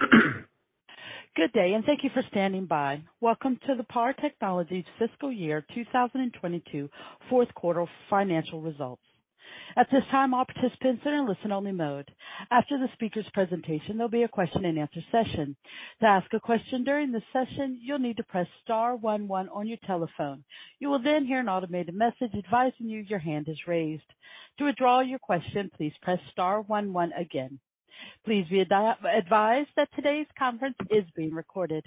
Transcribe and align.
Good 1.36 1.52
day, 1.52 1.74
and 1.74 1.84
thank 1.84 2.04
you 2.04 2.10
for 2.14 2.22
standing 2.30 2.66
by. 2.66 3.02
Welcome 3.20 3.58
to 3.66 3.74
the 3.76 3.84
PAR 3.84 4.12
Technology 4.14 4.84
fiscal 4.98 5.32
year 5.32 5.64
2022 5.74 6.90
fourth 7.30 7.54
quarter 7.54 7.86
financial 8.10 8.62
results. 8.62 9.02
At 9.76 9.88
this 9.92 10.04
time, 10.10 10.34
all 10.34 10.46
participants 10.46 11.02
are 11.06 11.14
in 11.14 11.28
listen-only 11.28 11.72
mode. 11.72 12.10
After 12.50 12.78
the 12.78 12.88
speaker's 12.94 13.26
presentation, 13.34 13.96
there'll 13.98 14.10
be 14.10 14.22
a 14.24 14.28
question-and-answer 14.28 15.02
session. 15.12 15.56
To 16.00 16.06
ask 16.06 16.32
a 16.34 16.40
question 16.40 16.84
during 16.84 17.12
the 17.12 17.22
session, 17.32 17.78
you'll 17.82 17.98
need 18.00 18.16
to 18.18 18.24
press 18.24 18.48
star 18.64 18.96
one 18.96 19.28
one 19.28 19.48
on 19.50 19.66
your 19.68 19.78
telephone. 19.86 20.44
You 20.80 20.88
will 20.88 21.02
then 21.02 21.26
hear 21.26 21.40
an 21.40 21.48
automated 21.48 21.94
message 21.94 22.32
advising 22.36 22.88
you 22.88 23.00
your 23.00 23.18
hand 23.20 23.48
is 23.48 23.58
raised. 23.66 24.04
To 24.58 24.64
withdraw 24.64 25.00
your 25.00 25.18
question, 25.20 25.70
please 25.76 25.92
press 26.02 26.20
star 26.32 26.62
one 26.62 26.92
one 26.94 27.12
again. 27.12 27.60
Please 28.24 28.46
be 28.48 28.60
advised 28.60 29.70
that 29.76 29.88
today's 29.94 30.26
conference 30.38 30.76
is 30.90 31.04
being 31.16 31.34
recorded. 31.34 31.84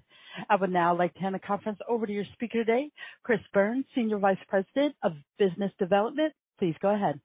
I 0.50 0.56
would 0.56 0.72
now 0.72 0.96
like 0.98 1.14
to 1.16 1.20
hand 1.20 1.36
the 1.36 1.40
conference 1.40 1.80
over 1.88 2.06
to 2.06 2.14
your 2.14 2.26
speaker 2.34 2.60
today, 2.60 2.92
Chris 3.24 3.40
Byrnes, 3.54 3.86
Senior 3.94 4.18
Vice 4.18 4.38
President 4.48 4.96
of 5.04 5.14
Business 5.38 5.72
Development. 5.78 6.34
Please 6.60 6.76
go 6.82 6.90
ahead. 6.90 7.20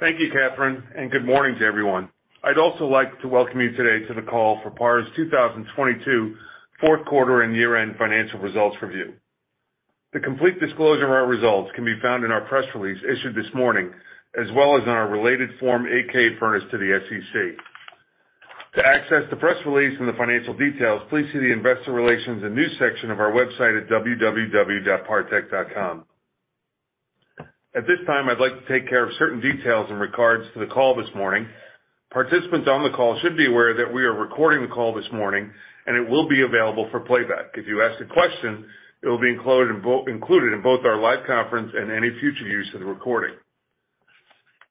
Thank 0.00 0.20
you, 0.20 0.30
Catherine, 0.30 0.82
and 0.96 1.10
good 1.10 1.24
morning 1.24 1.56
to 1.58 1.64
everyone. 1.64 2.10
I'd 2.42 2.58
also 2.58 2.84
like 2.86 3.20
to 3.22 3.28
welcome 3.28 3.60
you 3.60 3.72
today 3.72 4.06
to 4.06 4.14
the 4.14 4.22
call 4.22 4.60
for 4.62 4.70
PAR's 4.70 5.06
2022 5.16 6.36
fourth 6.80 7.06
quarter 7.06 7.42
and 7.42 7.56
year-end 7.56 7.94
financial 7.96 8.40
results 8.40 8.76
review. 8.82 9.14
The 10.12 10.20
complete 10.20 10.60
disclosure 10.60 11.04
of 11.06 11.10
our 11.10 11.26
results 11.26 11.70
can 11.74 11.84
be 11.84 11.98
found 12.02 12.24
in 12.24 12.30
our 12.30 12.42
press 12.42 12.64
release 12.74 13.02
issued 13.02 13.34
this 13.34 13.52
morning, 13.54 13.92
as 14.40 14.50
well 14.52 14.76
as 14.76 14.82
in 14.82 14.88
our 14.88 15.08
related 15.08 15.50
Form 15.60 15.84
8-K 15.84 16.36
furnished 16.38 16.70
to 16.70 16.78
the 16.78 17.00
SEC. 17.08 17.56
To 18.76 18.86
access 18.86 19.22
the 19.30 19.36
press 19.36 19.56
release 19.66 19.96
and 20.00 20.08
the 20.08 20.14
financial 20.14 20.54
details, 20.54 21.02
please 21.08 21.26
see 21.32 21.38
the 21.38 21.52
investor 21.52 21.92
relations 21.92 22.42
and 22.42 22.54
news 22.54 22.72
section 22.78 23.10
of 23.12 23.20
our 23.20 23.30
website 23.30 23.80
at 23.80 23.88
www.partech.com. 23.88 26.04
At 27.76 27.86
this 27.86 27.98
time, 28.06 28.28
I'd 28.28 28.40
like 28.40 28.54
to 28.54 28.66
take 28.72 28.88
care 28.88 29.04
of 29.04 29.12
certain 29.18 29.40
details 29.40 29.90
in 29.90 29.96
regards 29.96 30.44
to 30.54 30.60
the 30.60 30.66
call 30.66 30.96
this 30.96 31.08
morning. 31.14 31.46
Participants 32.12 32.68
on 32.68 32.82
the 32.82 32.90
call 32.96 33.18
should 33.20 33.36
be 33.36 33.46
aware 33.46 33.74
that 33.74 33.92
we 33.92 34.04
are 34.04 34.12
recording 34.12 34.62
the 34.62 34.68
call 34.74 34.94
this 34.94 35.10
morning, 35.12 35.50
and 35.86 35.96
it 35.96 36.08
will 36.08 36.28
be 36.28 36.42
available 36.42 36.88
for 36.90 37.00
playback. 37.00 37.54
If 37.54 37.66
you 37.66 37.82
ask 37.82 38.00
a 38.00 38.06
question, 38.06 38.64
it 39.02 39.08
will 39.08 39.20
be 39.20 39.30
included 39.30 40.52
in 40.52 40.62
both 40.62 40.84
our 40.84 41.00
live 41.00 41.26
conference 41.26 41.72
and 41.76 41.90
any 41.92 42.10
future 42.20 42.46
use 42.46 42.70
of 42.74 42.80
the 42.80 42.86
recording. 42.86 43.36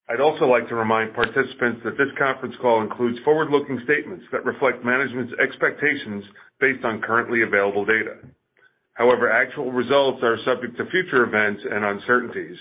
I'd 0.10 0.20
also 0.20 0.46
like 0.46 0.68
to 0.68 0.76
remind 0.76 1.14
participants 1.14 1.82
that 1.86 1.98
this 1.98 2.10
conference 2.18 2.56
call 2.62 2.82
includes 2.82 3.20
forward-looking 3.24 3.82
statements 3.86 4.26
that 4.34 4.44
reflect 4.46 4.84
management's 4.84 5.34
expectations 5.42 6.26
based 6.60 6.84
on 6.84 7.02
currently 7.02 7.42
available 7.44 7.86
data. 7.86 8.18
However, 8.96 9.32
actual 9.32 9.72
results 9.72 10.22
are 10.22 10.38
subject 10.44 10.78
to 10.78 10.86
future 10.92 11.24
events 11.24 11.64
and 11.70 11.86
uncertainties. 11.86 12.58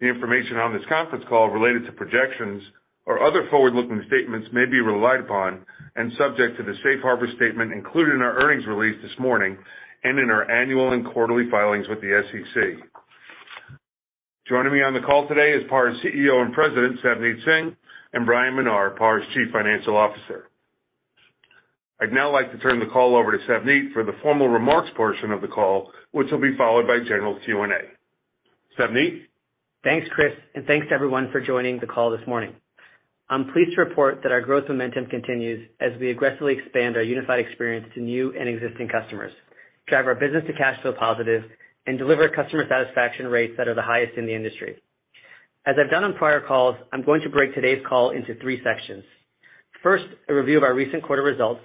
The 0.00 0.06
information 0.06 0.58
on 0.58 0.72
this 0.72 0.86
conference 0.88 1.24
call 1.28 1.48
related 1.50 1.86
to 1.86 1.92
projections 1.92 2.62
or 3.04 3.22
other 3.22 3.48
forward-looking 3.50 4.04
statements 4.06 4.48
may 4.52 4.64
be 4.66 4.80
relied 4.80 5.20
upon 5.20 5.66
and 5.96 6.12
subject 6.16 6.56
to 6.56 6.62
the 6.62 6.74
safe 6.84 7.00
harbor 7.02 7.28
statement 7.36 7.72
included 7.72 8.14
in 8.14 8.22
our 8.22 8.38
earnings 8.42 8.66
release 8.66 8.96
this 9.02 9.18
morning 9.18 9.58
and 10.04 10.18
in 10.18 10.30
our 10.30 10.48
annual 10.50 10.92
and 10.92 11.04
quarterly 11.04 11.50
filings 11.50 11.88
with 11.88 12.00
the 12.00 12.22
SEC. 12.30 12.86
Joining 14.48 14.72
me 14.72 14.80
on 14.80 14.94
the 14.94 15.00
call 15.00 15.26
today 15.26 15.50
is 15.54 15.64
PAR's 15.68 15.96
CEO 16.04 16.40
and 16.40 16.54
President, 16.54 17.00
Savneet 17.00 17.44
Singh, 17.44 17.76
and 18.12 18.24
Bryan 18.24 18.54
Menar, 18.54 18.96
PAR's 18.96 19.24
Chief 19.34 19.48
Financial 19.52 19.96
Officer. 19.96 20.48
I'd 22.00 22.12
now 22.12 22.30
like 22.30 22.52
to 22.52 22.58
turn 22.58 22.78
the 22.78 22.86
call 22.86 23.16
over 23.16 23.32
to 23.32 23.38
Savneet 23.44 23.92
for 23.92 24.04
the 24.04 24.12
formal 24.22 24.48
remarks 24.48 24.90
portion 24.96 25.32
of 25.32 25.40
the 25.40 25.48
call, 25.48 25.90
which 26.12 26.30
will 26.30 26.40
be 26.40 26.56
followed 26.56 26.86
by 26.86 27.00
general 27.00 27.40
Q&A. 27.44 28.80
Savneet? 28.80 29.22
Thanks, 29.82 30.06
Chris, 30.12 30.32
and 30.54 30.64
thanks 30.64 30.86
to 30.90 30.94
everyone 30.94 31.32
for 31.32 31.40
joining 31.40 31.80
the 31.80 31.86
call 31.88 32.12
this 32.12 32.24
morning. 32.28 32.54
I'm 33.28 33.50
pleased 33.52 33.74
to 33.74 33.80
report 33.82 34.20
that 34.22 34.30
our 34.30 34.40
growth 34.42 34.68
momentum 34.68 35.06
continues 35.06 35.68
as 35.80 35.90
we 35.98 36.10
aggressively 36.10 36.56
expand 36.56 36.94
our 36.96 37.02
unified 37.02 37.40
experience 37.40 37.88
to 37.94 38.00
new 38.00 38.32
and 38.38 38.48
existing 38.48 38.90
customers, 38.90 39.32
drive 39.88 40.06
our 40.06 40.14
business 40.14 40.44
to 40.46 40.52
cash 40.52 40.80
flow 40.82 40.92
positive, 40.92 41.42
and 41.86 41.98
deliver 41.98 42.28
customer 42.28 42.66
satisfaction 42.68 43.26
rates 43.28 43.54
that 43.56 43.68
are 43.68 43.74
the 43.74 43.82
highest 43.82 44.16
in 44.16 44.26
the 44.26 44.34
industry. 44.34 44.76
As 45.66 45.76
I've 45.82 45.90
done 45.90 46.04
on 46.04 46.14
prior 46.14 46.40
calls, 46.40 46.76
I'm 46.92 47.02
going 47.02 47.22
to 47.22 47.28
break 47.28 47.54
today's 47.54 47.82
call 47.88 48.10
into 48.10 48.34
three 48.40 48.62
sections. 48.62 49.04
First, 49.82 50.04
a 50.28 50.34
review 50.34 50.56
of 50.56 50.62
our 50.62 50.74
recent 50.74 51.02
quarter 51.02 51.22
results. 51.22 51.60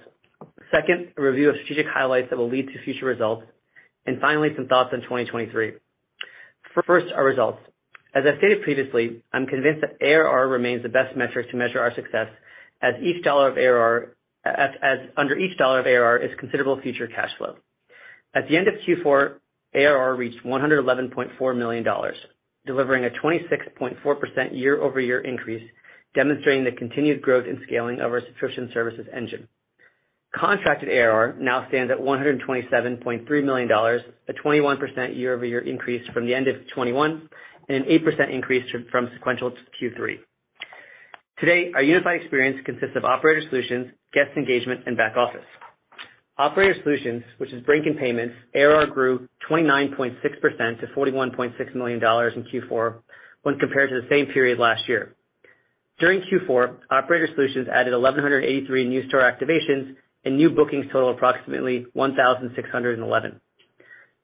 Second, 0.72 1.08
a 1.16 1.22
review 1.22 1.50
of 1.50 1.56
strategic 1.62 1.86
highlights 1.86 2.30
that 2.30 2.36
will 2.36 2.48
lead 2.48 2.66
to 2.66 2.82
future 2.84 3.06
results. 3.06 3.44
And 4.06 4.20
finally, 4.20 4.50
some 4.56 4.66
thoughts 4.66 4.90
on 4.92 5.02
2023. 5.02 5.72
First, 6.86 7.12
our 7.12 7.24
results. 7.24 7.58
As 8.14 8.24
I 8.26 8.36
stated 8.38 8.62
previously, 8.62 9.22
I'm 9.32 9.46
convinced 9.46 9.82
that 9.82 10.04
ARR 10.04 10.48
remains 10.48 10.82
the 10.82 10.88
best 10.88 11.16
metric 11.16 11.50
to 11.50 11.56
measure 11.56 11.80
our 11.80 11.94
success 11.94 12.28
as 12.82 12.94
each 13.02 13.22
dollar 13.24 13.48
of 13.48 13.56
ARR 13.56 14.16
as 14.44 14.98
under 15.16 15.38
each 15.38 15.56
dollar 15.56 15.80
of 15.80 15.86
ARR 15.86 16.18
is 16.18 16.30
considerable 16.38 16.80
future 16.80 17.06
cash 17.06 17.30
flow. 17.38 17.56
At 18.34 18.48
the 18.48 18.56
end 18.56 18.66
of 18.66 18.74
Q4, 18.86 19.34
ARR 19.74 20.14
reached 20.16 20.44
$111.4 20.44 21.56
million, 21.56 21.86
delivering 22.66 23.04
a 23.04 23.10
26.4% 23.10 24.58
year-over-year 24.58 25.20
increase, 25.20 25.68
demonstrating 26.14 26.64
the 26.64 26.72
continued 26.72 27.22
growth 27.22 27.46
and 27.46 27.58
scaling 27.66 28.00
of 28.00 28.12
our 28.12 28.20
subscription 28.20 28.70
services 28.72 29.06
engine. 29.14 29.48
Contracted 30.34 30.88
ARR 30.88 31.36
now 31.38 31.66
stands 31.68 31.90
at 31.90 31.98
$127.3 31.98 33.44
million, 33.44 33.70
a 33.70 34.32
21% 34.44 35.16
year-over-year 35.16 35.60
increase 35.60 36.06
from 36.10 36.26
the 36.26 36.34
end 36.34 36.48
of 36.48 36.56
2021, 36.56 37.28
and 37.68 37.84
an 37.84 37.90
8% 37.90 38.30
increase 38.32 38.64
from 38.90 39.10
sequential 39.14 39.52
Q3. 39.80 40.18
Today, 41.38 41.72
our 41.74 41.82
unified 41.82 42.20
experience 42.20 42.60
consists 42.64 42.96
of 42.96 43.04
Operator 43.04 43.42
Solutions, 43.48 43.88
Guest 44.12 44.30
Engagement, 44.36 44.82
and 44.86 44.96
Back 44.96 45.16
Office. 45.16 45.44
Operator 46.38 46.74
Solutions, 46.82 47.22
which 47.38 47.52
is 47.52 47.62
Brink 47.62 47.86
and 47.86 47.98
Payments, 47.98 48.34
ARR 48.54 48.86
grew 48.86 49.28
29.6% 49.50 50.80
to 50.80 50.86
$41.6 50.96 51.74
million 51.74 51.98
in 51.98 52.44
Q4 52.68 52.94
when 53.42 53.58
compared 53.58 53.90
to 53.90 54.00
the 54.00 54.08
same 54.08 54.26
period 54.26 54.58
last 54.58 54.88
year. 54.88 55.14
During 55.98 56.22
Q4, 56.22 56.76
Operator 56.90 57.28
Solutions 57.34 57.68
added 57.72 57.92
1,183 57.92 58.88
new 58.88 59.08
store 59.08 59.20
activations 59.20 59.94
and 60.24 60.36
new 60.36 60.50
bookings 60.50 60.86
total 60.90 61.10
approximately 61.10 61.86
1,611. 61.92 63.40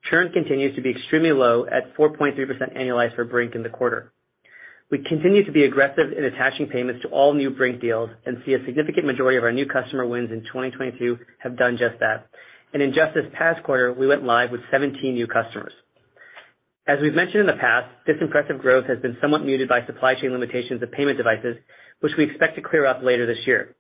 Churn 0.05 0.33
continues 0.33 0.75
to 0.77 0.83
be 0.83 0.91
extremely 0.91 1.33
low 1.33 1.67
at 1.67 1.95
4.3% 1.97 2.77
annualized 2.77 3.17
for 3.17 3.25
Brink 3.25 3.55
in 3.55 3.63
the 3.63 3.69
quarter. 3.69 4.13
We 4.91 5.05
continue 5.05 5.45
to 5.45 5.53
be 5.53 5.65
aggressive 5.65 6.13
in 6.17 6.25
attaching 6.25 6.69
payments 6.69 7.03
to 7.03 7.09
all 7.09 7.35
new 7.35 7.51
Brink 7.51 7.81
deals 7.81 8.09
and 8.25 8.39
see 8.47 8.55
a 8.55 8.65
significant 8.65 9.05
majority 9.07 9.37
of 9.37 9.45
our 9.45 9.53
new 9.53 9.67
customer 9.67 10.07
wins 10.07 10.31
in 10.31 10.41
2022 10.41 11.19
have 11.41 11.59
done 11.59 11.77
just 11.77 12.01
that. 12.01 12.27
And 12.73 12.83
in 12.83 12.95
just 12.95 13.15
this 13.15 13.27
past 13.35 13.63
quarter, 13.65 13.93
we 13.93 14.07
went 14.07 14.25
live 14.25 14.51
with 14.51 14.63
17 14.71 15.15
new 15.15 15.27
customers. 15.27 15.73
As 16.87 17.01
we've 17.03 17.13
mentioned 17.13 17.41
in 17.41 17.47
the 17.47 17.61
past, 17.61 17.87
this 18.07 18.17
impressive 18.19 18.61
growth 18.61 18.87
has 18.87 18.99
been 19.01 19.19
somewhat 19.21 19.45
muted 19.45 19.69
by 19.69 19.85
supply 19.85 20.15
chain 20.15 20.33
limitations 20.33 20.83
of 20.83 20.91
payment 20.91 21.19
devices, 21.19 21.59
which 22.01 22.13
we 22.17 22.25
expect 22.25 22.57
to 22.57 22.63
clear 22.63 22.87
up 22.87 23.03
later 23.03 23.27
this 23.27 23.47
year. 23.47 23.77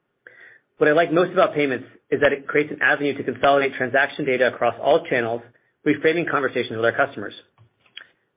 What 0.77 0.89
I 0.89 0.93
like 0.93 1.11
most 1.11 1.33
about 1.33 1.55
payments 1.55 1.87
is 2.11 2.21
that 2.21 2.33
it 2.33 2.47
creates 2.47 2.71
an 2.71 2.83
avenue 2.83 3.17
to 3.17 3.25
consolidate 3.25 3.75
transaction 3.75 4.27
data 4.27 4.49
across 4.49 4.75
all 4.79 5.07
channels, 5.07 5.41
reframing 5.87 6.31
conversations 6.31 6.77
with 6.77 6.85
our 6.85 6.93
customers. 6.93 7.33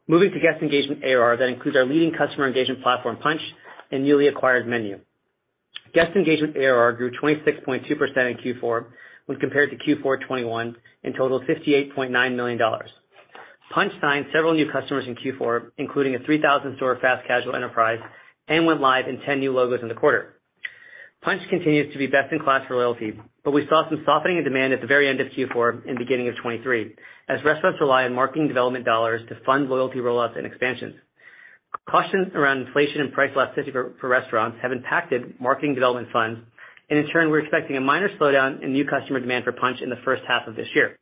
Moving 0.08 0.32
to 0.32 0.40
Guest 0.40 0.62
Engagement 0.62 1.04
ARR, 1.04 1.38
that 1.38 1.48
includes 1.48 1.78
our 1.78 1.86
leading 1.86 2.14
customer 2.14 2.48
engagement 2.48 2.82
platform, 2.82 3.18
Punchh, 3.18 3.42
and 3.92 4.04
newly 4.04 4.28
acquired 4.28 4.68
MENU. 4.68 5.00
Guest 5.94 6.16
Engagement 6.16 6.56
ARR 6.58 6.94
grew 6.94 7.12
26.2% 7.12 7.86
in 7.86 8.38
Q4 8.38 8.86
when 9.28 9.40
compared 9.40 9.70
to 9.70 9.78
Q4 9.78 10.22
2021 10.22 10.76
and 11.04 11.16
totaled 11.16 11.44
$58.9 11.44 12.36
million. 12.36 12.60
Punchh 13.74 14.02
signed 14.02 14.26
several 14.34 14.54
new 14.54 14.70
customers 14.72 15.06
in 15.08 15.16
Q4, 15.16 15.72
including 15.78 16.16
a 16.16 16.20
3,000 16.20 16.76
store 16.78 16.98
fast 17.00 17.26
casual 17.28 17.56
enterprise, 17.56 18.00
and 18.48 18.66
went 18.66 18.82
live 18.82 19.08
in 19.08 19.20
10 19.22 19.40
new 19.40 19.54
logos 19.54 19.80
in 19.82 19.88
the 19.88 19.94
quarter. 19.94 20.41
Punchh 21.24 21.48
continues 21.50 21.94
to 21.94 22.00
be 22.00 22.08
best 22.08 22.32
in 22.32 22.40
class 22.40 22.66
for 22.68 22.76
loyalty, 22.76 23.14
but 23.44 23.52
we 23.52 23.68
saw 23.68 23.88
some 23.88 24.02
softening 24.08 24.38
in 24.38 24.44
demand 24.44 24.74
at 24.74 24.82
the 24.82 24.88
very 24.88 25.08
end 25.08 25.22
of 25.22 25.28
Q4 25.28 25.88
and 25.88 26.00
beginning 26.00 26.28
of 26.30 26.36
2023 26.38 26.96
as 27.30 27.44
restaurants 27.46 27.80
rely 27.80 28.06
on 28.06 28.16
marketing 28.16 28.48
development 28.48 28.86
dollars 28.86 29.22
to 29.30 29.38
fund 29.46 29.70
loyalty 29.70 30.00
rollouts 30.00 30.36
and 30.36 30.48
expansions. 30.48 30.96
Cautions 31.88 32.34
around 32.34 32.66
inflation 32.66 33.02
and 33.02 33.14
price 33.14 33.30
elasticity 33.36 33.72
for 33.72 34.08
restaurants 34.08 34.58
have 34.64 34.72
impacted 34.72 35.40
marketing 35.40 35.76
development 35.76 36.08
funds. 36.12 36.40
And 36.90 36.98
in 36.98 37.08
turn, 37.10 37.30
we're 37.30 37.40
expecting 37.40 37.78
a 37.78 37.82
minor 37.82 38.10
slowdown 38.18 38.64
in 38.64 38.74
new 38.74 38.86
customer 38.86 39.20
demand 39.20 39.46
for 39.46 39.52
Punchh 39.52 39.82
in 39.82 39.92
the 39.92 40.02
first 40.04 40.24
half 40.28 40.48
of 40.48 40.56
this 40.56 40.68
year. 40.74 40.98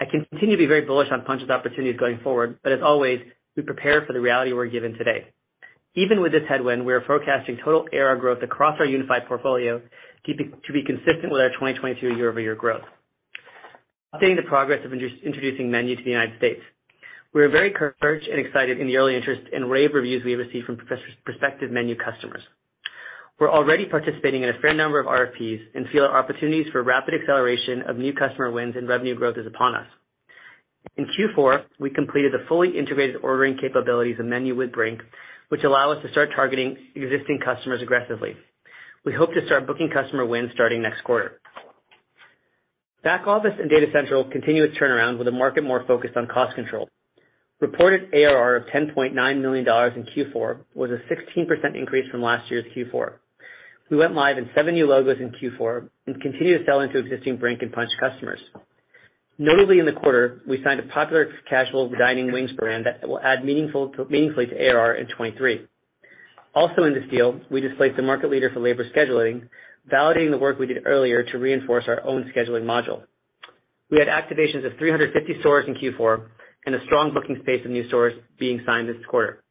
I 0.00 0.06
continue 0.06 0.56
to 0.56 0.60
be 0.60 0.66
very 0.66 0.86
bullish 0.86 1.08
on 1.12 1.20
Punchh's 1.20 1.50
opportunities 1.50 2.00
going 2.00 2.20
forward, 2.20 2.58
but 2.62 2.72
as 2.72 2.80
always, 2.82 3.20
we 3.56 3.62
prepare 3.62 4.06
for 4.06 4.14
the 4.14 4.20
reality 4.20 4.54
we're 4.54 4.66
given 4.66 4.94
today. 4.94 5.26
Even 5.94 6.20
with 6.20 6.32
this 6.32 6.42
headwind, 6.48 6.86
we 6.86 6.92
are 6.92 7.00
forecasting 7.02 7.58
total 7.64 7.86
ARR 7.92 8.16
growth 8.16 8.42
across 8.42 8.78
our 8.78 8.86
unified 8.86 9.26
portfolio 9.26 9.80
to 10.26 10.72
be 10.72 10.82
consistent 10.84 11.32
with 11.32 11.40
our 11.40 11.48
2022 11.50 12.14
year-over-year 12.16 12.54
growth. 12.54 12.84
Updating 14.14 14.36
the 14.36 14.42
progress 14.48 14.84
of 14.84 14.92
introducing 14.92 15.70
MENU 15.70 15.96
to 15.96 16.04
the 16.04 16.10
United 16.10 16.36
States. 16.38 16.60
We 17.32 17.42
are 17.42 17.48
very 17.48 17.68
encouraged 17.68 18.26
and 18.28 18.44
excited 18.44 18.80
in 18.80 18.86
the 18.88 18.96
early 18.96 19.16
interest 19.16 19.42
and 19.52 19.70
rave 19.70 19.94
reviews 19.94 20.24
we 20.24 20.32
have 20.32 20.40
received 20.40 20.66
from 20.66 20.78
prospective 21.24 21.70
MENU 21.70 21.96
customers. 21.96 22.42
We're 23.38 23.50
already 23.50 23.86
participating 23.86 24.42
in 24.42 24.50
a 24.50 24.58
fair 24.60 24.74
number 24.74 25.00
of 25.00 25.06
RFPs 25.06 25.60
and 25.74 25.88
feel 25.88 26.04
our 26.04 26.18
opportunities 26.18 26.66
for 26.70 26.82
rapid 26.82 27.14
acceleration 27.14 27.82
of 27.82 27.96
new 27.96 28.12
customer 28.12 28.50
wins 28.50 28.74
and 28.76 28.88
revenue 28.88 29.14
growth 29.14 29.38
is 29.38 29.46
upon 29.46 29.74
us. 29.76 29.86
In 30.96 31.06
Q4, 31.06 31.64
we 31.78 31.90
completed 31.90 32.32
the 32.32 32.44
fully 32.48 32.76
integrated 32.76 33.16
ordering 33.22 33.56
capabilities 33.56 34.18
of 34.18 34.26
MENU 34.26 34.54
with 34.54 34.72
Brink, 34.72 35.00
which 35.48 35.64
allow 35.64 35.92
us 35.92 36.02
to 36.02 36.10
start 36.10 36.30
targeting 36.34 36.76
existing 36.94 37.40
customers 37.44 37.82
aggressively. 37.82 38.36
We 39.04 39.12
hope 39.12 39.32
to 39.34 39.44
start 39.46 39.66
booking 39.66 39.90
customer 39.90 40.26
wins 40.26 40.50
starting 40.54 40.82
next 40.82 41.02
quarter. 41.04 41.40
Back 43.02 43.26
Office 43.26 43.54
and 43.58 43.70
Data 43.70 43.86
Central 43.92 44.24
continue 44.24 44.64
its 44.64 44.76
turnaround 44.76 45.18
with 45.18 45.26
a 45.26 45.32
market 45.32 45.64
more 45.64 45.84
focused 45.86 46.16
on 46.16 46.26
cost 46.26 46.54
control. 46.54 46.88
Reported 47.60 48.14
ARR 48.14 48.56
of 48.56 48.66
$10.9 48.66 49.14
million 49.14 49.66
in 49.66 50.32
Q4 50.34 50.58
was 50.74 50.90
a 50.90 50.98
16% 51.12 51.76
increase 51.76 52.10
from 52.10 52.22
last 52.22 52.50
year's 52.50 52.64
Q4. 52.76 53.12
We 53.90 53.96
went 53.96 54.14
live 54.14 54.38
in 54.38 54.50
seven 54.54 54.74
new 54.74 54.86
logos 54.86 55.18
in 55.18 55.30
Q4 55.32 55.88
and 56.06 56.20
continue 56.20 56.58
to 56.58 56.64
sell 56.64 56.80
into 56.80 56.98
existing 56.98 57.38
Brink 57.38 57.62
and 57.62 57.72
Punchh 57.72 57.90
customers. 57.98 58.40
Notably 59.42 59.78
in 59.78 59.86
the 59.86 59.92
quarter, 59.92 60.42
we 60.46 60.62
signed 60.62 60.80
a 60.80 60.82
popular 60.82 61.32
casual 61.48 61.88
dining 61.98 62.30
wings 62.30 62.52
brand 62.52 62.84
that 62.84 63.08
will 63.08 63.18
add 63.20 63.42
meaningfully 63.42 63.90
to 63.96 64.68
ARR 64.68 64.96
in 64.96 65.06
2023. 65.06 65.66
Also 66.54 66.82
in 66.82 66.92
this 66.92 67.08
deal, 67.10 67.40
we 67.50 67.62
displaced 67.62 67.96
the 67.96 68.02
market 68.02 68.30
leader 68.30 68.50
for 68.50 68.60
labor 68.60 68.84
scheduling, 68.94 69.48
validating 69.90 70.30
the 70.30 70.36
work 70.36 70.58
we 70.58 70.66
did 70.66 70.82
earlier 70.84 71.22
to 71.22 71.38
reinforce 71.38 71.84
our 71.88 72.04
own 72.04 72.30
scheduling 72.36 72.64
module. 72.64 73.04
We 73.90 73.98
had 73.98 74.08
activations 74.08 74.66
of 74.66 74.76
350 74.76 75.40
stores 75.40 75.64
in 75.66 75.74
Q4 75.74 76.26
and 76.66 76.74
a 76.74 76.84
strong 76.84 77.14
booking 77.14 77.38
space 77.40 77.64
of 77.64 77.70
new 77.70 77.88
stores 77.88 78.12
being 78.38 78.60
signed 78.66 78.90
this 78.90 78.96
quarter. 79.08 79.42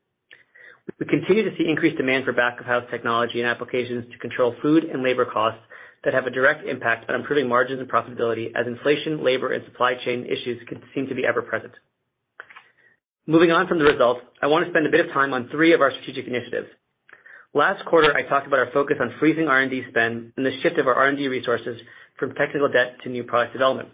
We 1.00 1.08
continue 1.08 1.50
to 1.50 1.58
see 1.58 1.68
increased 1.68 1.98
demand 1.98 2.26
for 2.26 2.34
back-of-house 2.34 2.86
technology 2.92 3.42
and 3.42 3.50
applications 3.50 4.06
to 4.12 4.20
control 4.20 4.56
food 4.62 4.84
and 4.84 5.02
labor 5.02 5.26
costs 5.26 5.62
that 6.04 6.14
have 6.14 6.26
a 6.26 6.32
direct 6.32 6.66
impact 6.66 7.10
on 7.10 7.16
improving 7.16 7.48
margins 7.48 7.80
and 7.80 7.90
profitability 7.90 8.52
as 8.56 8.68
inflation, 8.68 9.24
labor, 9.24 9.52
and 9.52 9.64
supply 9.66 9.96
chain 9.96 10.26
issues 10.26 10.62
seem 10.96 11.08
to 11.08 11.16
be 11.16 11.26
ever 11.26 11.42
present. 11.42 11.74
Moving 13.28 13.52
on 13.52 13.68
from 13.68 13.80
the 13.80 13.86
results, 13.86 14.22
I 14.42 14.48
want 14.48 14.66
to 14.66 14.72
spend 14.72 14.88
a 14.88 14.90
bit 14.90 15.06
of 15.06 15.12
time 15.12 15.34
on 15.34 15.50
three 15.50 15.74
of 15.74 15.82
our 15.82 15.92
strategic 15.92 16.28
initiatives. 16.28 16.68
Last 17.54 17.84
quarter, 17.86 18.16
I 18.16 18.24
talked 18.24 18.48
about 18.48 18.60
our 18.60 18.72
focus 18.72 18.98
on 19.02 19.14
freezing 19.20 19.48
R&D 19.48 19.86
spend 19.90 20.34
and 20.38 20.46
the 20.46 20.60
shift 20.62 20.78
of 20.78 20.88
our 20.88 20.96
R&D 20.96 21.28
resources 21.28 21.82
from 22.18 22.34
technical 22.36 22.70
debt 22.70 22.98
to 23.04 23.10
new 23.10 23.24
product 23.24 23.54
development. 23.54 23.90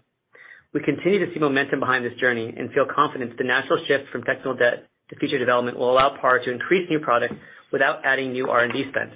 We 0.74 0.82
continue 0.82 1.24
to 1.24 1.32
see 1.32 1.40
momentum 1.40 1.80
behind 1.80 2.04
this 2.04 2.18
journey 2.18 2.52
and 2.56 2.70
feel 2.72 2.86
confident 2.86 3.36
the 3.38 3.44
natural 3.44 3.82
shift 3.86 4.10
from 4.10 4.24
technical 4.24 4.54
debt 4.54 4.88
to 5.08 5.16
feature 5.16 5.38
development 5.38 5.78
will 5.78 5.90
allow 5.90 6.16
PAR 6.20 6.38
to 6.38 6.50
increase 6.50 6.88
new 6.90 6.98
products 6.98 7.34
without 7.72 8.04
adding 8.04 8.32
new 8.32 8.48
R&D 8.50 8.86
spend. 8.90 9.12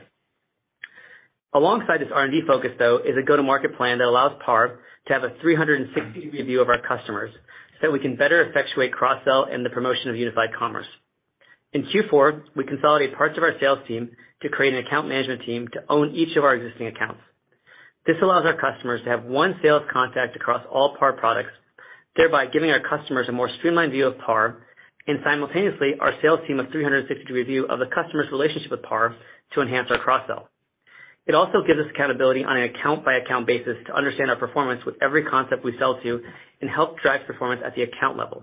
Alongside 1.52 2.00
this 2.00 2.08
R&D 2.14 2.43
focus, 2.47 2.70
though, 2.79 2.99
is 2.99 3.17
a 3.20 3.26
go-to-market 3.26 3.76
plan 3.76 3.99
that 3.99 4.06
allows 4.06 4.38
PAR 4.44 4.79
to 5.08 5.12
have 5.12 5.25
a 5.25 5.31
360-degree 5.44 6.43
view 6.43 6.61
of 6.61 6.69
our 6.69 6.81
customers 6.81 7.32
so 7.35 7.88
that 7.88 7.93
we 7.93 7.99
can 7.99 8.14
better 8.14 8.43
effectuate 8.43 8.93
cross-sell 8.93 9.49
and 9.50 9.67
the 9.67 9.70
promotion 9.70 10.11
of 10.11 10.17
unified 10.17 10.50
commerce. 10.56 10.87
In 11.73 11.85
Q4, 11.85 12.43
we 12.55 12.64
consolidated 12.64 13.17
parts 13.17 13.37
of 13.37 13.43
our 13.43 13.58
sales 13.58 13.81
team 13.88 14.11
to 14.43 14.49
create 14.49 14.75
an 14.75 14.87
account 14.87 15.08
management 15.08 15.43
team 15.43 15.67
to 15.73 15.82
own 15.88 16.14
each 16.14 16.37
of 16.37 16.44
our 16.44 16.55
existing 16.55 16.87
accounts. 16.87 17.20
This 18.06 18.17
allows 18.23 18.47
our 18.47 18.56
customers 18.56 19.02
to 19.02 19.11
have 19.11 19.25
one 19.25 19.58
sales 19.61 19.82
contact 19.93 20.37
across 20.37 20.64
all 20.70 20.97
PAR 20.99 21.14
products, 21.14 21.50
thereby 22.17 22.47
giving 22.47 22.70
our 22.70 22.81
customers 22.81 23.29
a 23.29 23.32
more 23.32 23.50
streamlined 23.58 23.93
view 23.93 24.06
of 24.06 24.19
PAR 24.19 24.62
and 25.08 25.19
simultaneously 25.25 25.94
our 25.99 26.12
sales 26.23 26.41
team 26.47 26.61
a 26.61 26.64
360-degree 26.64 27.44
view 27.44 27.67
of 27.67 27.81
the 27.81 27.87
customer's 27.87 28.31
relationship 28.31 28.70
with 28.70 28.82
PAR 28.82 29.17
to 29.55 29.62
enhance 29.62 29.91
our 29.91 29.99
cross-sell. 29.99 30.50
It 31.31 31.37
also 31.37 31.62
gives 31.65 31.79
us 31.79 31.87
accountability 31.94 32.43
on 32.43 32.56
an 32.56 32.65
account-by-account 32.65 33.47
basis 33.47 33.77
to 33.87 33.94
understand 33.94 34.31
our 34.31 34.37
performance 34.37 34.85
with 34.85 34.97
every 35.00 35.23
concept 35.23 35.65
we 35.65 35.79
sell 35.79 36.00
to 36.03 36.21
and 36.61 36.69
help 36.69 36.99
drive 36.99 37.25
performance 37.25 37.62
at 37.65 37.77
the 37.77 37.82
account 37.82 38.19
level. 38.19 38.43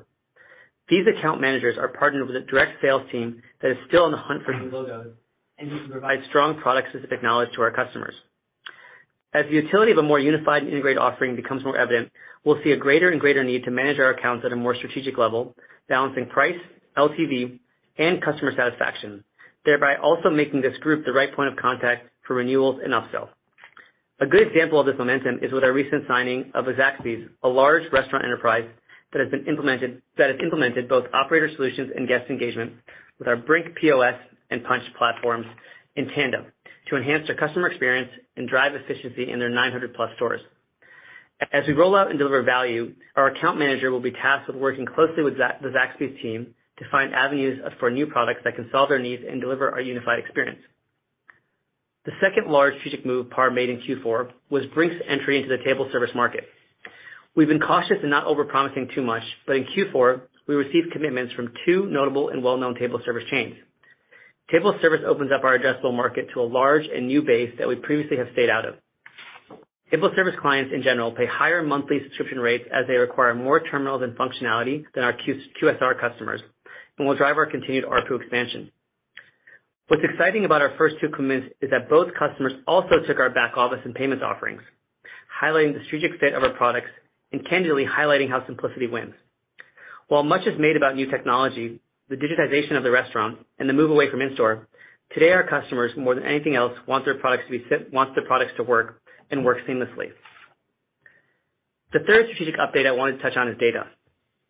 These 0.88 1.06
account 1.06 1.42
managers 1.42 1.78
are 1.78 1.90
partnered 1.90 2.26
with 2.26 2.38
a 2.38 2.46
direct 2.50 2.82
sales 2.82 3.02
team 3.12 3.44
that 3.62 3.72
is 3.72 3.78
still 3.90 4.06
on 4.06 4.12
the 4.12 4.18
hunt 4.18 4.44
for 4.46 4.54
new 4.54 4.72
logos 4.72 5.08
and 5.60 5.70
who 5.70 5.80
can 5.80 5.92
provide 5.92 6.20
strong 6.30 6.62
product-specific 6.62 7.22
knowledge 7.22 7.50
to 7.56 7.62
our 7.62 7.72
customers. 7.72 8.14
As 9.34 9.44
the 9.48 9.56
utility 9.56 9.92
of 9.92 9.98
a 9.98 10.02
more 10.02 10.18
unified 10.18 10.64
and 10.64 10.72
integrated 10.72 10.98
offering 10.98 11.36
becomes 11.36 11.66
more 11.66 11.76
evident, 11.76 12.10
we'll 12.46 12.64
see 12.64 12.72
a 12.72 12.78
greater 12.78 13.10
and 13.10 13.20
greater 13.20 13.44
need 13.44 13.66
to 13.66 13.72
manage 13.72 14.00
our 14.00 14.12
accounts 14.12 14.46
at 14.46 14.54
a 14.54 14.56
more 14.56 14.76
strategic 14.76 15.18
level, 15.18 15.54
balancing 15.90 16.28
price, 16.28 16.56
LTV, 16.98 17.60
and 17.98 18.22
customer 18.22 18.54
satisfaction, 18.56 19.26
thereby 19.66 19.98
also 20.02 20.30
making 20.30 20.62
this 20.62 20.78
group 20.78 21.04
the 21.04 21.12
right 21.12 21.36
point 21.36 21.52
of 21.52 21.60
contact 21.60 22.08
for 22.28 22.36
renewals 22.36 22.80
and 22.84 22.94
upsell. 22.94 23.30
A 24.20 24.26
good 24.26 24.48
example 24.48 24.80
of 24.80 24.86
this 24.86 24.96
momentum 24.98 25.40
is 25.42 25.52
with 25.52 25.64
our 25.64 25.74
recent 25.74 26.04
signing 26.08 26.52
of 26.54 26.66
Zaxby's, 26.66 27.30
a 27.44 27.48
large 27.48 27.84
restaurant 27.92 28.26
enterprise 28.26 28.68
that 29.14 29.20
has 29.22 29.30
been 29.30 29.46
implemented 29.48 30.02
that 30.18 30.30
has 30.30 30.40
implemented 30.42 30.90
both 30.90 31.06
operator 31.14 31.50
solutions 31.56 31.92
and 31.96 32.08
guest 32.08 32.30
engagement 32.30 32.74
with 33.20 33.28
our 33.28 33.36
Brink 33.36 33.76
POS 33.80 34.16
and 34.50 34.64
Punchh 34.64 34.94
platforms 34.98 35.46
in 35.96 36.08
tandem 36.10 36.46
to 36.90 36.96
enhance 36.98 37.28
their 37.28 37.36
customer 37.36 37.68
experience 37.68 38.10
and 38.36 38.50
drive 38.50 38.74
efficiency 38.76 39.32
in 39.32 39.40
their 39.40 39.52
900+ 39.52 40.16
stores. 40.16 40.42
As 41.54 41.68
we 41.68 41.74
roll 41.74 41.96
out 41.96 42.10
and 42.10 42.18
deliver 42.18 42.42
value, 42.42 42.94
our 43.16 43.28
account 43.28 43.60
manager 43.60 43.92
will 43.92 44.00
be 44.00 44.12
tasked 44.12 44.48
with 44.48 44.58
working 44.58 44.86
closely 44.86 45.24
with 45.24 45.38
the 45.38 45.70
Zaxby's 45.70 46.20
team 46.22 46.56
to 46.80 46.86
find 46.90 47.14
avenues 47.14 47.60
for 47.80 47.92
new 47.92 48.08
products 48.08 48.42
that 48.44 48.56
can 48.56 48.68
solve 48.72 48.90
their 48.90 49.00
needs 49.00 49.24
and 49.30 49.40
deliver 49.40 49.70
our 49.72 49.82
unified 49.82 50.20
experience. 50.20 50.60
The 52.08 52.14
second 52.22 52.50
large 52.50 52.74
strategic 52.80 53.06
move 53.06 53.30
PAR 53.30 53.52
made 53.52 53.70
in 53.70 53.82
Q4 53.82 54.32
was 54.50 54.66
Brink's 54.68 54.96
entry 55.10 55.44
into 55.44 55.50
the 55.50 55.62
table 55.62 55.90
service 55.92 56.12
market. 56.16 56.46
We've 57.36 57.50
been 57.50 57.60
cautious 57.60 57.98
in 58.02 58.10
not 58.10 58.24
over-promising 58.24 58.92
too 58.96 59.02
much, 59.02 59.24
but 59.46 59.58
in 59.58 59.66
Q4, 59.66 60.22
we 60.48 60.56
received 60.56 60.94
commitments 60.94 61.34
from 61.34 61.52
two 61.66 61.86
notable 61.88 62.30
and 62.30 62.42
well-known 62.42 62.76
table 62.76 63.02
service 63.04 63.26
chains. 63.30 63.56
Table 64.50 64.74
service 64.82 65.02
opens 65.06 65.34
up 65.34 65.44
our 65.44 65.60
addressable 65.60 65.94
market 65.94 66.30
to 66.34 66.40
a 66.40 66.48
large 66.48 66.86
and 66.86 67.08
new 67.08 67.24
base 67.24 67.54
that 67.58 67.68
we 67.68 67.76
previously 67.76 68.16
have 68.16 68.30
stayed 68.32 68.50
out 68.50 68.64
of. 68.64 68.76
Table 69.92 70.10
service 70.16 70.36
clients 70.42 70.74
in 70.74 70.84
general 70.84 71.12
pay 71.12 71.26
higher 71.26 71.62
monthly 71.62 72.00
subscription 72.04 72.40
rates 72.40 72.64
as 72.74 72.88
they 72.88 72.96
require 72.96 73.36
more 73.36 73.60
terminals 73.60 74.02
and 74.02 74.18
functionality 74.18 74.86
than 74.96 75.04
our 75.04 75.14
QSR 75.62 76.00
customers 76.00 76.40
and 76.98 77.06
will 77.06 77.18
drive 77.18 77.36
our 77.36 77.48
continued 77.48 77.84
ARPU 77.84 78.22
expansion. 78.22 78.72
What's 79.88 80.04
exciting 80.04 80.44
about 80.44 80.62
our 80.62 80.74
first 80.78 80.98
two 81.00 81.08
commitments 81.08 81.56
is 81.62 81.70
that 81.70 81.90
both 81.90 82.14
customers 82.14 82.52
also 82.68 83.00
took 83.08 83.20
our 83.20 83.30
back 83.30 83.56
office 83.56 83.80
and 83.86 83.96
payments 83.96 84.22
offerings, 84.22 84.62
highlighting 85.42 85.76
the 85.78 85.86
strategic 85.86 86.20
fit 86.20 86.34
of 86.34 86.44
our 86.44 86.50
products 86.50 86.90
and 87.32 87.48
candidly 87.48 87.86
highlighting 87.86 88.30
how 88.30 88.46
simplicity 88.46 88.88
wins. 88.88 89.14
While 90.10 90.24
much 90.24 90.46
is 90.46 90.60
made 90.60 90.76
about 90.76 90.96
new 90.98 91.10
technology, 91.10 91.80
the 92.10 92.18
digitization 92.18 92.76
of 92.76 92.84
the 92.84 92.92
restaurant, 92.92 93.40
and 93.60 93.70
the 93.70 93.74
move 93.74 93.90
away 93.90 94.12
from 94.12 94.22
in-store, 94.22 94.68
today 95.14 95.32
our 95.32 95.48
customers, 95.48 95.92
more 95.96 96.16
than 96.16 96.26
anything 96.26 96.56
else, 96.56 96.74
want 96.86 97.06
their 97.06 97.16
products 97.20 97.46
to 97.46 97.52
be 97.58 97.66
set 97.70 97.90
their 97.90 98.28
products 98.28 98.52
to 98.58 98.64
work 98.64 99.02
and 99.32 99.46
work 99.46 99.60
seamlessly. 99.66 100.12
The 101.94 102.00
third 102.06 102.26
strategic 102.26 102.60
update 102.60 102.86
I 102.86 102.92
wanted 102.92 103.18
to 103.18 103.24
touch 103.24 103.38
on 103.38 103.48
is 103.48 103.58
data. 103.58 103.88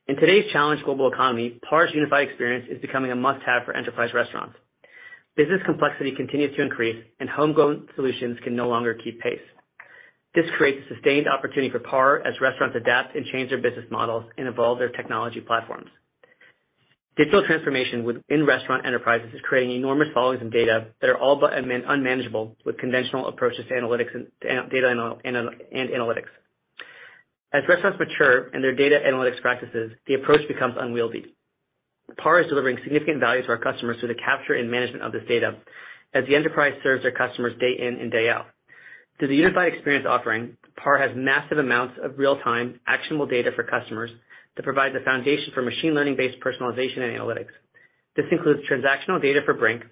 In 0.07 0.15
today's 0.15 0.51
challenged 0.51 0.83
global 0.83 1.11
economy, 1.11 1.59
PAR's 1.69 1.91
unified 1.93 2.27
experience 2.27 2.67
is 2.71 2.81
becoming 2.81 3.11
a 3.11 3.15
must-have 3.15 3.65
for 3.65 3.75
enterprise 3.75 4.13
restaurants. 4.15 4.55
Business 5.37 5.61
complexity 5.65 6.13
continues 6.13 6.55
to 6.55 6.63
increase, 6.63 7.01
and 7.19 7.29
homegrown 7.29 7.87
solutions 7.95 8.39
can 8.43 8.55
no 8.55 8.67
longer 8.67 8.95
keep 8.95 9.21
pace. 9.21 9.39
This 10.33 10.45
creates 10.57 10.83
a 10.85 10.95
sustained 10.95 11.27
opportunity 11.27 11.69
for 11.69 11.77
PAR 11.79 12.25
as 12.25 12.41
restaurants 12.41 12.75
adapt 12.75 13.15
and 13.15 13.23
change 13.27 13.49
their 13.49 13.61
business 13.61 13.85
models 13.91 14.25
and 14.37 14.47
evolve 14.47 14.79
their 14.79 14.89
technology 14.89 15.39
platforms. 15.39 15.89
Digital 17.17 17.45
transformation 17.45 18.03
within 18.03 18.45
restaurant 18.45 18.85
enterprises 18.85 19.29
is 19.33 19.41
creating 19.41 19.75
enormous 19.75 20.07
volumes 20.13 20.43
of 20.43 20.51
data 20.51 20.87
that 21.01 21.09
are 21.09 21.17
all 21.17 21.35
but 21.35 21.53
unmanageable 21.53 22.55
with 22.65 22.77
conventional 22.79 23.27
approaches 23.27 23.65
to 23.67 23.73
analytics 23.75 24.13
and 24.15 24.27
data 24.71 25.17
and 25.23 25.35
analytics. 25.73 26.29
As 27.53 27.63
restaurants 27.69 27.99
mature 27.99 28.49
in 28.55 28.61
their 28.61 28.75
data 28.75 28.99
analytics 29.07 29.41
practices, 29.41 29.91
the 30.07 30.15
approach 30.15 30.47
becomes 30.47 30.75
unwieldy. 30.79 31.33
PAR 32.15 32.41
is 32.41 32.47
delivering 32.47 32.77
significant 32.83 33.19
value 33.19 33.43
to 33.43 33.49
our 33.49 33.57
customers 33.57 33.97
through 33.99 34.09
the 34.09 34.15
capture 34.15 34.53
and 34.53 34.71
management 34.71 35.03
of 35.03 35.11
this 35.11 35.23
data 35.27 35.57
as 36.13 36.25
the 36.25 36.35
enterprise 36.35 36.73
serves 36.83 37.03
their 37.03 37.11
customers 37.11 37.53
day 37.59 37.75
in 37.77 37.99
and 37.99 38.11
day 38.11 38.29
out. 38.29 38.45
Through 39.19 39.27
the 39.29 39.35
unified 39.35 39.73
experience 39.73 40.05
offering, 40.07 40.57
PAR 40.77 40.97
has 40.97 41.11
massive 41.15 41.57
amounts 41.57 41.95
of 42.01 42.17
real-time 42.17 42.79
actionable 42.87 43.25
data 43.25 43.51
for 43.55 43.63
customers 43.63 44.11
to 44.55 44.63
provide 44.63 44.93
the 44.93 45.03
foundation 45.03 45.51
for 45.53 45.61
machine 45.61 45.93
learning-based 45.93 46.39
personalization 46.39 46.99
and 46.99 47.17
analytics. 47.17 47.51
This 48.15 48.25
includes 48.31 48.61
transactional 48.69 49.21
data 49.21 49.41
for 49.45 49.53
Brink, 49.53 49.83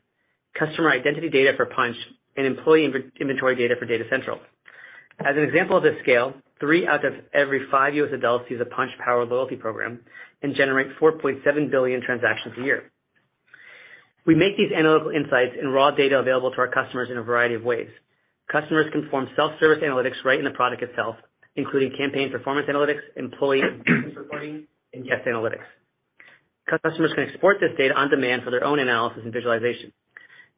customer 0.57 0.91
identity 0.91 1.29
data 1.29 1.53
for 1.57 1.65
Punchh, 1.65 1.97
and 2.37 2.45
employee 2.45 2.91
inventory 3.19 3.55
data 3.55 3.75
for 3.79 3.85
Data 3.85 4.03
Central, 4.09 4.39
As 5.19 5.37
an 5.37 5.43
example 5.43 5.77
of 5.77 5.83
this 5.83 5.95
scale, 6.01 6.33
three 6.59 6.87
out 6.87 7.05
of 7.05 7.13
every 7.33 7.67
five 7.69 7.95
U.S. 7.95 8.11
adults 8.13 8.45
use 8.49 8.61
a 8.61 8.65
Punchh 8.65 8.91
loyalty 9.29 9.55
program 9.55 10.01
and 10.45 10.53
generate 10.53 10.95
4.7 11.01 11.71
billion 11.71 12.01
transactions 12.01 12.53
a 12.59 12.61
year. 12.61 12.91
We 14.27 14.35
make 14.35 14.55
these 14.57 14.71
analytical 14.71 15.09
insights 15.09 15.55
and 15.59 15.73
raw 15.73 15.89
data 15.89 16.19
available 16.19 16.51
to 16.51 16.57
our 16.59 16.67
customers 16.67 17.09
in 17.09 17.17
a 17.17 17.23
variety 17.23 17.55
of 17.55 17.63
ways. 17.63 17.89
Customers 18.51 18.85
can 18.91 19.03
perform 19.05 19.27
self-service 19.35 19.83
analytics 19.83 20.23
right 20.23 20.37
in 20.37 20.45
the 20.45 20.51
product 20.51 20.83
itself, 20.83 21.15
including 21.55 21.97
campaign 21.97 22.31
performance 22.31 22.67
analytics, 22.69 23.01
employee 23.15 23.63
reporting, 24.15 24.67
and 24.93 25.03
guest 25.03 25.25
analytics. 25.27 25.65
Customers 26.69 27.11
can 27.15 27.27
export 27.27 27.57
this 27.59 27.71
data 27.75 27.95
on 27.95 28.11
demand 28.11 28.43
for 28.43 28.51
their 28.51 28.63
own 28.63 28.77
analysis 28.77 29.21
and 29.23 29.33
visualization. 29.33 29.91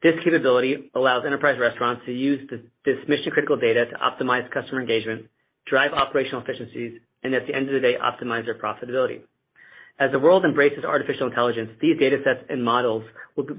This 0.02 0.16
capability 0.22 0.90
allows 0.94 1.24
enterprise 1.24 1.58
restaurants 1.58 2.02
to 2.04 2.12
use 2.12 2.46
this 2.84 2.98
mission-critical 3.08 3.56
data 3.56 3.86
to 3.86 3.96
optimize 3.96 4.50
customer 4.50 4.82
engagement, 4.82 5.26
drive 5.66 5.92
operational 5.92 6.42
efficiencies, 6.42 7.00
and 7.22 7.32
at 7.34 7.46
the 7.46 7.54
end 7.54 7.68
of 7.68 7.74
the 7.74 7.80
day, 7.80 7.96
optimize 7.96 8.44
their 8.44 8.54
profitability. 8.54 9.22
As 9.98 10.12
the 10.12 10.18
world 10.18 10.44
embraces 10.44 10.84
artificial 10.84 11.26
intelligence, 11.26 11.70
these 11.80 11.96
datasets 11.98 12.44
and 12.48 12.64
models 12.64 13.04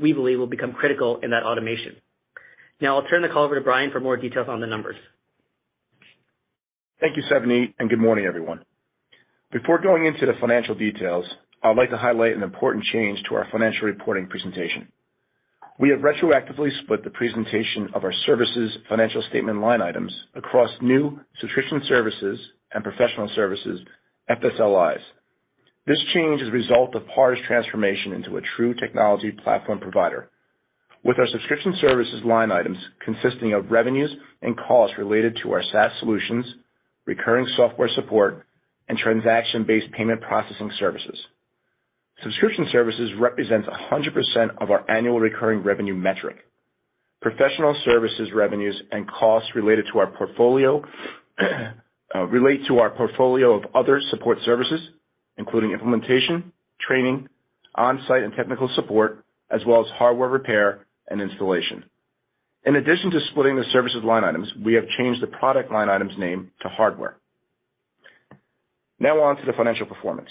we 0.01 0.13
believe 0.13 0.39
will 0.39 0.47
become 0.47 0.73
critical 0.73 1.19
in 1.21 1.31
that 1.31 1.43
automation. 1.43 1.97
Now 2.79 2.95
I'll 2.95 3.07
turn 3.07 3.21
the 3.21 3.29
call 3.29 3.43
over 3.43 3.55
to 3.55 3.61
Bryan 3.61 3.91
for 3.91 3.99
more 3.99 4.15
details 4.15 4.47
on 4.49 4.61
the 4.61 4.67
numbers. 4.67 4.95
Thank 7.01 7.17
you, 7.17 7.23
Savneet, 7.23 7.73
and 7.79 7.89
good 7.89 7.99
morning, 7.99 8.25
everyone. 8.25 8.63
Before 9.51 9.79
going 9.79 10.05
into 10.05 10.25
the 10.25 10.33
financial 10.39 10.75
details, 10.75 11.25
I 11.61 11.69
would 11.69 11.77
like 11.77 11.89
to 11.89 11.97
highlight 11.97 12.35
an 12.35 12.43
important 12.43 12.85
change 12.85 13.21
to 13.27 13.35
our 13.35 13.47
financial 13.51 13.87
reporting 13.87 14.27
presentation. 14.27 14.89
We 15.77 15.89
have 15.89 15.99
retroactively 15.99 16.77
split 16.83 17.03
the 17.03 17.09
presentation 17.09 17.89
of 17.93 18.03
our 18.03 18.13
services 18.25 18.77
financial 18.87 19.21
statement 19.29 19.59
line 19.61 19.81
items 19.81 20.13
across 20.35 20.69
new 20.81 21.19
subscription 21.39 21.81
services 21.87 22.39
and 22.73 22.83
professional 22.83 23.29
services, 23.35 23.81
FSLIs. 24.29 25.01
This 25.89 26.05
change 26.13 26.39
is 26.39 26.49
a 26.49 26.51
result 26.51 26.93
of 26.93 27.07
PAR's 27.07 27.39
transformation 27.47 28.13
into 28.13 28.37
a 28.37 28.41
true 28.55 28.75
technology 28.75 29.31
platform 29.31 29.79
provider. 29.79 30.29
With 31.03 31.17
our 31.17 31.25
subscription 31.25 31.73
services 31.81 32.21
line 32.23 32.51
items 32.51 32.77
consisting 33.03 33.53
of 33.53 33.71
revenues 33.71 34.15
and 34.43 34.55
costs 34.55 34.99
related 34.99 35.39
to 35.41 35.51
our 35.51 35.63
SaaS 35.63 35.91
solutions, 35.99 36.45
recurring 37.07 37.47
software 37.55 37.89
support, 37.95 38.45
and 38.87 38.99
transaction-based 38.99 39.91
payment 39.93 40.21
processing 40.21 40.69
services. 40.77 41.19
Subscription 42.21 42.67
services 42.71 43.11
represents 43.17 43.67
100% 43.67 44.57
of 44.61 44.69
our 44.69 44.85
annual 44.91 45.19
recurring 45.19 45.63
revenue 45.63 45.95
metric. 45.95 46.37
Professional 47.19 47.75
services 47.83 48.29
revenues 48.31 48.79
and 48.91 49.09
costs 49.09 49.55
related 49.55 49.87
to 49.91 49.97
our 49.97 50.11
portfolio 50.11 50.85
uh, 51.39 52.25
relate 52.27 52.67
to 52.67 52.77
our 52.77 52.91
portfolio 52.91 53.55
of 53.55 53.63
other 53.73 53.99
support 54.11 54.37
services, 54.45 54.81
including 55.39 55.71
implementation, 55.71 56.51
training, 56.79 57.27
on-site 57.73 58.23
and 58.23 58.33
technical 58.33 58.69
support, 58.75 59.25
as 59.49 59.65
well 59.65 59.83
as 59.83 59.91
hardware 59.93 60.29
repair 60.29 60.85
and 61.07 61.21
installation. 61.21 61.83
In 62.65 62.75
addition 62.75 63.09
to 63.09 63.21
splitting 63.31 63.55
the 63.55 63.63
services 63.71 64.03
line 64.03 64.23
items, 64.23 64.51
we 64.63 64.73
have 64.73 64.87
changed 64.97 65.21
the 65.21 65.27
product 65.27 65.71
line 65.71 65.89
items 65.89 66.13
name 66.17 66.51
to 66.61 66.69
hardware. 66.69 67.17
Now 68.99 69.21
on 69.21 69.37
to 69.37 69.45
the 69.45 69.53
financial 69.53 69.85
performance. 69.85 70.29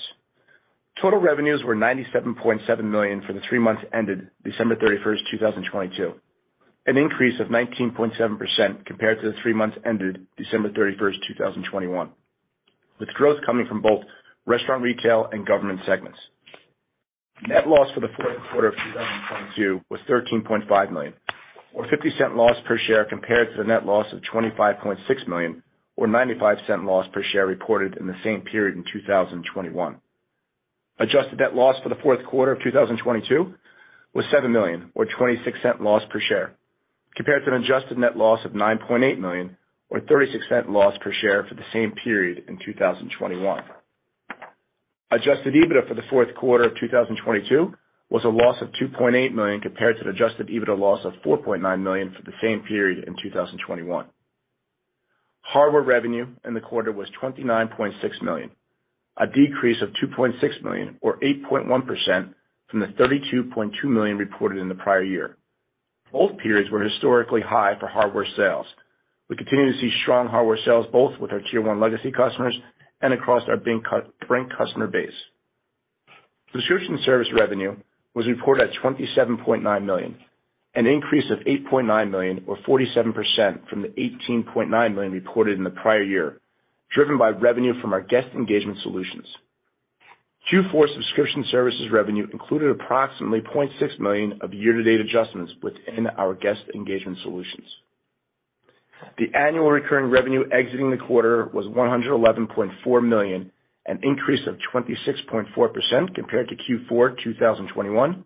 Total 1.01 1.19
revenues 1.19 1.63
were 1.65 1.75
97.7 1.75 2.85
million 2.85 3.23
for 3.27 3.33
the 3.33 3.41
three 3.49 3.59
months 3.59 3.83
ended 3.95 4.29
December 4.45 4.77
31st, 4.77 5.21
2022, 5.31 6.13
an 6.87 6.97
increase 6.99 7.41
of 7.41 7.47
19.7% 7.49 8.85
compared 8.85 9.23
to 9.23 9.31
the 9.31 9.37
three 9.43 9.55
months 9.55 9.79
ended 9.87 10.27
December 10.37 10.71
31st, 10.71 11.17
2021, 11.29 12.11
with 13.01 13.09
growth 13.11 13.39
coming 13.47 13.67
from 13.67 13.81
both 13.81 14.05
restaurant, 14.49 14.83
retail, 14.83 15.29
and 15.31 15.47
government 15.47 15.81
segments. 15.87 16.19
Net 17.47 17.69
loss 17.69 17.93
for 17.93 18.01
the 18.01 18.09
fourth 18.17 18.37
quarter 18.51 18.69
of 18.69 18.75
2022 18.75 19.81
was 19.91 20.01
13.5 20.09 20.91
million, 20.91 21.13
or 21.73 21.87
$0.50 21.87 22.35
loss 22.35 22.57
per 22.67 22.79
share, 22.79 23.05
compared 23.05 23.51
to 23.51 23.59
the 23.59 23.69
net 23.69 23.87
loss 23.87 24.13
of 24.13 24.21
25.6 24.33 25.29
million, 25.29 25.63
or 25.97 26.09
$0.95 26.09 26.85
loss 26.85 27.07
per 27.13 27.23
share 27.23 27.47
reported 27.47 27.97
in 27.99 28.07
the 28.07 28.17
same 28.25 28.41
period 28.41 28.77
in 28.77 28.85
2021. 28.91 29.97
Adjusted 30.99 31.39
net 31.39 31.55
loss 31.55 31.81
for 31.83 31.91
the 31.91 32.01
fourth 32.03 32.25
quarter 32.27 32.53
of 32.53 32.63
2022 32.63 33.55
was 34.15 34.25
7 34.33 34.51
million, 34.51 34.91
or 34.95 35.07
$0.26 35.07 35.81
loss 35.81 36.03
per 36.11 36.21
share, 36.21 36.57
compared 37.15 37.45
to 37.45 37.55
an 37.55 37.63
adjusted 37.63 37.99
net 37.99 38.17
loss 38.17 38.45
of 38.45 38.53
9.8 38.53 39.19
million, 39.19 39.57
or 39.91 40.01
$0.36 40.01 40.69
loss 40.71 40.97
per 41.01 41.13
share 41.13 41.45
for 41.45 41.55
the 41.55 41.63
same 41.73 41.93
period 41.93 42.45
in 42.49 42.59
2021. 42.65 43.63
Adjusted 45.11 45.55
EBITDA 45.55 45.89
for 45.89 45.95
the 45.95 46.03
fourth 46.11 46.35
quarter 46.35 46.65
of 46.65 46.77
2022 46.79 47.75
was 48.11 48.25
a 48.25 48.29
loss 48.29 48.61
of 48.61 48.69
2.8 48.73 49.33
million, 49.33 49.61
compared 49.61 49.97
to 49.97 50.05
the 50.05 50.11
adjusted 50.11 50.49
EBITDA 50.49 50.79
loss 50.79 51.03
of 51.05 51.15
4.9 51.25 51.83
million 51.83 52.15
for 52.15 52.23
the 52.23 52.37
same 52.43 52.61
period 52.61 53.05
in 53.07 53.17
2021. 53.23 54.07
Hardware 55.41 55.83
revenue 55.83 56.27
in 56.45 56.53
the 56.53 56.61
quarter 56.61 56.93
was 56.93 57.09
29.6 57.23 58.23
million, 58.23 58.51
a 59.17 59.27
decrease 59.27 59.81
of 59.81 59.91
2.6 60.03 60.63
million, 60.63 60.99
or 61.01 61.19
8.1% 61.21 62.35
from 62.71 62.81
the 62.81 62.87
32.2 62.87 63.85
million 63.85 64.19
reported 64.19 64.59
in 64.59 64.69
the 64.69 64.75
prior 64.75 65.03
year. 65.03 65.39
Both 66.13 66.37
periods 66.39 66.71
were 66.71 66.83
historically 66.83 67.41
high 67.41 67.79
for 67.81 67.87
hardware 67.87 68.27
sales. 68.37 68.67
We 69.31 69.37
continue 69.37 69.73
to 69.73 69.79
see 69.79 69.91
strong 70.03 70.29
hardware 70.29 70.59
sales 70.67 70.87
both 70.93 71.19
with 71.19 71.33
our 71.33 71.41
tier 71.41 71.63
one 71.63 71.81
legacy 71.81 72.13
customers 72.13 72.59
and 73.01 73.13
across 73.13 73.43
our 73.49 73.57
Brink 73.57 73.85
customer 74.57 74.87
base. 74.87 75.13
Subscription 76.53 76.99
service 77.05 77.29
revenue 77.33 77.77
was 78.15 78.27
reported 78.27 78.71
at 78.71 78.83
27.9 78.83 79.85
million, 79.85 80.17
an 80.75 80.87
increase 80.87 81.31
of 81.31 81.39
8.9 81.41 82.11
million, 82.11 82.45
or 82.47 82.57
47% 82.59 83.69
from 83.69 83.83
the 83.83 83.89
18.9 83.89 84.95
million 84.95 85.13
reported 85.13 85.59
in 85.59 85.65
the 85.65 85.71
prior 85.71 86.03
year, 86.03 86.41
driven 86.93 87.19
by 87.19 87.31
revenue 87.31 87.81
from 87.81 87.93
our 87.93 88.01
guest 88.01 88.29
engagement 88.35 88.79
solutions. 88.83 89.27
Q4 90.51 90.95
subscription 90.95 91.45
services 91.51 91.91
revenue 91.93 92.27
included 92.33 92.71
approximately 92.71 93.41
0.6 93.41 94.01
million 94.01 94.39
of 94.41 94.55
year-to-date 94.55 95.01
adjustments 95.01 95.53
within 95.63 96.07
our 96.07 96.35
guest 96.35 96.63
engagement 96.75 97.19
solutions. 97.23 97.67
The 99.19 99.33
annual 99.35 99.71
recurring 99.71 100.11
revenue 100.11 100.45
exiting 100.51 100.91
the 100.91 100.97
quarter 100.97 101.47
was 101.53 101.67
$111.4 101.67 103.09
million, 103.09 103.51
an 103.87 104.01
increase 104.03 104.47
of 104.47 104.57
26.4% 104.73 106.15
compared 106.15 106.49
to 106.49 106.57
Q4 106.57 107.23
2021, 107.23 108.25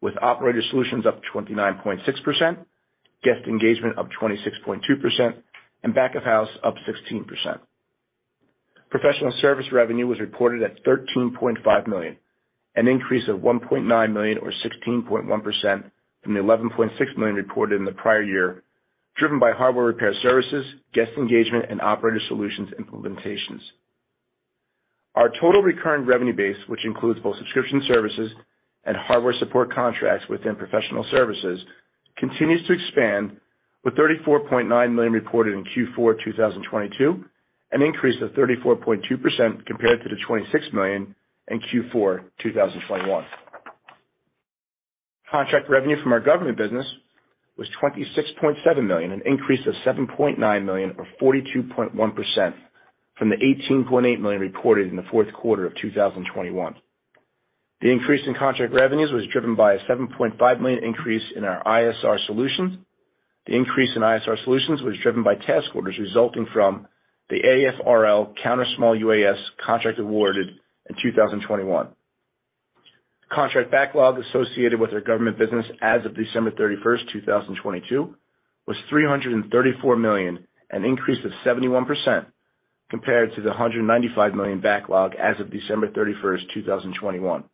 with 0.00 0.14
operator 0.22 0.62
solutions 0.70 1.06
up 1.06 1.20
29.6%, 1.34 2.56
guest 3.24 3.46
engagement 3.46 3.98
up 3.98 4.08
26.2%, 4.20 5.34
and 5.82 5.94
back 5.94 6.14
of 6.14 6.22
house 6.22 6.48
up 6.62 6.74
16%. 6.88 7.58
Professional 8.90 9.32
service 9.40 9.66
revenue 9.72 10.06
was 10.06 10.20
reported 10.20 10.62
at 10.62 10.82
13.5 10.84 11.86
million, 11.86 12.16
an 12.74 12.88
increase 12.88 13.28
of 13.28 13.38
1.9 13.38 14.12
million 14.12 14.38
or 14.38 14.50
16.1% 14.52 15.90
from 16.22 16.34
the 16.34 16.40
11.6 16.40 17.16
million 17.16 17.36
reported 17.36 17.76
in 17.78 17.84
the 17.84 17.92
prior 17.92 18.22
year, 18.22 18.62
driven 19.18 19.38
by 19.38 19.52
hardware 19.52 19.86
repair 19.86 20.14
services, 20.22 20.64
guest 20.94 21.12
engagement, 21.16 21.66
and 21.70 21.80
operator 21.80 22.20
solutions 22.28 22.70
implementations. 22.80 23.60
Our 25.14 25.30
total 25.40 25.62
recurring 25.62 26.06
revenue 26.06 26.34
base, 26.34 26.56
which 26.68 26.84
includes 26.84 27.20
both 27.20 27.36
subscription 27.38 27.82
services 27.88 28.32
and 28.84 28.96
hardware 28.96 29.34
support 29.38 29.72
contracts 29.74 30.28
within 30.28 30.56
professional 30.56 31.04
services, 31.10 31.60
continues 32.16 32.66
to 32.66 32.72
expand 32.72 33.36
with 33.84 33.94
34.9 33.94 34.94
million 34.94 35.12
reported 35.12 35.54
in 35.54 35.64
Q4 35.64 36.24
2022, 36.24 37.24
an 37.72 37.82
increase 37.82 38.20
of 38.22 38.30
34.2% 38.30 39.66
compared 39.66 40.02
to 40.02 40.08
the 40.08 40.16
26 40.26 40.66
million 40.72 41.14
in 41.48 41.60
Q4 41.60 42.22
2021. 42.42 43.24
Contract 45.30 45.68
revenue 45.68 46.02
from 46.02 46.12
our 46.12 46.20
government 46.20 46.56
business 46.56 46.86
was 47.58 47.68
26.7 47.82 48.86
million, 48.86 49.10
an 49.10 49.22
increase 49.26 49.66
of 49.66 49.74
7.9 49.84 50.64
million 50.64 50.94
or 50.96 51.06
42.1% 51.20 52.54
from 53.18 53.30
the 53.30 53.36
18.8 53.36 54.20
million 54.20 54.40
reported 54.40 54.88
in 54.88 54.96
the 54.96 55.02
fourth 55.10 55.32
quarter 55.34 55.66
of 55.66 55.74
2021. 55.74 56.76
The 57.80 57.90
increase 57.90 58.26
in 58.26 58.34
contract 58.34 58.72
revenues 58.72 59.12
was 59.12 59.26
driven 59.32 59.56
by 59.56 59.74
a 59.74 59.78
7.5 59.80 60.60
million 60.60 60.84
increase 60.84 61.22
in 61.34 61.44
our 61.44 61.62
ISR 61.64 62.24
solutions. 62.26 62.78
The 63.46 63.56
increase 63.56 63.90
in 63.96 64.02
ISR 64.02 64.42
solutions 64.44 64.82
was 64.82 64.96
driven 65.02 65.22
by 65.24 65.34
task 65.34 65.74
orders 65.74 65.98
resulting 65.98 66.46
from 66.52 66.86
the 67.28 67.40
AFRL 67.40 68.36
Counter 68.42 68.66
Small 68.76 68.96
UAS 68.96 69.38
contract 69.64 69.98
awarded 69.98 70.48
in 70.88 70.96
2021. 71.02 71.88
Contract 73.30 73.70
backlog 73.70 74.18
associated 74.18 74.80
with 74.80 74.92
our 74.92 75.00
government 75.00 75.38
business 75.38 75.66
as 75.82 76.04
of 76.06 76.16
December 76.16 76.50
31st, 76.50 77.12
2022 77.12 78.14
was 78.66 78.76
334 78.88 79.96
million, 79.96 80.46
an 80.70 80.84
increase 80.84 81.22
of 81.24 81.32
71% 81.44 82.26
compared 82.90 83.34
to 83.34 83.42
the 83.42 83.48
195 83.48 84.34
million 84.34 84.60
backlog 84.60 85.14
as 85.14 85.38
of 85.40 85.50
December 85.50 85.90
31, 85.90 86.48
2021. 86.54 87.44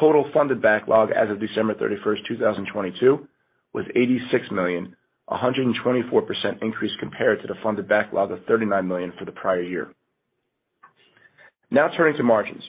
Total 0.00 0.28
funded 0.32 0.60
backlog 0.60 1.10
as 1.10 1.30
of 1.30 1.38
December 1.38 1.74
31, 1.74 2.18
2022 2.26 3.28
was 3.72 3.84
86 3.94 4.50
million, 4.50 4.96
a 5.28 5.36
124% 5.36 6.62
increase 6.62 6.92
compared 6.98 7.40
to 7.42 7.46
the 7.46 7.54
funded 7.62 7.88
backlog 7.88 8.32
of 8.32 8.44
39 8.46 8.88
million 8.88 9.12
for 9.18 9.24
the 9.24 9.32
prior 9.32 9.62
year. 9.62 9.94
Now 11.70 11.88
turning 11.88 12.16
to 12.16 12.22
margins. 12.22 12.64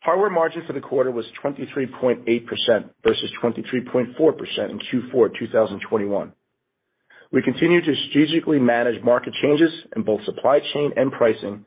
Hardware 0.00 0.30
margin 0.30 0.62
for 0.66 0.72
the 0.72 0.80
quarter 0.80 1.10
was 1.10 1.26
23.8% 1.44 2.90
versus 3.04 3.30
23.4% 3.42 4.70
in 4.70 4.78
Q4 4.78 5.38
2021. 5.38 6.32
We 7.32 7.42
continue 7.42 7.80
to 7.80 7.94
strategically 7.94 8.58
manage 8.58 9.02
market 9.04 9.34
changes 9.42 9.70
in 9.94 10.02
both 10.02 10.24
supply 10.24 10.60
chain 10.72 10.92
and 10.96 11.12
pricing, 11.12 11.66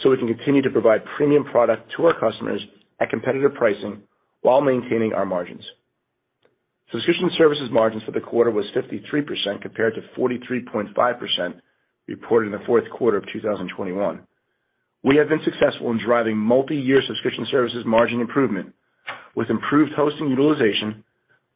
so 0.00 0.10
we 0.10 0.16
can 0.16 0.26
continue 0.34 0.62
to 0.62 0.70
provide 0.70 1.04
premium 1.16 1.44
product 1.44 1.92
to 1.96 2.06
our 2.06 2.18
customers 2.18 2.62
at 3.00 3.10
competitive 3.10 3.54
pricing 3.54 4.02
while 4.40 4.62
maintaining 4.62 5.12
our 5.12 5.26
margins. 5.26 5.64
Subscription 6.90 7.30
services 7.36 7.70
margins 7.70 8.02
for 8.04 8.12
the 8.12 8.20
quarter 8.20 8.50
was 8.50 8.66
53% 8.74 9.60
compared 9.60 9.94
to 9.94 10.00
43.5% 10.18 11.60
reported 12.08 12.46
in 12.46 12.52
the 12.58 12.64
fourth 12.66 12.88
quarter 12.90 13.18
of 13.18 13.24
2021. 13.32 14.26
We 15.04 15.16
have 15.16 15.28
been 15.28 15.42
successful 15.44 15.90
in 15.90 15.98
driving 15.98 16.38
multi-year 16.38 17.02
subscription 17.06 17.46
services 17.50 17.84
margin 17.84 18.22
improvement 18.22 18.74
with 19.34 19.50
improved 19.50 19.92
hosting 19.92 20.30
utilization, 20.30 21.04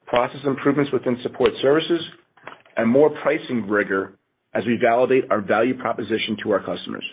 process 0.06 0.40
improvements 0.44 0.92
within 0.92 1.18
support 1.22 1.52
services, 1.62 2.04
and 2.76 2.86
more 2.86 3.08
pricing 3.08 3.66
rigor 3.66 4.18
as 4.52 4.66
we 4.66 4.76
validate 4.76 5.30
our 5.30 5.40
value 5.40 5.78
proposition 5.78 6.36
to 6.42 6.50
our 6.50 6.60
customers. 6.62 7.04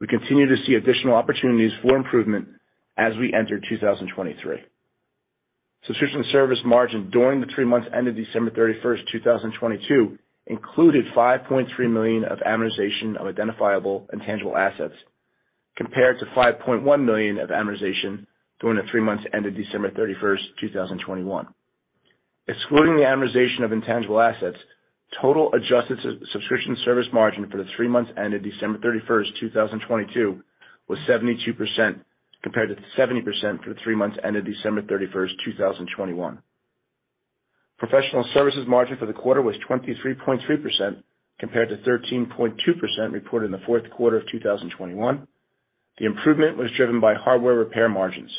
We 0.00 0.06
continue 0.06 0.46
to 0.46 0.56
see 0.64 0.74
additional 0.74 1.14
opportunities 1.14 1.72
for 1.82 1.96
improvement 1.96 2.48
as 2.96 3.14
we 3.16 3.34
enter 3.34 3.60
2023. 3.60 4.60
Subscription 5.84 6.24
service 6.32 6.60
margin 6.64 7.10
during 7.10 7.42
the 7.42 7.46
three 7.54 7.66
months 7.66 7.88
ended 7.94 8.16
December 8.16 8.50
31st, 8.52 9.06
2022 9.12 10.18
included 10.46 11.04
5.3 11.14 11.90
million 11.90 12.24
of 12.24 12.38
amortization 12.38 13.16
of 13.16 13.26
identifiable 13.26 14.08
intangible 14.14 14.56
assets, 14.56 14.94
compared 15.78 16.18
to 16.18 16.26
5.1 16.26 17.04
million 17.04 17.38
of 17.38 17.50
amortization 17.50 18.26
during 18.60 18.76
the 18.76 18.90
three 18.90 19.00
months 19.00 19.24
ended 19.32 19.56
December 19.56 19.90
31st, 19.90 20.42
2021. 20.60 21.46
Excluding 22.48 22.96
the 22.96 23.02
amortization 23.02 23.62
of 23.64 23.70
intangible 23.70 24.20
assets, 24.20 24.58
total 25.22 25.54
adjusted 25.54 25.98
subscription 26.32 26.76
service 26.84 27.06
margin 27.12 27.48
for 27.48 27.58
the 27.58 27.70
three 27.76 27.86
months 27.86 28.10
ended 28.16 28.42
December 28.42 28.78
31st, 28.78 29.38
2022 29.38 30.42
was 30.88 30.98
72% 31.08 32.00
compared 32.42 32.70
to 32.70 33.00
70% 33.00 33.62
for 33.62 33.72
the 33.72 33.80
three 33.84 33.94
months 33.94 34.18
ended 34.24 34.44
December 34.44 34.82
31st, 34.82 35.30
2021. 35.44 36.38
Professional 37.78 38.24
services 38.34 38.66
margin 38.66 38.96
for 38.96 39.06
the 39.06 39.12
quarter 39.12 39.42
was 39.42 39.54
23.3% 39.68 41.02
compared 41.38 41.68
to 41.68 41.76
13.2% 41.76 43.12
reported 43.12 43.46
in 43.46 43.52
the 43.52 43.64
fourth 43.64 43.88
quarter 43.90 44.16
of 44.16 44.26
2021. 44.28 45.28
The 45.98 46.06
improvement 46.06 46.56
was 46.56 46.70
driven 46.76 47.00
by 47.00 47.14
hardware 47.14 47.54
repair 47.54 47.88
margins. 47.88 48.30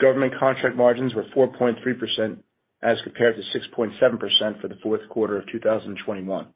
Government 0.00 0.32
contract 0.38 0.76
margins 0.76 1.14
were 1.14 1.24
4.3% 1.36 2.38
as 2.82 2.98
compared 3.02 3.36
to 3.36 3.58
6.7% 3.58 4.60
for 4.60 4.68
the 4.68 4.78
fourth 4.82 5.08
quarter 5.08 5.36
of 5.36 5.46
2021. 5.50 6.46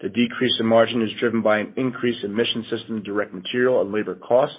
The 0.00 0.08
decrease 0.08 0.56
in 0.58 0.66
margin 0.66 1.02
is 1.02 1.10
driven 1.18 1.42
by 1.42 1.58
an 1.58 1.74
increase 1.76 2.22
in 2.24 2.34
mission 2.34 2.64
system 2.70 3.02
direct 3.02 3.34
material 3.34 3.80
and 3.80 3.92
labor 3.92 4.14
costs, 4.14 4.56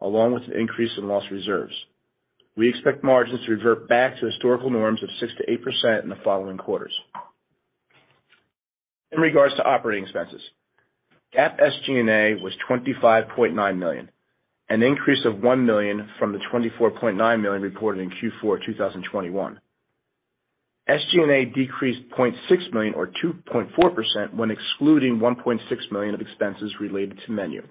along 0.00 0.34
with 0.34 0.44
an 0.44 0.52
increase 0.52 0.96
in 0.96 1.08
loss 1.08 1.24
reserves. 1.30 1.74
We 2.56 2.68
expect 2.68 3.04
margins 3.04 3.44
to 3.44 3.52
revert 3.52 3.88
back 3.88 4.18
to 4.18 4.26
historical 4.26 4.70
norms 4.70 5.02
of 5.02 5.08
6%-8% 5.20 6.02
in 6.02 6.08
the 6.08 6.16
following 6.24 6.58
quarters. 6.58 6.94
In 9.12 9.20
regards 9.20 9.54
to 9.56 9.64
operating 9.64 10.04
expenses, 10.04 10.42
GAAP 11.34 11.60
SG&A 11.60 12.42
was 12.42 12.54
25.9 12.68 13.78
million, 13.78 14.10
an 14.68 14.82
increase 14.82 15.24
of 15.24 15.42
1 15.42 15.66
million 15.66 16.08
from 16.18 16.32
the 16.32 16.38
24.9 16.38 17.40
million 17.40 17.62
reported 17.62 18.00
in 18.00 18.10
Q4 18.10 18.64
2021. 18.64 19.60
SG&A 20.88 21.44
decreased 21.44 22.08
0.6 22.16 22.72
million 22.72 22.94
or 22.94 23.10
2.4% 23.22 24.34
when 24.34 24.50
excluding 24.50 25.18
1.6 25.18 25.92
million 25.92 26.14
of 26.14 26.20
expenses 26.22 26.72
related 26.80 27.20
to 27.26 27.32
MENU. 27.32 27.62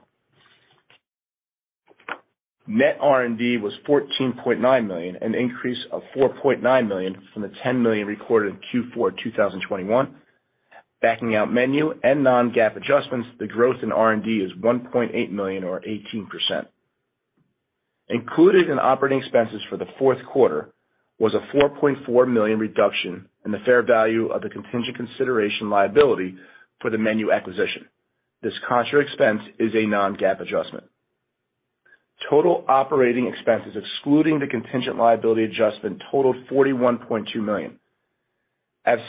Net 2.67 2.97
R&D 2.99 3.57
was 3.57 3.73
14.9 3.87 4.87
million, 4.87 5.15
an 5.21 5.33
increase 5.33 5.83
of 5.91 6.03
4.9 6.15 6.87
million 6.87 7.17
from 7.33 7.41
the 7.41 7.51
10 7.63 7.81
million 7.81 8.05
recorded 8.05 8.55
in 8.73 8.83
Q4 8.91 9.17
2021. 9.23 10.15
Backing 11.01 11.35
out 11.35 11.53
MENU 11.53 11.93
and 12.03 12.23
non-GAAP 12.23 12.75
adjustments, 12.75 13.27
the 13.39 13.47
growth 13.47 13.83
in 13.83 13.91
R&D 13.91 14.39
is 14.39 14.51
1.8 14.53 15.31
million 15.31 15.63
or 15.63 15.81
18%. 15.81 16.65
Included 18.09 18.69
in 18.69 18.79
operating 18.79 19.19
expenses 19.19 19.61
for 19.69 19.77
the 19.77 19.85
fourth 19.99 20.25
quarter 20.25 20.69
was 21.19 21.33
a 21.33 21.39
4.4 21.55 22.27
million 22.27 22.57
reduction 22.57 23.27
in 23.45 23.51
the 23.51 23.59
fair 23.59 23.83
value 23.83 24.27
of 24.27 24.41
the 24.41 24.49
contingent 24.49 24.95
consideration 24.95 25.69
liability 25.69 26.35
for 26.81 26.89
the 26.89 26.97
MENU 26.97 27.31
acquisition. 27.31 27.85
This 28.41 28.53
contra 28.67 28.99
expense 28.99 29.41
is 29.59 29.73
a 29.75 29.85
non-GAAP 29.85 30.41
adjustment. 30.41 30.85
Total 32.29 32.63
operating 32.67 33.27
expenses, 33.27 33.75
excluding 33.75 34.39
the 34.39 34.47
contingent 34.47 34.97
liability 34.97 35.43
adjustment, 35.43 36.01
totaled 36.11 36.37
$41.2 36.49 37.35
million. 37.35 37.79
As 38.87 38.99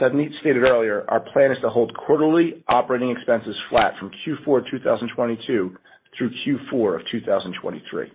Savneet 0.00 0.38
stated 0.38 0.62
earlier, 0.62 1.04
our 1.08 1.18
plan 1.18 1.50
is 1.50 1.58
to 1.62 1.68
hold 1.68 1.92
quarterly 1.96 2.62
operating 2.68 3.10
expenses 3.10 3.60
flat 3.68 3.98
from 3.98 4.12
Q4 4.24 4.70
2022 4.70 5.76
through 6.16 6.30
Q4 6.30 7.00
of 7.00 7.06
2023. 7.10 8.12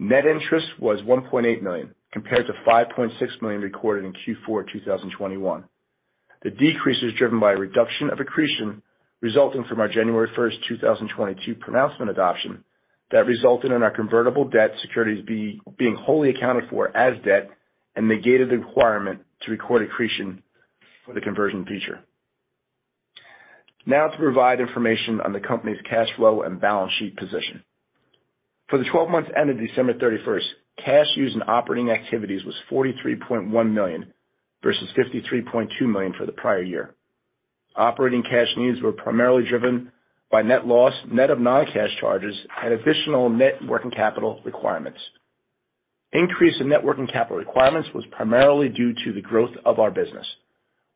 Net 0.00 0.26
interest 0.26 0.66
was 0.80 1.00
1.8 1.02 1.62
million, 1.62 1.94
compared 2.12 2.48
to 2.48 2.52
5.6 2.68 3.42
million 3.42 3.60
recorded 3.60 4.06
in 4.06 4.12
Q4 4.12 4.72
2021. 4.72 5.64
The 6.42 6.50
decrease 6.50 7.02
is 7.04 7.14
driven 7.14 7.38
by 7.38 7.52
a 7.52 7.56
reduction 7.56 8.10
of 8.10 8.18
accretion 8.18 8.82
resulting 9.20 9.62
from 9.64 9.78
our 9.78 9.88
January 9.88 10.30
1st, 10.36 10.66
2022 10.66 11.54
pronouncement 11.54 12.10
adoption 12.10 12.64
that 13.12 13.26
resulted 13.26 13.70
in 13.70 13.84
our 13.84 13.90
convertible 13.92 14.48
debt 14.48 14.72
securities 14.82 15.24
being 15.24 15.94
wholly 15.94 16.30
accounted 16.30 16.68
for 16.70 16.96
as 16.96 17.22
debt 17.24 17.50
and 17.94 18.08
negated 18.08 18.50
the 18.50 18.58
requirement 18.58 19.20
to 19.42 19.50
record 19.50 19.82
accretion 19.82 20.42
for 21.04 21.14
the 21.14 21.20
conversion 21.20 21.64
feature. 21.64 22.00
Now 23.86 24.08
to 24.08 24.16
provide 24.16 24.60
information 24.60 25.20
on 25.20 25.32
the 25.32 25.40
company's 25.40 25.80
cash 25.88 26.08
flow 26.16 26.42
and 26.42 26.60
balance 26.60 26.92
sheet 26.98 27.16
position. 27.16 27.64
For 28.68 28.78
the 28.78 28.84
12 28.84 29.10
months 29.10 29.30
ended 29.36 29.58
December 29.58 29.94
31st, 29.94 30.44
cash 30.84 31.06
used 31.16 31.34
in 31.34 31.42
operating 31.46 31.90
activities 31.90 32.44
was 32.44 32.54
43.1 32.70 33.72
million 33.72 34.12
versus 34.62 34.88
53.2 34.96 35.80
million 35.82 36.12
for 36.16 36.26
the 36.26 36.32
prior 36.32 36.62
year. 36.62 36.94
Operating 37.74 38.22
cash 38.22 38.48
needs 38.56 38.80
were 38.80 38.92
primarily 38.92 39.48
driven 39.48 39.90
by 40.30 40.42
net 40.42 40.66
loss, 40.66 40.94
net 41.10 41.30
of 41.30 41.40
non-cash 41.40 41.90
charges, 41.98 42.36
and 42.62 42.74
additional 42.74 43.28
net 43.28 43.54
working 43.66 43.90
capital 43.90 44.40
requirements. 44.44 45.00
Increase 46.12 46.60
in 46.60 46.68
net 46.68 46.84
working 46.84 47.06
capital 47.06 47.38
requirements 47.38 47.88
was 47.94 48.04
primarily 48.10 48.68
due 48.68 48.94
to 49.04 49.12
the 49.12 49.20
growth 49.20 49.54
of 49.64 49.78
our 49.78 49.90
business. 49.92 50.26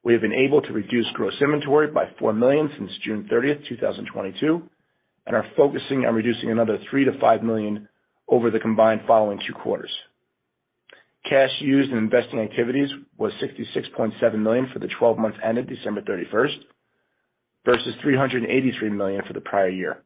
We 0.03 0.13
have 0.13 0.23
been 0.23 0.33
able 0.33 0.61
to 0.63 0.73
reduce 0.73 1.07
gross 1.13 1.35
inventory 1.41 1.87
by 1.89 2.11
4 2.19 2.33
million 2.33 2.71
since 2.77 2.91
June 3.03 3.29
30th, 3.33 3.67
2022, 3.69 4.63
and 5.27 5.37
are 5.37 5.47
focusing 5.57 6.05
on 6.05 6.15
reducing 6.15 6.51
another 6.51 6.79
$3 6.93 7.07
million-$5 7.07 7.43
million 7.43 7.89
over 8.29 8.51
the 8.51 8.59
combined 8.59 9.03
following 9.07 9.41
two 9.47 9.55
quarters. 9.55 9.91
Cash 11.29 11.61
used 11.61 11.91
in 11.91 11.97
investing 11.97 12.41
activities 12.41 12.91
was 13.17 13.33
66.7 13.35 14.35
million 14.39 14.69
for 14.73 14.79
the 14.79 14.89
12 14.99 15.17
months 15.17 15.39
ended 15.43 15.69
December 15.69 16.03
31st 16.03 16.57
versus 17.65 17.95
383 18.03 18.91
million 18.91 19.23
for 19.27 19.33
the 19.33 19.41
prior 19.41 19.69
year. 19.69 20.03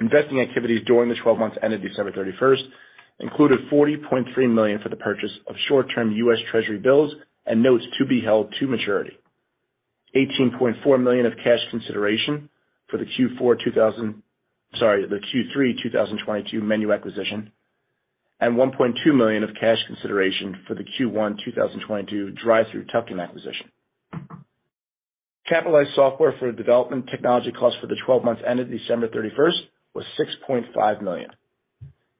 Investing 0.00 0.40
activities 0.40 0.84
during 0.86 1.08
the 1.08 1.16
12 1.16 1.38
months 1.38 1.56
ended 1.62 1.82
December 1.82 2.12
31st 2.12 2.62
included 3.18 3.68
40.3 3.70 4.52
million 4.52 4.80
for 4.80 4.88
the 4.88 4.96
purchase 4.96 5.30
of 5.46 5.56
short-term 5.68 6.12
U.S. 6.12 6.38
Treasury 6.50 6.78
bills 6.78 7.14
and 7.46 7.62
notes 7.62 7.84
to 7.98 8.04
be 8.04 8.20
held 8.20 8.54
to 8.58 8.66
maturity. 8.66 9.16
18.4 10.14 11.02
million 11.02 11.26
of 11.26 11.34
cash 11.42 11.60
consideration 11.70 12.48
for 12.88 12.98
the 12.98 13.04
Q3 13.04 13.64
2022 15.82 16.60
MENU 16.60 16.92
acquisition, 16.92 17.52
and 18.40 18.56
1.2 18.56 19.14
million 19.14 19.44
of 19.44 19.50
cash 19.58 19.78
consideration 19.86 20.62
for 20.66 20.74
the 20.74 20.84
Q1 20.84 21.42
2022 21.44 22.32
Drive-Thru 22.32 22.84
tuck-in 22.84 23.20
acquisition. 23.20 23.70
Capitalized 25.48 25.94
software 25.94 26.34
for 26.38 26.52
development 26.52 27.08
technology 27.08 27.52
costs 27.52 27.80
for 27.80 27.86
the 27.86 27.96
12 28.04 28.24
months 28.24 28.42
ended 28.46 28.70
December 28.70 29.08
31st 29.08 29.60
was 29.94 30.04
$6.5 30.18 31.02
million. 31.02 31.30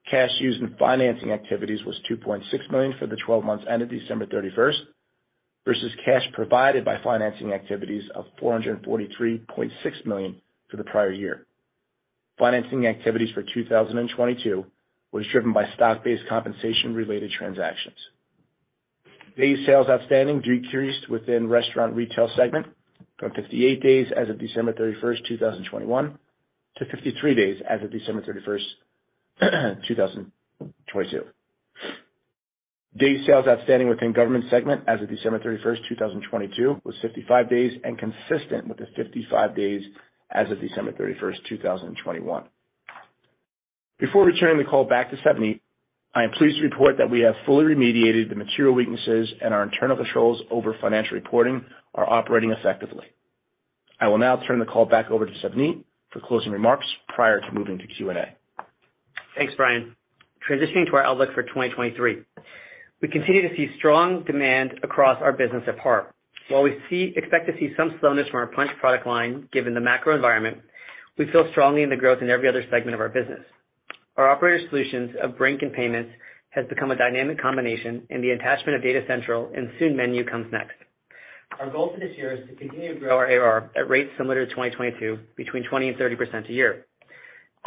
Cash 0.09 0.31
used 0.39 0.61
in 0.61 0.75
financing 0.79 1.31
activities 1.31 1.83
was 1.83 1.99
2.6 2.09 2.71
million 2.71 2.93
for 2.97 3.07
the 3.07 3.17
12 3.17 3.43
months 3.43 3.65
ended 3.69 3.89
December 3.89 4.25
31st, 4.25 4.79
versus 5.65 5.91
cash 6.05 6.23
provided 6.31 6.85
by 6.85 6.97
financing 7.03 7.51
activities 7.51 8.09
of 8.15 8.25
443.6 8.41 10.05
million 10.05 10.41
for 10.69 10.77
the 10.77 10.83
prior 10.85 11.11
year. 11.11 11.45
Financing 12.39 12.87
activities 12.87 13.33
for 13.33 13.43
2022 13.43 14.65
was 15.11 15.25
driven 15.31 15.51
by 15.51 15.67
stock-based 15.75 16.27
compensation 16.29 16.93
related 16.93 17.31
transactions. 17.31 17.97
Days 19.35 19.65
sales 19.65 19.87
outstanding 19.89 20.41
decreased 20.41 21.09
within 21.09 21.49
restaurant 21.49 21.95
retail 21.95 22.29
segment 22.35 22.67
from 23.19 23.31
58 23.33 23.81
days 23.83 24.07
as 24.15 24.29
of 24.29 24.39
December 24.39 24.71
31st, 24.71 25.27
2021 25.27 26.17
to 26.77 26.85
53 26.85 27.35
days 27.35 27.61
as 27.69 27.81
of 27.81 27.91
December 27.91 28.21
31st, 28.21 28.63
2022. 29.87 31.23
Days 32.97 33.25
sales 33.27 33.45
outstanding 33.47 33.89
within 33.89 34.11
government 34.11 34.45
segment 34.49 34.83
as 34.87 34.99
of 35.01 35.09
December 35.09 35.39
31st, 35.39 35.87
2022 35.87 36.81
was 36.83 36.95
55 37.01 37.49
days 37.49 37.79
and 37.83 37.99
consistent 37.99 38.67
with 38.67 38.77
the 38.77 38.87
55 38.95 39.55
days 39.55 39.83
as 40.31 40.49
of 40.49 40.59
December 40.59 40.91
31st, 40.93 41.45
2021. 41.47 42.43
Before 43.99 44.25
returning 44.25 44.57
the 44.57 44.69
call 44.69 44.85
back 44.85 45.11
to 45.11 45.17
Savneet, 45.17 45.59
I 46.15 46.23
am 46.23 46.31
pleased 46.31 46.57
to 46.57 46.63
report 46.63 46.97
that 46.97 47.11
we 47.11 47.19
have 47.19 47.35
fully 47.45 47.65
remediated 47.65 48.29
the 48.29 48.35
material 48.35 48.73
weaknesses 48.73 49.31
and 49.41 49.53
our 49.53 49.63
internal 49.63 49.97
controls 49.97 50.41
over 50.49 50.75
financial 50.81 51.15
reporting 51.15 51.65
are 51.93 52.09
operating 52.09 52.51
effectively. 52.51 53.05
I 53.99 54.07
will 54.07 54.17
now 54.17 54.37
turn 54.37 54.59
the 54.59 54.65
call 54.65 54.85
back 54.85 55.11
over 55.11 55.27
to 55.27 55.31
Savneet 55.33 55.83
for 56.11 56.19
closing 56.21 56.51
remarks 56.51 56.87
prior 57.09 57.41
to 57.41 57.51
moving 57.51 57.77
to 57.77 57.87
Q&A. 57.87 58.36
Thanks, 59.37 59.53
Bryan. 59.53 59.95
Transitioning 60.49 60.87
to 60.87 60.95
our 60.95 61.03
outlook 61.03 61.33
for 61.35 61.43
2023. 61.43 62.23
We 63.03 63.07
continue 63.07 63.47
to 63.47 63.55
see 63.55 63.69
strong 63.77 64.23
demand 64.23 64.79
across 64.81 65.21
our 65.21 65.31
business 65.31 65.61
at 65.67 65.77
PAR. 65.77 66.11
While 66.49 66.63
we 66.63 66.71
expect 67.15 67.45
to 67.45 67.53
see 67.59 67.71
some 67.77 67.97
slowness 67.99 68.27
from 68.29 68.39
our 68.39 68.47
Punchh 68.47 68.75
product 68.79 69.05
line, 69.05 69.47
given 69.51 69.75
the 69.75 69.79
macro 69.79 70.15
environment, 70.15 70.57
we 71.19 71.31
feel 71.31 71.47
strongly 71.51 71.83
in 71.83 71.91
the 71.91 71.95
growth 71.95 72.23
in 72.23 72.31
every 72.31 72.49
other 72.49 72.63
segment 72.71 72.95
of 72.95 72.99
our 72.99 73.09
business. 73.09 73.41
Our 74.15 74.27
operator 74.27 74.67
solutions 74.69 75.15
of 75.21 75.37
Brink 75.37 75.61
and 75.61 75.71
Payments 75.71 76.11
has 76.49 76.65
become 76.67 76.89
a 76.89 76.95
dynamic 76.95 77.39
combination, 77.39 78.07
and 78.09 78.23
the 78.23 78.31
attachment 78.31 78.75
of 78.75 78.81
Data 78.81 79.03
Central 79.07 79.51
and 79.55 79.69
soon 79.77 79.95
MENU 79.95 80.25
comes 80.25 80.51
next. 80.51 80.73
Our 81.59 81.69
goal 81.69 81.91
for 81.93 81.99
this 81.99 82.17
year 82.17 82.31
is 82.31 82.49
to 82.49 82.55
continue 82.55 82.95
to 82.95 82.99
grow 82.99 83.17
our 83.17 83.27
ARR 83.27 83.69
at 83.75 83.87
rates 83.87 84.09
similar 84.17 84.43
to 84.43 84.49
2022, 84.49 85.19
between 85.35 85.63
20 85.69 85.89
and 85.89 85.97
30% 85.97 86.49
a 86.49 86.53
year. 86.53 86.85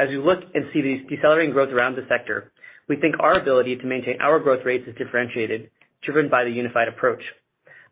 As 0.01 0.09
we 0.09 0.17
look 0.17 0.41
and 0.55 0.65
see 0.73 0.81
these 0.81 1.07
decelerating 1.11 1.53
growth 1.53 1.69
around 1.75 1.95
the 1.95 2.07
sector, 2.09 2.53
we 2.89 2.97
think 2.97 3.17
our 3.21 3.35
ability 3.35 3.77
to 3.77 3.85
maintain 3.85 4.19
our 4.19 4.41
growth 4.41 4.65
rates 4.65 4.89
is 4.89 4.95
differentiated, 4.97 5.71
driven 6.03 6.31
by 6.31 6.45
the 6.45 6.51
unified 6.51 6.89
approach. 6.89 7.21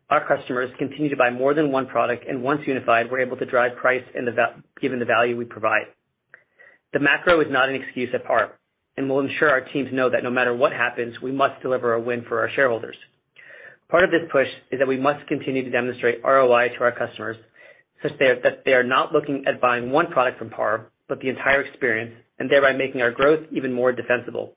Our 0.09 0.25
customers 0.27 0.71
continue 0.79 1.11
to 1.11 1.15
buy 1.15 1.29
more 1.29 1.53
than 1.53 1.71
one 1.71 1.85
product, 1.85 2.25
and 2.27 2.41
once 2.41 2.61
unified, 2.65 3.11
we're 3.11 3.19
able 3.19 3.37
to 3.37 3.45
drive 3.45 3.75
price 3.75 4.03
given 4.81 4.97
the 4.97 5.05
value 5.05 5.37
we 5.37 5.45
provide. 5.45 5.85
The 6.93 6.99
macro 6.99 7.41
is 7.41 7.51
not 7.51 7.69
an 7.69 7.75
excuse 7.75 8.09
at 8.15 8.25
PAR, 8.25 8.53
and 8.97 9.07
we'll 9.07 9.19
ensure 9.19 9.51
our 9.51 9.61
teams 9.61 9.93
know 9.93 10.09
that 10.09 10.23
no 10.23 10.31
matter 10.31 10.55
what 10.55 10.73
happens, 10.73 11.21
we 11.21 11.31
must 11.31 11.61
deliver 11.61 11.93
a 11.93 12.01
win 12.01 12.25
for 12.27 12.39
our 12.39 12.49
shareholders. 12.49 12.97
Part 13.87 14.03
of 14.03 14.09
this 14.09 14.27
push 14.31 14.47
is 14.71 14.79
that 14.79 14.87
we 14.87 14.97
must 14.97 15.27
continue 15.27 15.63
to 15.63 15.69
demonstrate 15.69 16.23
ROI 16.23 16.69
to 16.69 16.83
our 16.85 16.91
customers, 16.91 17.37
such 18.01 18.17
that 18.17 18.63
they 18.65 18.73
are 18.73 18.83
not 18.83 19.13
looking 19.13 19.43
at 19.45 19.61
buying 19.61 19.91
one 19.91 20.07
product 20.07 20.39
from 20.39 20.49
PAR, 20.49 20.87
but 21.09 21.19
the 21.19 21.29
entire 21.29 21.61
experience, 21.61 22.13
and 22.39 22.49
thereby 22.49 22.71
making 22.71 23.01
our 23.01 23.11
growth 23.11 23.45
even 23.51 23.73
more 23.73 23.91
defensible. 23.91 24.53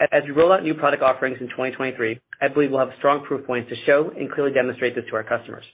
As 0.00 0.24
we 0.24 0.30
roll 0.30 0.50
out 0.50 0.64
new 0.64 0.74
product 0.74 1.02
offerings 1.02 1.36
in 1.40 1.48
2023, 1.48 2.18
I 2.40 2.48
believe 2.48 2.70
we'll 2.70 2.80
have 2.80 2.96
strong 2.96 3.22
proof 3.24 3.46
points 3.46 3.68
to 3.68 3.76
show 3.84 4.10
and 4.18 4.32
clearly 4.32 4.52
demonstrate 4.52 4.94
this 4.94 5.04
to 5.10 5.16
our 5.16 5.22
customers. 5.22 5.64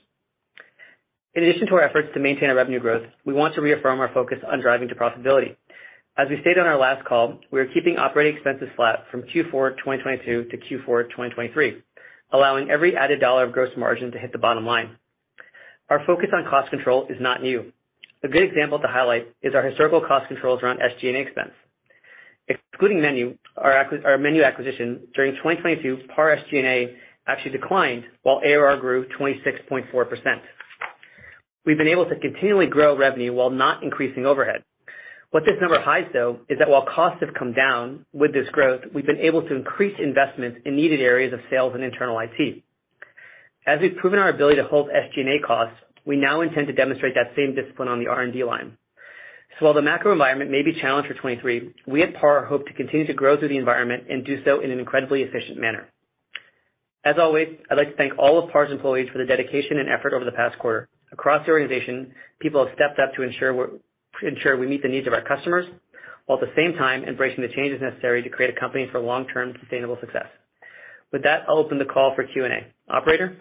In 1.33 1.43
addition 1.43 1.67
to 1.67 1.75
our 1.75 1.83
efforts 1.83 2.09
to 2.13 2.19
maintain 2.19 2.49
our 2.49 2.55
revenue 2.55 2.79
growth, 2.79 3.05
we 3.23 3.33
want 3.33 3.55
to 3.55 3.61
reaffirm 3.61 3.99
our 3.99 4.13
focus 4.13 4.39
on 4.51 4.59
driving 4.59 4.89
to 4.89 4.95
profitability. 4.95 5.55
As 6.17 6.27
we 6.29 6.41
stated 6.41 6.57
on 6.57 6.65
our 6.67 6.77
last 6.77 7.05
call, 7.05 7.39
we 7.51 7.59
are 7.59 7.67
keeping 7.67 7.97
operating 7.97 8.35
expenses 8.35 8.69
flat 8.75 9.05
from 9.11 9.21
Q4 9.21 9.77
2022 9.77 10.45
to 10.45 10.57
Q4 10.57 11.09
2023, 11.11 11.83
allowing 12.31 12.69
every 12.69 12.97
added 12.97 13.19
dollar 13.21 13.45
of 13.45 13.53
gross 13.53 13.69
margin 13.77 14.11
to 14.11 14.17
hit 14.17 14.31
the 14.31 14.39
bottom 14.39 14.65
line. 14.65 14.97
Our 15.89 16.03
focus 16.05 16.29
on 16.33 16.49
cost 16.49 16.69
control 16.69 17.07
is 17.07 17.17
not 17.21 17.41
new. 17.41 17.71
A 18.23 18.27
good 18.27 18.43
example 18.43 18.79
to 18.79 18.87
highlight 18.87 19.27
is 19.43 19.53
our 19.53 19.61
historical 19.61 20.01
cost 20.01 20.27
controls 20.27 20.63
around 20.63 20.79
SG&A 20.79 21.19
expense. 21.19 21.51
Excluding 22.47 23.01
MENU, 23.01 23.37
our 23.57 24.17
MENU 24.17 24.43
acquisition 24.43 25.01
during 25.13 25.33
2022, 25.33 26.07
PAR 26.15 26.37
SG&A 26.37 26.95
actually 27.27 27.51
declined 27.51 28.05
while 28.23 28.41
ARR 28.43 28.77
grew 28.77 29.05
26.4%. 29.19 30.41
We've 31.65 31.77
been 31.77 31.89
able 31.89 32.05
to 32.05 32.15
continually 32.15 32.67
grow 32.67 32.97
revenue 32.97 33.33
while 33.33 33.49
not 33.49 33.83
increasing 33.83 34.25
overhead. 34.25 34.63
What 35.31 35.43
this 35.43 35.55
number 35.59 35.79
hides, 35.79 36.07
though, 36.13 36.39
is 36.47 36.57
that 36.59 36.69
while 36.69 36.85
costs 36.85 37.19
have 37.19 37.33
come 37.37 37.51
down 37.53 38.05
with 38.13 38.33
this 38.33 38.47
growth, 38.49 38.81
we've 38.93 39.05
been 39.05 39.19
able 39.19 39.41
to 39.41 39.55
increase 39.55 39.95
investments 39.99 40.61
in 40.65 40.77
needed 40.77 41.01
areas 41.01 41.33
of 41.33 41.41
sales 41.51 41.73
and 41.75 41.83
internal 41.83 42.17
IT. 42.19 42.63
As 43.65 43.81
we've 43.81 43.97
proven 43.97 44.19
our 44.19 44.29
ability 44.29 44.55
to 44.55 44.63
hold 44.63 44.87
SG&A 44.87 45.45
costs, 45.45 45.77
we 46.07 46.15
now 46.15 46.41
intend 46.41 46.67
to 46.67 46.73
demonstrate 46.73 47.13
that 47.15 47.35
same 47.35 47.53
discipline 47.53 47.89
on 47.89 47.99
the 47.99 48.07
R&D 48.07 48.43
line. 48.45 48.77
So 49.59 49.65
while 49.65 49.73
the 49.73 49.81
macro 49.81 50.13
environment 50.13 50.49
may 50.49 50.63
be 50.63 50.79
challenged 50.79 51.07
for 51.07 51.15
2023, 51.15 51.73
we 51.85 52.01
at 52.01 52.15
PAR 52.15 52.45
hope 52.45 52.65
to 52.67 52.73
continue 52.73 53.05
to 53.07 53.13
grow 53.13 53.37
through 53.37 53.49
the 53.49 53.57
environment 53.57 54.05
and 54.09 54.25
do 54.25 54.43
so 54.45 54.61
in 54.61 54.71
an 54.71 54.79
incredibly 54.79 55.23
efficient 55.23 55.59
manner. 55.59 55.89
As 57.03 57.15
always, 57.19 57.49
I'd 57.69 57.77
like 57.77 57.91
to 57.91 57.95
thank 57.95 58.13
all 58.17 58.41
of 58.41 58.51
PAR's 58.51 58.71
employees 58.71 59.09
for 59.11 59.17
the 59.17 59.25
dedication 59.25 59.79
and 59.79 59.89
effort 59.89 60.13
over 60.13 60.25
the 60.25 60.31
past 60.31 60.57
quarter. 60.59 60.87
Across 61.11 61.45
the 61.45 61.51
organization, 61.51 62.13
people 62.39 62.65
have 62.65 62.73
stepped 62.75 62.99
up 62.99 63.13
to 63.15 63.23
ensure 63.23 64.57
we 64.57 64.67
meet 64.67 64.81
the 64.81 64.89
needs 64.89 65.07
of 65.07 65.13
our 65.13 65.21
customers, 65.21 65.65
while 66.25 66.37
at 66.37 66.45
the 66.45 66.53
same 66.61 66.73
time 66.73 67.03
embracing 67.03 67.41
the 67.41 67.53
changes 67.53 67.81
necessary 67.81 68.21
to 68.23 68.29
create 68.29 68.55
a 68.55 68.59
company 68.59 68.87
for 68.91 68.99
long-term 68.99 69.53
sustainable 69.61 69.97
success. 70.01 70.27
With 71.11 71.23
that, 71.23 71.43
I'll 71.47 71.57
open 71.57 71.79
the 71.79 71.85
call 71.85 72.13
for 72.15 72.25
Q&A. 72.25 72.67
Operator? 72.93 73.37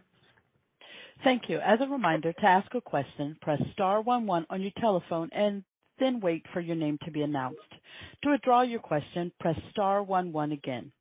Thank 1.25 1.49
you. 1.49 1.59
As 1.59 1.81
a 1.81 1.87
reminder, 1.89 2.33
to 2.33 2.47
ask 2.47 2.73
a 2.75 2.81
question, 2.81 3.37
press 3.41 3.61
star 3.73 4.01
one 4.03 4.27
one 4.27 4.47
on 4.51 4.63
your 4.63 4.73
telephone 4.79 5.31
and 5.33 5.65
then 5.99 6.21
wait 6.21 6.45
for 6.53 6.61
your 6.61 6.77
name 6.77 6.99
to 7.05 7.11
be 7.11 7.23
announced. 7.23 7.59
To 8.23 8.31
withdraw 8.31 8.63
your 8.63 8.81
question, 8.81 9.33
press 9.41 9.59
star 9.71 10.03
one 10.03 10.33
one 10.33 10.53
again. 10.53 10.93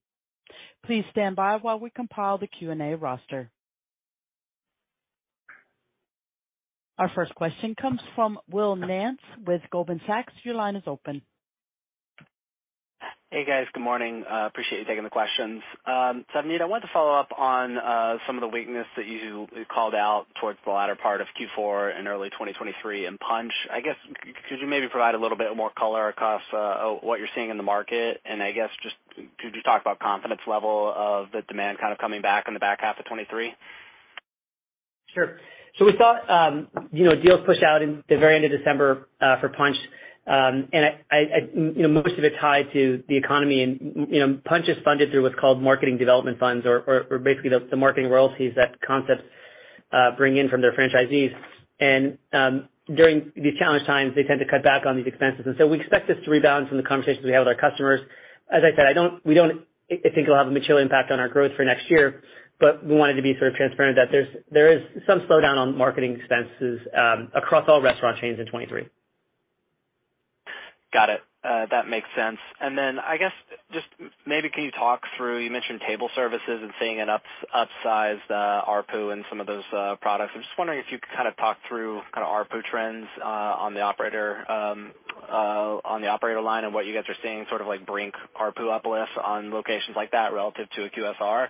Please 0.85 1.03
stand 1.11 1.35
by 1.35 1.57
while 1.57 1.79
we 1.79 1.89
compile 1.89 2.37
the 2.37 2.47
Q&A 2.47 2.95
roster. 2.95 3.51
Our 6.97 7.09
first 7.09 7.35
question 7.35 7.75
comes 7.75 7.99
from 8.15 8.39
Will 8.49 8.75
Nance 8.77 9.19
with 9.45 9.61
Goldman 9.69 9.99
Sachs. 10.07 10.31
Your 10.43 10.55
line 10.55 10.77
is 10.77 10.83
open. 10.87 11.21
Hey, 13.35 13.43
guys. 13.43 13.65
Good 13.73 13.83
morning. 13.83 14.23
Uh, 14.31 14.45
appreciate 14.45 14.79
you 14.79 14.85
taking 14.85 15.03
the 15.03 15.09
questions. 15.09 15.61
Um, 15.85 16.23
Savneet, 16.33 16.61
I 16.61 16.65
wanted 16.65 16.87
to 16.87 16.93
follow 16.93 17.13
up 17.13 17.37
on 17.37 17.77
uh, 17.77 18.17
some 18.25 18.37
of 18.37 18.41
the 18.41 18.47
weakness 18.47 18.87
that 18.95 19.07
you 19.07 19.45
called 19.69 19.93
out 19.93 20.27
towards 20.39 20.57
the 20.63 20.71
latter 20.71 20.95
part 20.95 21.19
of 21.19 21.27
Q4 21.37 21.99
and 21.99 22.07
early 22.07 22.29
2023 22.29 23.05
in 23.05 23.17
Punchh. 23.17 23.51
I 23.69 23.81
guess, 23.81 23.97
could 24.47 24.61
you 24.61 24.67
maybe 24.67 24.87
provide 24.87 25.15
a 25.15 25.17
little 25.17 25.37
bit 25.37 25.53
more 25.53 25.69
color 25.77 26.07
across 26.07 26.43
uh, 26.53 26.91
what 27.01 27.19
you're 27.19 27.27
seeing 27.35 27.49
in 27.49 27.57
the 27.57 27.63
market? 27.63 28.21
And 28.23 28.41
I 28.41 28.53
guess 28.53 28.69
just 28.81 28.95
could 29.13 29.53
you 29.53 29.61
talk 29.63 29.81
about 29.81 29.99
confidence 29.99 30.39
level 30.47 30.93
of 30.95 31.27
the 31.33 31.41
demand 31.41 31.79
kind 31.79 31.91
of 31.91 31.99
coming 31.99 32.21
back 32.21 32.45
in 32.47 32.53
the 32.53 32.61
back 32.61 32.79
half 32.79 32.97
of 32.99 33.03
2023? 33.03 33.53
Sure. 35.13 35.39
So 35.77 35.83
we 35.83 35.97
saw, 35.97 36.19
um, 36.29 36.69
you 36.93 37.03
know, 37.03 37.21
deals 37.21 37.41
push 37.45 37.61
out 37.63 37.81
in 37.81 38.01
the 38.07 38.15
very 38.15 38.37
end 38.37 38.45
of 38.45 38.51
December 38.51 39.09
for 39.19 39.49
Punchh. 39.49 39.75
Know, 40.27 41.87
most 41.87 42.17
of 42.17 42.23
it 42.23 42.33
tied 42.41 42.71
to 42.73 43.03
the 43.07 43.17
economy 43.17 43.61
and, 43.63 44.07
you 44.09 44.19
know, 44.25 44.39
Punchh 44.45 44.67
is 44.67 44.77
funded 44.83 45.11
through 45.11 45.23
what's 45.23 45.35
called 45.39 45.61
marketing 45.61 45.97
development 45.97 46.39
funds 46.39 46.65
or 46.65 47.19
basically 47.23 47.51
the 47.69 47.77
marketing 47.77 48.09
royalties 48.09 48.53
that 48.55 48.81
concepts 48.81 49.23
uh 49.91 50.11
bring 50.17 50.37
in 50.37 50.49
from 50.49 50.61
their 50.61 50.73
franchisees. 50.73 51.31
And 51.79 52.17
um 52.33 52.69
during 52.93 53.31
these 53.35 53.57
challenged 53.57 53.85
times, 53.87 54.13
they 54.15 54.23
tend 54.23 54.39
to 54.39 54.45
cut 54.45 54.63
back 54.63 54.85
on 54.85 54.95
these 54.95 55.07
expenses. 55.07 55.43
And 55.45 55.55
so 55.57 55.67
we 55.67 55.79
expect 55.79 56.07
this 56.07 56.17
to 56.23 56.31
rebound 56.31 56.69
from 56.69 56.77
the 56.77 56.83
conversations 56.83 57.25
we 57.25 57.31
have 57.31 57.45
with 57.45 57.55
our 57.55 57.69
customers. 57.69 58.01
As 58.51 58.61
I 58.63 58.75
said, 58.75 58.85
I 58.85 58.93
don't 58.93 59.25
we 59.25 59.33
don't 59.33 59.61
think 59.89 60.17
it'll 60.17 60.37
have 60.37 60.47
a 60.47 60.51
material 60.51 60.81
impact 60.83 61.11
on 61.11 61.19
our 61.19 61.29
growth 61.29 61.51
for 61.55 61.65
next 61.65 61.89
year, 61.89 62.21
but 62.59 62.85
we 62.85 62.95
wanted 62.95 63.15
to 63.15 63.21
be 63.21 63.33
sort 63.37 63.49
of 63.51 63.55
transparent 63.55 63.97
that 63.97 64.09
there 64.51 64.71
is 64.71 64.81
some 65.05 65.21
slowdown 65.21 65.57
on 65.57 65.77
marketing 65.77 66.17
expenses 66.19 66.79
um 66.97 67.31
across 67.35 67.65
all 67.67 67.81
restaurant 67.81 68.17
chains 68.19 68.39
in 68.39 68.45
2023. 68.47 68.89
Got 70.95 71.09
it. 71.09 71.21
That 71.43 71.89
makes 71.89 72.07
sense. 72.15 72.39
And 72.61 72.77
then 72.77 72.99
I 72.99 73.17
guess 73.17 73.33
just 73.73 73.87
maybe 74.25 74.49
can 74.49 74.63
you 74.63 74.71
talk 74.71 75.01
through, 75.17 75.39
you 75.39 75.51
mentioned 75.51 75.81
table 75.87 76.09
services 76.15 76.41
and 76.47 76.71
seeing 76.79 77.01
an 77.01 77.09
upsized 77.09 78.29
ARPU 78.31 79.13
in 79.13 79.25
some 79.29 79.41
of 79.41 79.47
those 79.47 79.63
products. 80.01 80.31
I'm 80.35 80.41
just 80.41 80.57
wondering 80.57 80.79
if 80.79 80.85
you 80.91 80.99
could 80.99 81.11
kind 81.15 81.27
of 81.27 81.35
talk 81.37 81.57
through 81.67 82.01
kind 82.13 82.25
of 82.25 82.47
ARPU 82.47 82.63
trends 82.63 83.07
uh 83.21 83.25
on 83.27 83.73
the 83.73 83.81
operator 83.81 84.49
um 84.49 84.91
uh 85.29 85.77
on 85.85 86.01
the 86.01 86.07
operator 86.07 86.41
line 86.41 86.63
and 86.63 86.73
what 86.73 86.85
you 86.85 86.93
guys 86.93 87.03
are 87.09 87.15
seeing, 87.21 87.45
sort 87.49 87.61
of 87.61 87.67
like 87.67 87.85
Brink 87.85 88.15
ARPU 88.39 88.73
uplifts 88.73 89.13
on 89.23 89.51
locations 89.51 89.97
like 89.97 90.11
that 90.11 90.33
relative 90.33 90.69
to 90.77 90.85
a 90.85 90.89
QSR. 90.89 91.47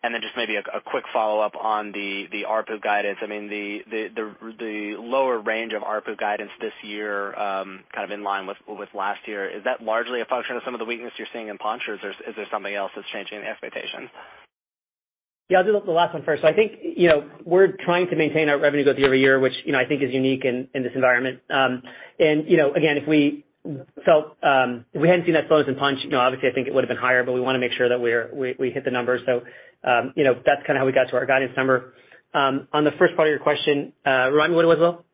And 0.00 0.14
then 0.14 0.22
just 0.22 0.36
maybe 0.36 0.54
a 0.54 0.62
quick 0.86 1.02
follow-up 1.12 1.56
on 1.56 1.90
the 1.90 2.28
ARPU 2.48 2.80
guidance. 2.80 3.18
I 3.20 3.26
mean, 3.26 3.48
the 3.48 3.82
the 3.90 4.36
the 4.56 4.96
lower 4.96 5.40
range 5.40 5.72
of 5.72 5.82
ARPU 5.82 6.16
guidance 6.16 6.52
this 6.60 6.72
year, 6.84 7.36
um 7.36 7.80
kind 7.92 8.04
of 8.04 8.12
in 8.12 8.22
line 8.22 8.46
with 8.46 8.58
with 8.68 8.88
last 8.94 9.26
year, 9.26 9.48
is 9.48 9.64
that 9.64 9.82
largely 9.82 10.20
a 10.20 10.24
function 10.24 10.56
of 10.56 10.62
some 10.64 10.72
of 10.72 10.78
the 10.78 10.84
weakness 10.84 11.12
you're 11.18 11.26
seeing 11.32 11.48
in 11.48 11.58
Punchh, 11.58 11.88
or 11.88 11.94
is 11.94 12.00
there 12.36 12.46
something 12.48 12.72
else 12.72 12.92
that's 12.94 13.08
changing 13.12 13.40
the 13.40 13.48
expectations? 13.48 14.08
Yeah, 15.48 15.58
I'll 15.58 15.64
do 15.64 15.72
the 15.84 15.90
last 15.90 16.14
one 16.14 16.22
first. 16.24 16.44
I 16.44 16.52
think, 16.52 16.72
you 16.82 17.08
know, 17.08 17.28
we're 17.44 17.72
trying 17.84 18.06
to 18.10 18.16
maintain 18.16 18.50
our 18.50 18.58
revenue 18.58 18.84
growth 18.84 18.98
year-over-year, 18.98 19.40
which, 19.40 19.54
you 19.64 19.72
know, 19.72 19.78
I 19.78 19.86
think 19.86 20.02
is 20.02 20.12
unique 20.12 20.44
in 20.44 20.68
this 20.74 20.92
environment. 20.94 21.40
Um 21.50 21.82
and 22.20 22.48
you 22.48 22.56
know, 22.56 22.72
again, 22.72 22.98
if 22.98 23.08
we 23.08 23.44
felt, 24.04 24.36
if 24.42 25.00
we 25.02 25.08
hadn't 25.08 25.24
seen 25.26 25.34
that 25.34 25.48
slowness 25.48 25.66
in 25.68 25.74
Punchh, 25.74 26.04
you 26.04 26.10
know, 26.10 26.20
obviously 26.20 26.48
I 26.48 26.52
think 26.52 26.68
it 26.68 26.74
would 26.74 26.84
have 26.84 26.88
been 26.88 26.96
higher, 26.96 27.24
but 27.24 27.32
we 27.32 27.40
wanna 27.40 27.58
make 27.58 27.72
sure 27.72 27.88
that 27.88 28.00
we 28.00 28.70
hit 28.70 28.84
the 28.84 28.92
numbers. 28.92 29.22
You 30.16 30.24
know, 30.24 30.34
that's 30.44 30.62
kinda 30.66 30.78
how 30.80 30.86
we 30.86 30.92
got 30.92 31.08
to 31.10 31.16
our 31.16 31.26
guidance 31.26 31.52
number. 31.56 31.94
Um 32.34 32.68
on 32.72 32.84
the 32.84 32.92
first 32.92 33.16
part 33.16 33.28
of 33.28 33.30
your 33.30 33.40
question, 33.40 33.92
remind 34.04 34.52
me 34.52 34.56
what 34.56 34.64
it 34.64 34.68
was, 34.68 34.78
Will? 34.78 35.04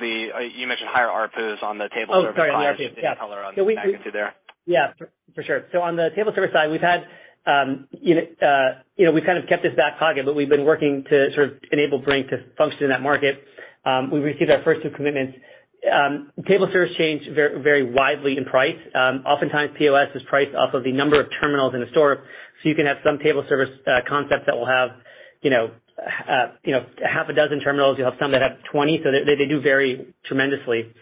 You 0.00 0.66
mentioned 0.66 0.90
higher 0.90 1.08
ARPUs 1.08 1.62
on 1.62 1.78
the 1.78 1.88
table 1.88 2.14
service 2.14 2.36
side. 2.36 2.36
Oh, 2.36 2.36
sorry, 2.36 2.50
on 2.50 2.60
the 2.76 2.84
ARPU. 2.84 3.02
Yeah. 3.02 3.10
Any 3.10 3.16
color 3.18 3.42
on 3.44 3.54
the 3.56 3.64
magnitude 3.74 4.12
there? 4.12 4.34
Yeah, 4.66 4.92
for 5.34 5.42
sure. 5.42 5.64
So 5.72 5.80
on 5.80 5.96
the 5.96 6.10
table 6.14 6.32
service 6.34 6.50
side, 6.52 6.70
we've 6.70 6.80
had, 6.80 7.06
um 7.46 7.88
you 7.92 8.14
know, 8.16 8.46
uh 8.46 8.78
you 8.96 9.06
know, 9.06 9.12
we've 9.12 9.24
kind 9.24 9.38
of 9.38 9.46
kept 9.48 9.62
this 9.62 9.74
back 9.74 9.98
pocket, 9.98 10.24
but 10.26 10.34
we've 10.34 10.48
been 10.48 10.64
working 10.64 11.04
to 11.10 11.32
sort 11.34 11.48
of 11.48 11.54
enable 11.72 11.98
Brink 11.98 12.28
to 12.30 12.44
function 12.58 12.84
in 12.84 12.90
that 12.90 13.02
market. 13.02 13.42
Um 13.84 14.10
We've 14.10 14.22
received 14.24 14.50
our 14.50 14.62
first 14.62 14.82
two 14.82 14.90
commitments. 14.90 15.38
Table 16.46 16.68
service 16.72 16.94
change 16.96 17.28
very 17.34 17.82
widely 17.92 18.36
in 18.36 18.44
price. 18.44 18.76
Oftentimes 18.94 19.72
POS 19.78 20.08
is 20.14 20.22
priced 20.28 20.54
off 20.54 20.74
of 20.74 20.84
the 20.84 20.92
number 20.92 21.20
of 21.20 21.28
terminals 21.40 21.74
in 21.74 21.80
the 21.80 21.88
store. 21.90 22.24
So 22.62 22.68
you 22.68 22.74
can 22.74 22.86
have 22.86 22.98
some 23.04 23.18
table 23.18 23.44
service 23.48 23.70
concepts 24.08 24.44
that 24.46 24.56
will 24.56 24.66
have, 24.66 24.90
you 25.42 25.50
know, 25.50 25.70
uh 25.98 26.30
uh 26.30 26.52
you 26.62 26.72
know 26.72 26.84
half 27.08 27.28
a 27.30 27.32
dozen 27.32 27.60
terminals. 27.60 27.96
You'll 27.98 28.10
have 28.10 28.18
some 28.20 28.32
that 28.32 28.42
have 28.42 28.58
20. 28.70 29.02
They 29.26 29.46
do 29.48 29.60
vary 29.62 30.14
tremendously. 30.24 30.92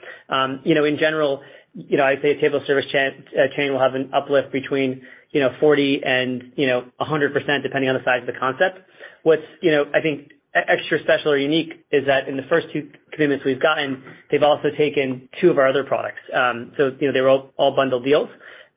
You 0.64 0.74
know, 0.74 0.84
in 0.84 0.98
general, 0.98 1.42
you 1.74 1.96
know, 1.96 2.04
I'd 2.04 2.22
say 2.22 2.32
a 2.32 2.40
table 2.40 2.62
service 2.66 2.86
chain 2.90 3.72
will 3.72 3.80
have 3.80 3.94
an 3.94 4.10
uplift 4.14 4.52
between, 4.52 5.02
you 5.32 5.40
know, 5.40 5.50
40 5.60 6.02
and 6.04 6.52
100% 6.56 7.62
depending 7.62 7.90
on 7.90 7.96
the 7.96 8.04
size 8.04 8.20
of 8.20 8.26
the 8.26 8.38
concept. 8.38 8.78
What's, 9.24 9.42
you 9.60 9.72
know, 9.72 9.84
I 9.92 10.00
think 10.00 10.30
extra 10.54 11.00
special 11.00 11.32
or 11.32 11.38
unique 11.38 11.84
is 11.90 12.06
that 12.06 12.28
in 12.28 12.36
the 12.36 12.44
first 12.44 12.68
two 12.72 12.90
commitments 13.12 13.44
we've 13.44 13.60
gotten, 13.60 14.02
they've 14.30 14.42
also 14.42 14.70
taken 14.76 15.28
two 15.40 15.50
of 15.50 15.58
our 15.58 15.68
other 15.68 15.84
products. 15.84 16.20
Um 16.34 16.72
so 16.76 16.92
you 17.00 17.08
know, 17.08 17.12
they 17.12 17.20
were 17.20 17.30
all 17.30 17.76
bundled 17.76 18.04
deals. 18.04 18.28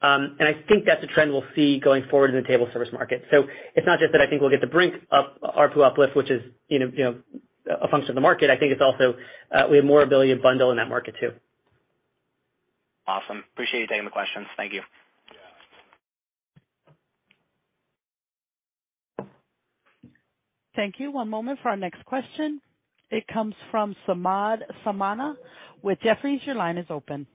Um 0.01 0.37
and 0.39 0.47
I 0.47 0.53
think 0.67 0.85
that's 0.85 1.03
a 1.03 1.07
trend 1.07 1.31
we'll 1.31 1.43
see 1.55 1.79
going 1.79 2.05
forward 2.09 2.33
in 2.33 2.41
the 2.41 2.47
table 2.47 2.67
service 2.73 2.89
market. 2.93 3.23
So 3.31 3.45
it's 3.75 3.87
not 3.87 3.99
just 3.99 4.11
that 4.13 4.21
I 4.21 4.27
think 4.27 4.41
we'll 4.41 4.51
get 4.51 4.61
the 4.61 4.67
Brink 4.67 4.95
up, 5.11 5.39
ARPU 5.41 5.83
uplift, 5.85 6.15
which 6.15 6.31
is, 6.31 6.41
you 6.67 6.79
know, 6.79 6.91
you 6.93 7.03
know, 7.03 7.15
a 7.81 7.87
function 7.89 8.11
of 8.11 8.15
the 8.15 8.21
market. 8.21 8.49
I 8.49 8.57
think 8.57 8.71
it's 8.71 8.81
also, 8.81 9.15
we 9.69 9.77
have 9.77 9.85
more 9.85 10.01
ability 10.01 10.33
to 10.33 10.41
bundle 10.41 10.71
in 10.71 10.77
that 10.77 10.89
market 10.89 11.15
too. 11.19 11.31
Awesome. 13.07 13.43
Appreciate 13.53 13.81
you 13.81 13.87
taking 13.87 14.05
the 14.05 14.11
questions. 14.11 14.47
Thank 14.57 14.73
you. 14.73 14.81
Thank 20.77 20.99
you. 20.99 21.11
One 21.11 21.27
moment 21.27 21.57
for 21.63 21.69
our 21.69 21.75
next 21.75 22.05
question. 22.05 22.61
It 23.09 23.25
comes 23.27 23.55
from 23.71 23.95
Samad 24.07 24.59
Samana 24.83 25.35
with 25.81 25.99
Jefferies. 26.01 26.41
Your 26.45 26.53
line 26.53 26.77
is 26.77 26.85
open. 26.91 27.25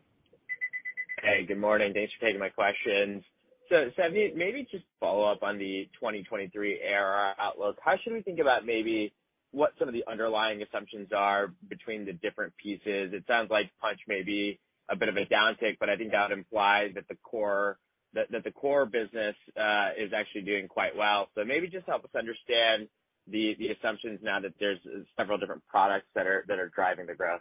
Hey, 1.20 1.44
good 1.44 1.58
morning. 1.58 1.92
Thanks 1.92 2.12
for 2.14 2.24
taking 2.26 2.38
my 2.38 2.50
questions. 2.50 3.24
Savneet, 3.70 4.36
maybe 4.36 4.64
just 4.70 4.84
follow 5.00 5.24
up 5.24 5.42
on 5.42 5.58
the 5.58 5.88
2023 5.94 6.82
ARR 6.88 7.34
outlook. 7.36 7.78
How 7.84 7.96
should 7.96 8.12
we 8.12 8.22
think 8.22 8.38
about 8.38 8.64
maybe 8.64 9.12
what 9.50 9.72
some 9.76 9.88
of 9.88 9.94
the 9.94 10.04
underlying 10.08 10.62
assumptions 10.62 11.08
are 11.12 11.52
between 11.68 12.04
the 12.04 12.12
different 12.12 12.56
pieces? 12.58 13.12
It 13.12 13.24
sounds 13.26 13.50
like 13.50 13.72
Punchh 13.82 13.98
may 14.06 14.22
be 14.22 14.60
a 14.88 14.94
bit 14.94 15.08
of 15.08 15.16
a 15.16 15.24
downtick, 15.24 15.78
but 15.80 15.90
I 15.90 15.96
think 15.96 16.12
that 16.12 16.30
implies 16.30 16.92
that 16.94 17.08
the 17.08 17.16
core 17.24 18.86
business 18.86 19.34
uh, 19.56 19.88
is 19.98 20.12
actually 20.12 20.42
doing 20.42 20.68
quite 20.68 20.96
well. 20.96 21.28
So 21.34 21.44
maybe 21.44 21.66
just 21.66 21.86
help 21.88 22.04
us 22.04 22.10
understand 22.16 22.86
the 23.28 23.76
assumptions 23.78 24.20
now 24.22 24.40
that 24.40 24.52
there's 24.58 24.78
several 25.16 25.38
different 25.38 25.62
products 25.68 26.06
that 26.14 26.26
are 26.26 26.44
that 26.48 26.58
are 26.58 26.70
driving 26.74 27.06
the 27.06 27.14
growth. 27.14 27.40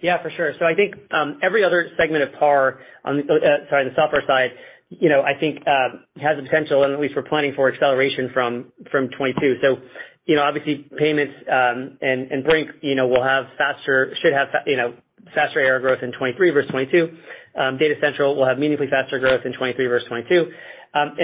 Yeah, 0.00 0.22
for 0.22 0.30
sure. 0.30 0.52
So 0.58 0.64
I 0.64 0.74
think 0.74 0.94
um, 1.10 1.40
every 1.42 1.64
other 1.64 1.90
segment 1.98 2.22
of 2.22 2.32
PAR 2.38 2.78
on 3.04 3.16
the 3.16 3.34
uh, 3.34 3.94
software 3.96 4.22
side, 4.26 4.52
you 4.90 5.08
know, 5.08 5.22
I 5.22 5.38
think 5.38 5.58
um, 5.66 6.04
has 6.20 6.36
the 6.36 6.44
potential, 6.44 6.84
and 6.84 6.92
at 6.92 7.00
least 7.00 7.16
we're 7.16 7.22
planning 7.22 7.52
for 7.54 7.72
acceleration 7.72 8.30
from 8.32 8.72
2022. 8.84 9.76
You 10.26 10.36
know, 10.36 10.42
obviously 10.42 10.86
payments 10.96 11.34
um, 11.50 11.98
and 12.00 12.44
Brink, 12.44 12.70
you 12.82 12.94
know, 12.94 13.08
will 13.08 13.24
have 13.24 13.46
faster 13.56 14.14
should 14.22 14.32
have 14.32 14.48
you 14.66 14.76
know 14.76 14.94
faster 15.34 15.60
ARR 15.60 15.80
growth 15.80 16.02
in 16.02 16.12
2023 16.12 16.50
versus 16.50 16.70
2022. 16.70 17.78
Data 17.78 17.94
Central 18.00 18.36
will 18.36 18.46
have 18.46 18.58
meaningfully 18.58 18.88
faster 18.88 19.18
growth 19.18 19.44
in 19.44 19.52
2023 19.52 19.86
versus 19.86 20.08
2022. 20.08 20.52
Um, 20.94 21.16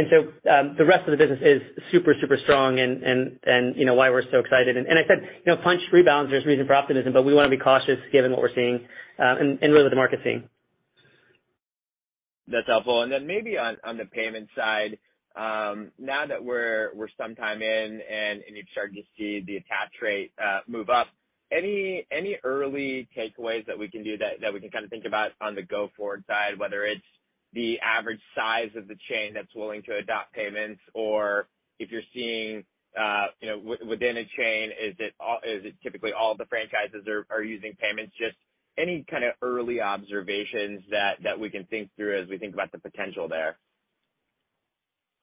um, 0.51 0.75
the 0.77 0.85
rest 0.85 1.09
of 1.09 1.11
the 1.11 1.17
business 1.17 1.41
is 1.43 1.63
super 1.91 2.15
super 2.21 2.37
strong 2.37 2.79
and 2.79 3.03
and 3.03 3.39
and, 3.45 3.77
you 3.77 3.87
know 3.87 3.95
why 3.95 4.11
we're 4.11 4.29
so 4.31 4.39
excited. 4.39 4.77
I 4.77 5.07
said, 5.09 5.29
you 5.45 5.55
know, 5.55 5.57
Punchh 5.57 5.81
rebounds, 5.93 6.31
there's 6.31 6.45
reason 6.45 6.67
for 6.67 6.75
optimism, 6.75 7.13
but 7.13 7.25
we 7.25 7.35
wanna 7.35 7.49
be 7.49 7.57
cautious 7.57 7.99
given 8.13 8.31
what 8.31 8.41
we're 8.41 8.55
seeing 8.55 8.87
uh, 9.19 9.37
and 9.41 9.59
really 9.63 9.85
what 9.85 9.91
the 9.91 9.97
market's 9.97 10.23
seeing. 10.23 10.49
That's 12.47 12.67
helpful. 12.67 13.03
And 13.03 13.11
then 13.11 13.27
maybe 13.27 13.57
on 13.57 13.97
the 13.97 14.05
payment 14.05 14.49
side, 14.55 14.99
um, 15.37 15.91
now 15.99 16.27
that 16.27 16.45
we're 16.45 16.91
we're 16.95 17.09
some 17.19 17.35
time 17.35 17.63
in 17.63 18.01
and 18.11 18.43
you've 18.55 18.69
started 18.71 18.95
to 18.97 19.03
see 19.17 19.43
the 19.47 19.57
attach 19.57 19.93
rate 20.03 20.33
uh, 20.43 20.61
move 20.69 20.91
up, 20.91 21.09
any 21.51 22.07
any 22.13 22.39
early 22.45 23.09
takeaways 23.17 23.67
that 23.67 23.79
we 23.79 23.89
can 23.89 24.05
do 24.05 24.17
that 24.19 24.53
we 24.53 24.61
can 24.61 24.71
kind 24.71 24.85
of 24.85 24.91
think 24.91 25.05
about 25.07 25.33
on 25.41 25.55
the 25.55 25.63
go-forward 25.63 26.25
side, 26.29 26.59
whether 26.59 26.85
it's 26.85 27.03
the 27.55 27.79
average 27.81 28.21
size 28.35 28.71
of 28.77 28.89
the 28.89 28.97
chain 29.09 29.35
that's 29.35 29.55
willing 29.55 29.83
to 29.85 29.97
adopt 29.97 30.33
payments, 30.33 30.81
or 30.93 31.49
if 31.79 31.91
you're 31.91 32.03
seeing, 32.13 32.65
uh, 32.99 33.27
you 33.41 33.49
know, 33.49 33.77
within 33.87 34.17
a 34.17 34.25
chain, 34.37 34.71
is 34.71 34.95
it, 34.99 35.15
is 35.47 35.65
it 35.65 35.75
typically 35.83 36.13
all 36.13 36.37
the 36.37 36.47
franchises 36.47 37.07
are 37.31 37.43
using 37.43 37.75
payments? 37.81 38.13
Just 38.19 38.37
any 38.77 39.05
kind 39.09 39.25
of 39.25 39.35
early 39.43 39.81
observations 39.81 40.83
that, 40.91 41.23
that 41.23 41.39
we 41.39 41.49
can 41.49 41.65
think 41.65 41.91
through 41.97 42.21
as 42.21 42.29
we 42.29 42.39
think 42.39 42.55
about 42.55 42.73
the 42.73 42.79
potential 42.79 43.29
there. 43.29 43.57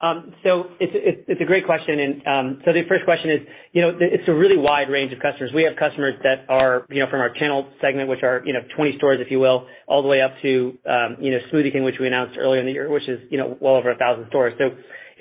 Um, 0.01 0.33
it's 0.43 1.41
a 1.41 1.45
great 1.45 1.65
question. 1.65 1.99
And 1.99 2.27
um 2.27 2.61
so 2.65 2.73
the 2.73 2.83
first 2.87 3.05
question 3.05 3.29
is, 3.29 3.39
you 3.71 3.81
know, 3.81 3.97
it's 3.99 4.27
a 4.27 4.33
really 4.33 4.57
wide 4.57 4.89
range 4.89 5.13
of 5.13 5.19
customers. 5.19 5.51
We 5.53 5.63
have 5.63 5.75
customers 5.75 6.15
that 6.23 6.45
are, 6.49 6.85
you 6.89 6.99
know, 6.99 7.09
from 7.09 7.21
our 7.21 7.29
channel 7.29 7.67
segment, 7.81 8.09
which 8.09 8.23
are, 8.23 8.41
you 8.45 8.53
know, 8.53 8.61
20 8.75 8.97
stores, 8.97 9.19
if 9.21 9.29
you 9.29 9.39
will, 9.39 9.67
all 9.87 10.01
the 10.01 10.07
way 10.07 10.21
up 10.21 10.33
to, 10.41 10.77
um, 10.89 11.17
you 11.19 11.31
know, 11.31 11.39
Smoothie 11.51 11.71
King, 11.71 11.83
which 11.83 11.99
we 11.99 12.07
announced 12.07 12.37
earlier 12.37 12.59
in 12.59 12.65
the 12.65 12.71
year, 12.71 12.89
which 12.89 13.07
is, 13.07 13.21
you 13.29 13.37
know, 13.37 13.57
well 13.59 13.75
over 13.75 13.89
1,000 13.89 14.25
stores. 14.29 14.53
So 14.57 14.71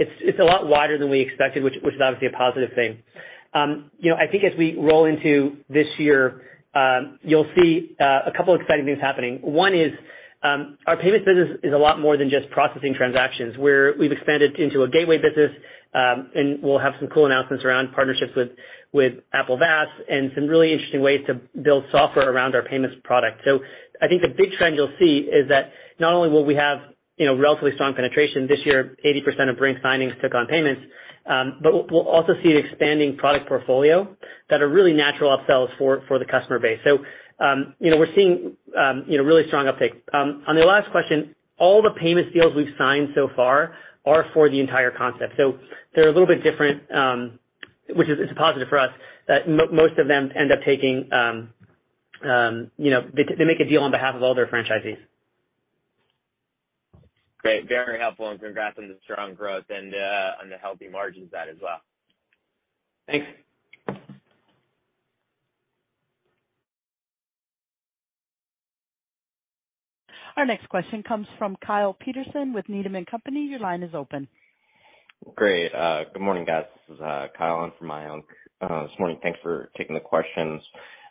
it's 0.00 0.38
a 0.38 0.44
lot 0.44 0.66
wider 0.66 0.96
than 0.98 1.10
we 1.10 1.20
expected, 1.20 1.62
which 1.62 1.74
which 1.82 1.94
is 1.94 2.00
obviously 2.02 2.28
a 2.28 2.32
positive 2.32 2.70
thing. 2.74 3.02
Um, 3.52 3.90
you 3.98 4.10
know, 4.10 4.16
I 4.16 4.28
think 4.28 4.44
as 4.44 4.56
we 4.56 4.76
roll 4.76 5.04
into 5.04 5.58
this 5.68 5.88
year, 5.98 6.42
you'll 7.22 7.50
see 7.56 7.96
uh, 8.00 8.20
a 8.26 8.32
couple 8.36 8.54
exciting 8.54 8.86
things 8.86 9.00
happening. 9.00 9.38
One 9.42 9.74
is, 9.74 9.92
our 10.42 10.96
payments 11.00 11.26
business 11.26 11.58
is 11.62 11.72
a 11.72 11.78
lot 11.78 12.00
more 12.00 12.16
than 12.16 12.30
just 12.30 12.50
processing 12.50 12.94
transactions, 12.94 13.58
where 13.58 13.94
we've 13.98 14.12
expanded 14.12 14.56
into 14.58 14.82
a 14.82 14.88
gateway 14.88 15.18
business, 15.18 15.50
and 15.94 16.62
we'll 16.62 16.78
have 16.78 16.94
some 16.98 17.08
cool 17.08 17.26
announcements 17.26 17.64
around 17.64 17.92
partnerships 17.92 18.32
with 18.36 18.50
with 18.92 19.14
Apple 19.32 19.56
VAS 19.56 19.88
and 20.08 20.32
some 20.34 20.46
really 20.46 20.72
interesting 20.72 21.00
ways 21.00 21.20
to 21.26 21.34
build 21.62 21.84
software 21.92 22.30
around 22.30 22.54
our 22.56 22.62
payments 22.62 22.96
product. 23.04 23.42
So 23.44 23.60
I 24.02 24.08
think 24.08 24.22
the 24.22 24.28
big 24.28 24.52
trend 24.52 24.74
you'll 24.76 24.92
see 24.98 25.18
is 25.18 25.48
that 25.48 25.72
not 26.00 26.12
only 26.12 26.28
will 26.28 26.44
we 26.44 26.56
have, 26.56 26.80
you 27.16 27.26
know, 27.26 27.36
relatively 27.36 27.72
strong 27.74 27.94
penetration 27.94 28.48
this 28.48 28.60
year, 28.64 28.96
80% 29.04 29.48
of 29.50 29.58
Brink 29.58 29.78
signings 29.84 30.20
took 30.20 30.34
on 30.34 30.46
payments, 30.46 30.82
um, 31.26 31.60
but 31.62 31.92
we'll 31.92 32.08
also 32.08 32.32
see 32.42 32.50
an 32.50 32.56
expanding 32.56 33.16
product 33.16 33.46
portfolio 33.46 34.16
that 34.48 34.62
are 34.62 34.68
really 34.68 34.92
natural 34.92 35.36
upsells 35.36 35.68
for 35.78 36.02
for 36.08 36.18
the 36.18 36.24
customer 36.24 36.58
base. 36.58 36.80
Um, 37.40 37.74
you 37.80 37.90
know, 37.90 37.98
we're 37.98 38.14
seeing, 38.14 38.56
um, 38.78 39.04
you 39.06 39.16
know, 39.18 39.24
really 39.24 39.46
strong 39.46 39.66
uptake. 39.66 40.02
Um, 40.12 40.44
on 40.46 40.56
the 40.56 40.64
last 40.64 40.90
question, 40.90 41.34
all 41.58 41.82
the 41.82 41.90
payments 41.90 42.32
deals 42.32 42.54
we've 42.54 42.74
signed 42.78 43.08
so 43.14 43.30
far 43.34 43.74
are 44.04 44.26
for 44.34 44.48
the 44.48 44.60
entire 44.60 44.90
concept. 44.90 45.34
So 45.36 45.58
they're 45.94 46.08
a 46.08 46.12
little 46.12 46.26
bit 46.26 46.42
different, 46.42 46.82
which 47.94 48.08
is 48.08 48.30
a 48.30 48.34
positive 48.34 48.68
for 48.68 48.78
us, 48.78 48.90
that 49.28 49.48
most 49.48 49.98
of 49.98 50.08
them 50.08 50.30
end 50.34 50.52
up 50.52 50.60
taking 50.64 51.08
you 52.22 52.90
know, 52.90 53.06
they 53.14 53.44
make 53.44 53.60
a 53.60 53.64
deal 53.64 53.82
on 53.82 53.90
behalf 53.90 54.14
of 54.14 54.22
all 54.22 54.34
their 54.34 54.46
franchisees. 54.46 54.98
Great. 57.42 57.66
Very 57.68 57.98
helpful, 57.98 58.28
and 58.28 58.38
congrats 58.38 58.76
on 58.78 58.88
the 58.88 58.98
strong 59.02 59.34
growth 59.34 59.64
and 59.70 59.94
uh, 59.94 60.32
on 60.42 60.50
the 60.50 60.58
healthy 60.58 60.88
margins 60.88 61.30
side 61.30 61.48
as 61.48 61.56
well. 61.62 61.80
Thanks. 63.06 63.26
Our 70.36 70.46
next 70.46 70.68
question 70.68 71.02
comes 71.02 71.26
from 71.38 71.56
Kyle 71.64 71.94
Peterson 71.94 72.52
with 72.52 72.68
Needham 72.68 73.04
& 73.04 73.06
Company. 73.10 73.46
Your 73.46 73.58
line 73.60 73.82
is 73.82 73.94
open. 73.94 74.28
Great. 75.34 75.72
Good 75.72 76.20
morning, 76.20 76.44
guys. 76.44 76.64
This 76.88 76.96
is 76.96 77.00
Kyle 77.36 77.64
in 77.64 77.72
for 77.78 77.84
Mayank 77.84 78.22
this 78.60 78.98
morning. 78.98 79.18
Thanks 79.22 79.38
for 79.42 79.70
taking 79.76 79.94
the 79.94 80.00
questions. 80.00 80.62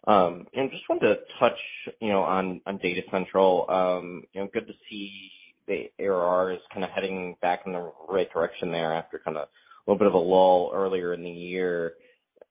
Um 0.07 0.47
and 0.53 0.71
just 0.71 0.87
wanted 0.87 1.09
to 1.09 1.17
touch, 1.39 1.57
you 1.99 2.07
know, 2.07 2.21
on 2.21 2.61
Data 2.81 3.01
Central. 3.11 3.65
Um, 3.69 4.23
you 4.31 4.41
know, 4.41 4.49
good 4.53 4.65
to 4.67 4.73
see 4.89 5.29
the 5.67 5.91
ARR 5.99 6.53
is 6.53 6.59
kinda 6.71 6.87
heading 6.87 7.35
back 7.41 7.63
in 7.65 7.73
the 7.73 7.91
right 8.07 8.31
direction 8.31 8.71
there 8.71 8.93
after 8.93 9.19
kinda 9.19 9.41
a 9.41 9.47
little 9.85 9.99
bit 9.99 10.07
of 10.07 10.13
a 10.13 10.17
lull 10.17 10.71
earlier 10.73 11.13
in 11.13 11.21
the 11.21 11.29
year. 11.29 11.95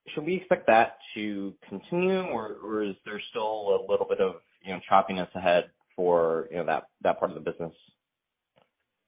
Should 0.09 0.25
we 0.25 0.35
expect 0.35 0.67
that 0.67 0.99
to 1.15 1.53
continue, 1.67 2.21
or 2.21 2.83
is 2.83 2.95
there 3.03 3.19
still 3.31 3.79
a 3.79 3.91
little 3.91 4.05
bit 4.07 4.19
of, 4.19 4.35
you 4.63 4.71
know, 4.73 4.79
choppiness 4.89 5.33
ahead 5.35 5.71
for, 5.99 6.47
you 6.49 6.55
know, 6.55 6.81
that 7.01 7.19
part 7.19 7.29
of 7.29 7.35
the 7.35 7.51
business? 7.51 7.73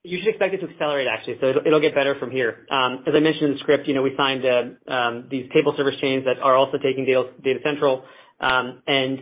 You 0.03 0.17
should 0.19 0.27
expect 0.27 0.53
it 0.53 0.57
to 0.57 0.69
accelerate 0.69 1.07
actually. 1.07 1.37
So 1.39 1.53
it'll 1.65 1.79
get 1.79 1.95
better 1.95 2.19
from 2.19 2.31
here. 2.31 2.67
Um, 2.69 3.05
as 3.07 3.13
I 3.15 3.21
mentioned 3.21 3.45
in 3.45 3.53
the 3.53 3.59
script, 3.59 3.87
you 3.87 3.93
know, 3.93 4.01
we 4.01 4.13
signed 4.17 4.43
uh, 4.45 4.91
um, 4.91 5.27
these 5.31 5.49
table 5.53 5.73
service 5.77 5.95
chains 6.01 6.25
that 6.25 6.39
are 6.41 6.53
also 6.53 6.77
taking 6.79 7.05
Data 7.05 7.29
Data 7.41 7.59
Central. 7.63 8.03
Um, 8.41 8.81
and 8.87 9.19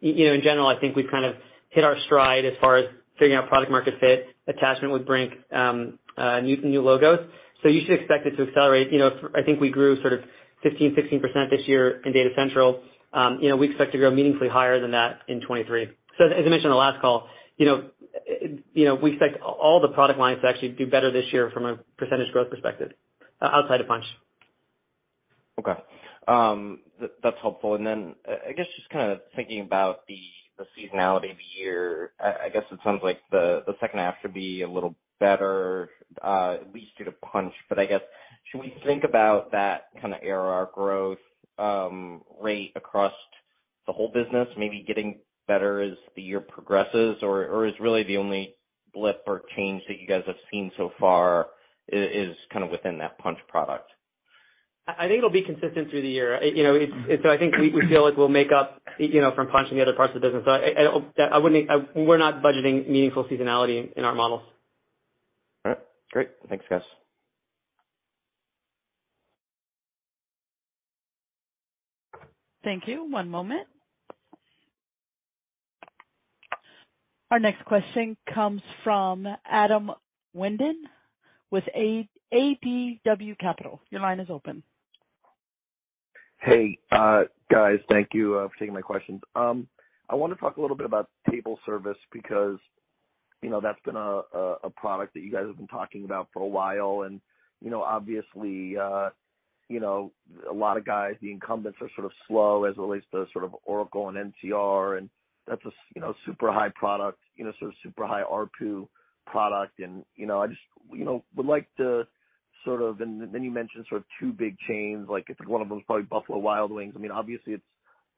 you 0.00 0.26
know, 0.26 0.34
in 0.34 0.42
general, 0.42 0.68
I 0.68 0.78
think 0.78 0.94
we've 0.94 1.10
kind 1.10 1.24
of 1.24 1.34
hit 1.70 1.82
our 1.82 1.96
stride 2.06 2.44
as 2.44 2.52
far 2.60 2.76
as 2.76 2.84
figuring 3.18 3.34
out 3.42 3.48
product 3.48 3.72
market 3.72 3.94
fit, 3.98 4.28
attachment 4.46 4.92
with 4.92 5.04
Brink, 5.04 5.32
uh, 5.50 6.40
new 6.42 6.58
new 6.62 6.82
logos. 6.82 7.26
So 7.64 7.68
you 7.68 7.80
should 7.80 7.98
expect 7.98 8.24
it 8.24 8.36
to 8.36 8.46
accelerate. 8.46 8.92
You 8.92 9.00
know, 9.00 9.30
I 9.34 9.42
think 9.42 9.60
we 9.60 9.70
grew 9.70 10.00
sort 10.00 10.12
of 10.12 10.20
15%-16% 10.64 11.50
this 11.50 11.66
year 11.66 12.00
in 12.04 12.12
Data 12.12 12.30
Central. 12.36 12.82
You 13.40 13.48
know, 13.48 13.56
we 13.56 13.68
expect 13.68 13.90
to 13.92 13.98
grow 13.98 14.12
meaningfully 14.12 14.48
higher 14.48 14.80
than 14.80 14.92
that 14.92 15.22
in 15.26 15.40
2023. 15.40 15.88
As 16.20 16.32
I 16.46 16.48
mentioned 16.48 16.66
on 16.66 16.70
the 16.72 16.76
last 16.76 17.00
call, 17.00 17.28
you 17.56 17.66
know, 17.66 17.76
uh 18.14 18.46
you 18.74 18.84
know, 18.84 18.94
we 18.94 19.12
expect 19.12 19.40
all 19.42 19.80
the 19.80 19.88
product 19.88 20.18
lines 20.18 20.40
to 20.42 20.48
actually 20.48 20.70
do 20.70 20.86
better 20.86 21.10
this 21.10 21.32
year 21.32 21.50
from 21.52 21.66
a 21.66 21.76
percentage 21.96 22.32
growth 22.32 22.50
perspective, 22.50 22.92
outside 23.42 23.80
of 23.80 23.86
Punchh. 23.86 24.04
Okay. 25.58 25.74
That's 27.22 27.36
helpful. 27.40 27.74
And 27.74 27.86
then 27.86 28.14
uh 28.28 28.36
I 28.48 28.52
guess 28.52 28.66
just 28.76 28.90
kinda 28.90 29.20
thinking 29.36 29.60
about 29.60 30.06
the 30.06 30.18
seasonality 30.78 31.30
of 31.30 31.38
the 31.38 31.58
year, 31.58 32.12
I 32.20 32.50
guess 32.52 32.64
it 32.70 32.78
sounds 32.84 33.00
like 33.02 33.18
the 33.30 33.64
second 33.80 33.98
half 34.00 34.16
should 34.20 34.34
be 34.34 34.62
a 34.62 34.68
little 34.68 34.94
better, 35.18 35.88
at 36.22 36.72
least 36.74 36.92
due 36.98 37.04
to 37.04 37.12
Punchh. 37.12 37.54
I 37.76 37.86
guess, 37.86 38.02
should 38.50 38.60
we 38.60 38.74
think 38.84 39.04
about 39.04 39.52
that 39.52 39.88
kinda 40.00 40.18
ARR 40.22 40.70
growth 40.74 41.18
rate 42.40 42.72
across 42.76 43.12
the 43.86 43.92
whole 43.92 44.08
business 44.12 44.48
maybe 44.56 44.82
getting 44.86 45.18
better 45.52 45.80
as 45.80 45.94
the 46.14 46.22
year 46.22 46.40
progresses? 46.40 47.16
Or 47.22 47.66
is 47.66 47.74
really 47.80 48.04
the 48.04 48.16
only 48.16 48.54
blip 48.94 49.22
or 49.26 49.42
change 49.56 49.82
that 49.88 49.98
you 50.00 50.06
guys 50.06 50.22
have 50.26 50.36
seen 50.50 50.70
so 50.76 50.92
far 51.00 51.48
is 51.88 52.36
kind 52.52 52.64
of 52.64 52.70
within 52.70 52.98
that 52.98 53.18
Punchh 53.18 53.40
product? 53.48 53.90
I 54.86 55.06
think 55.06 55.18
it'll 55.18 55.30
be 55.30 55.42
consistent 55.42 55.90
through 55.90 56.02
the 56.02 56.08
year. 56.08 56.42
You 56.42 56.62
know, 56.64 56.74
I 56.76 57.36
think 57.36 57.56
we 57.56 57.70
feel 57.88 58.02
like 58.02 58.16
we'll 58.16 58.28
make 58.28 58.52
up, 58.52 58.80
you 58.98 59.20
know, 59.20 59.32
from 59.34 59.48
Punchh 59.48 59.68
and 59.70 59.78
the 59.78 59.82
other 59.82 59.94
parts 59.94 60.14
of 60.14 60.20
the 60.20 60.28
business. 60.28 60.44
I 60.46 61.38
wouldn't. 61.38 61.68
We're 61.94 62.18
not 62.18 62.42
budgeting 62.42 62.88
meaningful 62.88 63.24
seasonality 63.24 63.92
in 63.92 64.04
our 64.04 64.14
models. 64.14 64.42
All 65.64 65.72
right. 65.72 65.80
Great. 66.12 66.30
Thanks, 66.48 66.64
guys. 66.70 66.82
Thank 72.64 72.88
you. 72.88 73.10
One 73.10 73.28
moment. 73.30 73.66
Our 77.30 77.38
next 77.38 77.64
question 77.64 78.16
comes 78.32 78.60
from 78.82 79.26
Adam 79.48 79.92
Wyden 80.36 80.74
with 81.50 81.64
ADW 81.76 83.38
Capital. 83.38 83.80
Your 83.90 84.00
line 84.00 84.18
is 84.18 84.28
open. 84.30 84.62
Hey, 86.38 86.78
uh, 86.90 87.24
guys. 87.50 87.78
Thank 87.88 88.08
you 88.14 88.36
uh, 88.36 88.48
for 88.48 88.54
taking 88.58 88.74
my 88.74 88.80
questions. 88.80 89.20
Um, 89.36 89.68
I 90.08 90.16
wanna 90.16 90.34
talk 90.34 90.56
a 90.56 90.60
little 90.60 90.76
bit 90.76 90.86
about 90.86 91.08
table 91.30 91.60
service 91.64 91.98
because, 92.12 92.58
you 93.42 93.50
know, 93.50 93.60
that's 93.60 93.80
been 93.84 93.96
a 93.96 94.70
product 94.76 95.14
that 95.14 95.20
you 95.20 95.30
guys 95.30 95.46
have 95.46 95.56
been 95.56 95.68
talking 95.68 96.04
about 96.04 96.28
for 96.32 96.42
a 96.42 96.48
while. 96.48 97.02
And 97.02 97.20
you 97.60 97.70
know, 97.70 97.82
obviously, 97.82 98.76
uh, 98.76 99.10
you 99.68 99.80
know, 99.80 100.12
a 100.50 100.52
lot 100.52 100.76
of 100.76 100.84
guys, 100.84 101.14
the 101.20 101.30
incumbents 101.30 101.78
are 101.80 101.90
sort 101.94 102.06
of 102.06 102.12
slow 102.26 102.64
as 102.64 102.74
it 102.76 102.80
relates 102.80 103.06
to 103.12 103.26
sort 103.32 103.44
of 103.44 103.54
Oracle 103.64 104.08
and 104.08 104.32
NCR, 104.34 104.98
and 104.98 105.08
that's 105.50 105.64
a 105.64 105.70
you 105.94 106.00
know, 106.00 106.14
super 106.24 106.52
high 106.52 106.70
product, 106.74 107.18
you 107.34 107.44
know, 107.44 107.52
sort 107.58 107.72
of 107.72 107.76
super 107.82 108.06
high 108.06 108.22
ARPU 108.22 108.86
product. 109.26 109.80
And 109.80 110.04
you 110.14 110.26
know, 110.26 110.40
I 110.40 110.46
just, 110.46 110.60
you 110.92 111.04
know, 111.04 111.24
would 111.34 111.46
like 111.46 111.66
to 111.78 112.06
sort 112.64 112.80
of. 112.80 113.00
And 113.00 113.32
then 113.34 113.42
you 113.42 113.50
mentioned 113.50 113.84
sort 113.88 114.02
of 114.02 114.06
two 114.20 114.32
big 114.32 114.56
chains, 114.68 115.08
like 115.10 115.24
I 115.28 115.34
think 115.34 115.50
one 115.50 115.60
of 115.60 115.68
them 115.68 115.78
is 115.78 115.84
probably 115.86 116.04
Buffalo 116.04 116.38
Wild 116.38 116.70
Wings. 116.70 116.94
I 116.96 117.00
mean, 117.00 117.10
obviously 117.10 117.54
it's 117.54 117.64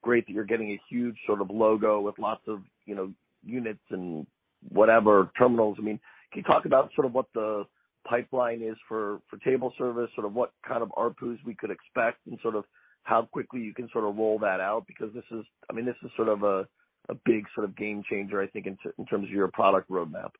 great 0.03 0.27
that 0.27 0.33
you're 0.33 0.45
getting 0.45 0.69
a 0.69 0.81
huge 0.89 1.15
sort 1.25 1.41
of 1.41 1.49
logo 1.49 1.99
with 2.01 2.19
lots 2.19 2.43
of, 2.47 2.61
you 2.85 2.93
know, 2.93 3.11
units 3.43 3.83
and 3.89 4.27
whatever, 4.69 5.31
terminals. 5.37 5.77
I 5.79 5.83
mean, 5.83 5.99
can 6.31 6.39
you 6.39 6.43
talk 6.43 6.65
about 6.65 6.91
sort 6.95 7.07
of 7.07 7.13
what 7.13 7.25
the 7.33 7.65
pipeline 8.07 8.61
is 8.61 8.77
for 8.87 9.21
table 9.43 9.73
service, 9.77 10.09
sort 10.13 10.27
of 10.27 10.33
what 10.33 10.51
kind 10.67 10.83
of 10.83 10.89
ARPUs 10.89 11.37
we 11.45 11.55
could 11.55 11.71
expect 11.71 12.19
and 12.27 12.37
sort 12.41 12.55
of 12.55 12.65
how 13.03 13.23
quickly 13.23 13.59
you 13.61 13.73
can 13.73 13.89
sort 13.91 14.05
of 14.05 14.15
roll 14.15 14.37
that 14.39 14.59
out? 14.59 14.85
Because 14.87 15.13
this 15.13 15.25
is, 15.31 15.45
I 15.69 15.73
mean, 15.73 15.85
this 15.85 15.95
is 16.03 16.11
sort 16.15 16.29
of 16.29 16.43
a 16.43 16.67
big 17.25 17.45
sort 17.53 17.65
of 17.65 17.75
game 17.75 18.03
changer, 18.09 18.41
I 18.41 18.47
think, 18.47 18.65
in 18.65 19.05
terms 19.05 19.25
of 19.25 19.29
your 19.29 19.47
product 19.49 19.89
roadmap. 19.89 20.31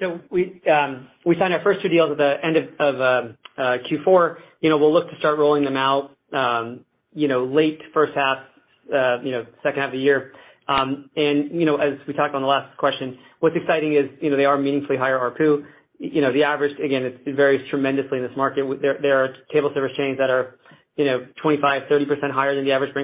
So 0.00 0.18
we 0.30 0.62
um 0.70 1.08
we 1.26 1.38
signed 1.38 1.52
our 1.52 1.62
first 1.62 1.82
two 1.82 1.88
deals 1.88 2.10
at 2.10 2.16
the 2.16 2.44
end 2.44 2.56
of 2.56 2.68
of 2.78 3.36
Q4. 3.84 4.36
You 4.60 4.70
know, 4.70 4.78
we'll 4.78 4.92
look 4.92 5.10
to 5.10 5.18
start 5.18 5.38
rolling 5.38 5.64
them 5.64 5.76
out, 5.76 6.16
you 7.12 7.28
know, 7.28 7.44
late 7.44 7.80
first 7.92 8.14
half, 8.14 8.38
you 8.88 9.30
know, 9.30 9.46
second 9.62 9.80
half 9.80 9.88
of 9.88 9.92
the 9.92 9.98
year. 9.98 10.32
Um 10.68 11.10
and 11.16 11.50
you 11.52 11.66
know, 11.66 11.76
as 11.76 11.98
we 12.08 12.14
talked 12.14 12.34
on 12.34 12.42
the 12.42 12.48
last 12.48 12.76
question, 12.78 13.18
what's 13.40 13.56
exciting 13.56 13.92
is, 13.92 14.08
you 14.20 14.30
know, 14.30 14.36
they 14.36 14.46
are 14.46 14.56
meaningfully 14.56 14.96
higher 14.96 15.18
ARPU. 15.18 15.64
You 15.98 16.22
know, 16.22 16.32
the 16.32 16.44
average, 16.44 16.78
again, 16.80 17.02
it 17.04 17.36
varies 17.36 17.68
tremendously 17.68 18.18
in 18.18 18.24
this 18.24 18.34
market. 18.34 18.64
There 18.80 19.22
are 19.22 19.34
table 19.52 19.70
service 19.74 19.94
chains 19.98 20.16
that 20.16 20.30
are, 20.30 20.56
you 20.96 21.04
know, 21.04 21.26
25%-30% 21.44 22.30
higher 22.30 22.54
than 22.54 22.64
the 22.64 22.72
average 22.72 22.94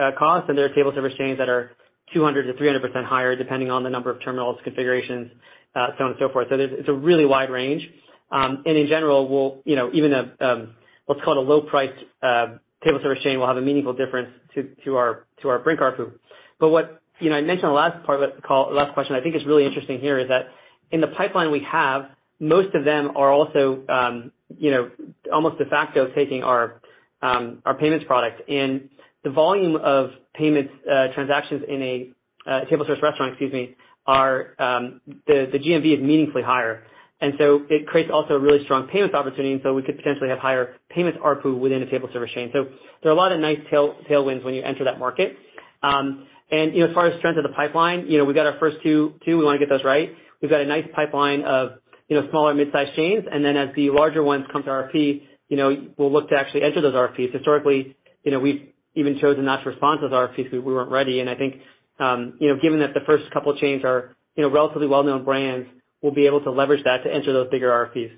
Brink 0.00 0.16
cost, 0.18 0.48
and 0.48 0.56
there 0.56 0.64
are 0.66 0.74
table 0.74 0.92
service 0.94 1.14
chains 1.18 1.38
that 1.38 1.48
are 1.48 1.70
200%-300% 2.14 3.04
higher, 3.04 3.36
depending 3.36 3.70
on 3.70 3.82
the 3.84 3.90
number 3.90 4.10
of 4.10 4.22
terminals, 4.22 4.58
configurations, 4.64 5.30
uh 5.74 5.88
so 5.96 6.04
on 6.04 6.10
and 6.10 6.18
so 6.18 6.28
forth. 6.30 6.48
So 6.50 6.56
it's 6.58 6.88
a 6.88 6.92
really 6.92 7.24
wide 7.26 7.50
range. 7.50 7.88
Um 8.32 8.62
and 8.66 8.76
in 8.76 8.86
general, 8.88 9.28
we'll, 9.28 9.62
you 9.64 9.76
know, 9.76 9.90
even 9.92 10.12
a 10.12 10.32
um 10.40 10.74
what's 11.06 11.20
called 11.24 11.36
a 11.38 11.40
low 11.40 11.60
price 11.62 11.92
uh 12.22 12.46
table 12.84 12.98
service 13.02 13.22
chain 13.22 13.38
will 13.38 13.46
have 13.46 13.56
a 13.56 13.60
meaningful 13.62 13.92
difference 13.92 14.30
to 14.54 14.70
to 14.84 14.96
our 14.96 15.26
to 15.42 15.48
our 15.48 15.58
Brink 15.60 15.80
ARPU. 15.80 16.12
What, 16.58 17.00
you 17.20 17.30
know, 17.30 17.36
I 17.36 17.40
mentioned 17.42 17.66
on 17.66 17.72
the 17.72 17.76
last 17.76 18.04
part 18.06 18.22
of 18.22 18.34
the 18.36 18.42
call, 18.42 18.72
last 18.74 18.92
question, 18.94 19.14
I 19.14 19.20
think 19.22 19.34
is 19.36 19.44
really 19.46 19.64
interesting 19.64 20.00
here 20.00 20.18
is 20.18 20.28
that 20.28 20.46
in 20.90 21.00
the 21.00 21.08
pipeline 21.08 21.50
we 21.50 21.60
have, 21.60 22.06
most 22.40 22.74
of 22.74 22.84
them 22.84 23.12
are 23.16 23.30
also, 23.30 23.82
um 23.88 24.32
you 24.58 24.70
know, 24.72 24.90
almost 25.32 25.58
de 25.58 25.66
facto 25.66 26.10
taking 26.14 26.42
our 26.42 26.80
um 27.22 27.62
our 27.64 27.74
payments 27.74 28.04
product. 28.06 28.42
The 29.24 29.30
volume 29.30 29.76
of 29.76 30.10
payments 30.34 30.72
transactions 31.14 31.62
in 31.68 31.82
a 31.82 32.64
table 32.68 32.84
service 32.86 33.02
restaurant, 33.02 33.32
excuse 33.32 33.52
me, 33.52 33.76
are 34.06 34.54
um 34.58 35.00
the 35.26 35.48
the 35.52 35.58
GMV 35.58 35.98
is 35.98 36.02
meaningfully 36.02 36.42
higher. 36.42 36.84
And 37.22 37.34
so 37.38 37.66
it 37.68 37.86
creates 37.86 38.10
also 38.10 38.34
a 38.34 38.38
really 38.38 38.64
strong 38.64 38.88
payments 38.88 39.14
opportunity, 39.14 39.52
and 39.52 39.60
so 39.62 39.74
we 39.74 39.82
could 39.82 39.96
potentially 39.98 40.30
have 40.30 40.38
higher 40.38 40.76
payments 40.88 41.18
ARPU 41.22 41.58
within 41.58 41.82
a 41.82 41.90
table 41.90 42.08
service 42.14 42.30
chain. 42.30 42.48
So 42.54 42.64
there 43.02 43.12
are 43.12 43.14
a 43.14 43.18
lot 43.18 43.30
of 43.32 43.40
nice 43.40 43.58
tail 43.70 43.94
tailwinds 44.08 44.42
when 44.42 44.54
you 44.54 44.62
enter 44.62 44.84
that 44.84 44.98
market. 44.98 45.36
Um 45.82 46.26
and 46.50 46.74
you 46.74 46.80
know, 46.80 46.88
as 46.88 46.94
far 46.94 47.06
as 47.06 47.18
strength 47.18 47.36
of 47.36 47.44
the 47.44 47.50
pipeline, 47.54 48.06
you 48.06 48.18
know, 48.18 48.24
we've 48.24 48.34
got 48.34 48.46
our 48.46 48.58
first 48.58 48.78
two, 48.82 49.14
we 49.26 49.34
wanna 49.36 49.58
get 49.58 49.68
those 49.68 49.84
right. 49.84 50.12
We've 50.40 50.50
got 50.50 50.60
a 50.62 50.66
nice 50.66 50.86
pipeline 50.94 51.42
of, 51.42 51.72
you 52.08 52.20
know, 52.20 52.28
smaller 52.30 52.54
mid-sized 52.54 52.96
chains. 52.96 53.24
And 53.30 53.44
then 53.44 53.56
as 53.56 53.68
the 53.76 53.90
larger 53.90 54.22
ones 54.22 54.46
come 54.50 54.62
to 54.64 54.68
RFP, 54.68 55.22
you 55.48 55.56
know, 55.56 55.88
we'll 55.96 56.10
look 56.10 56.30
to 56.30 56.36
actually 56.36 56.62
enter 56.62 56.80
those 56.80 56.94
RFPs. 56.94 57.32
Historically, 57.32 57.96
you 58.24 58.32
know, 58.32 58.40
we've 58.40 58.68
even 58.94 59.18
chosen 59.18 59.44
not 59.44 59.62
to 59.62 59.70
respond 59.70 60.00
to 60.00 60.08
those 60.08 60.28
RFPs 60.30 60.36
because 60.36 60.64
we 60.64 60.74
weren't 60.74 60.90
ready. 60.90 61.20
And 61.20 61.30
I 61.30 61.34
think, 61.34 61.56
um, 61.98 62.34
you 62.40 62.48
know, 62.48 62.60
given 62.60 62.80
that 62.80 62.94
the 62.94 63.00
first 63.06 63.30
couple 63.30 63.56
chains 63.56 63.84
are, 63.84 64.16
you 64.36 64.42
know, 64.42 64.50
relatively 64.50 64.86
well-known 64.86 65.24
brands, 65.24 65.68
we'll 66.02 66.12
be 66.12 66.26
able 66.26 66.42
to 66.42 66.50
leverage 66.50 66.84
that 66.84 67.04
to 67.04 67.12
enter 67.12 67.32
those 67.32 67.50
bigger 67.50 67.68
RFPs. 67.68 68.12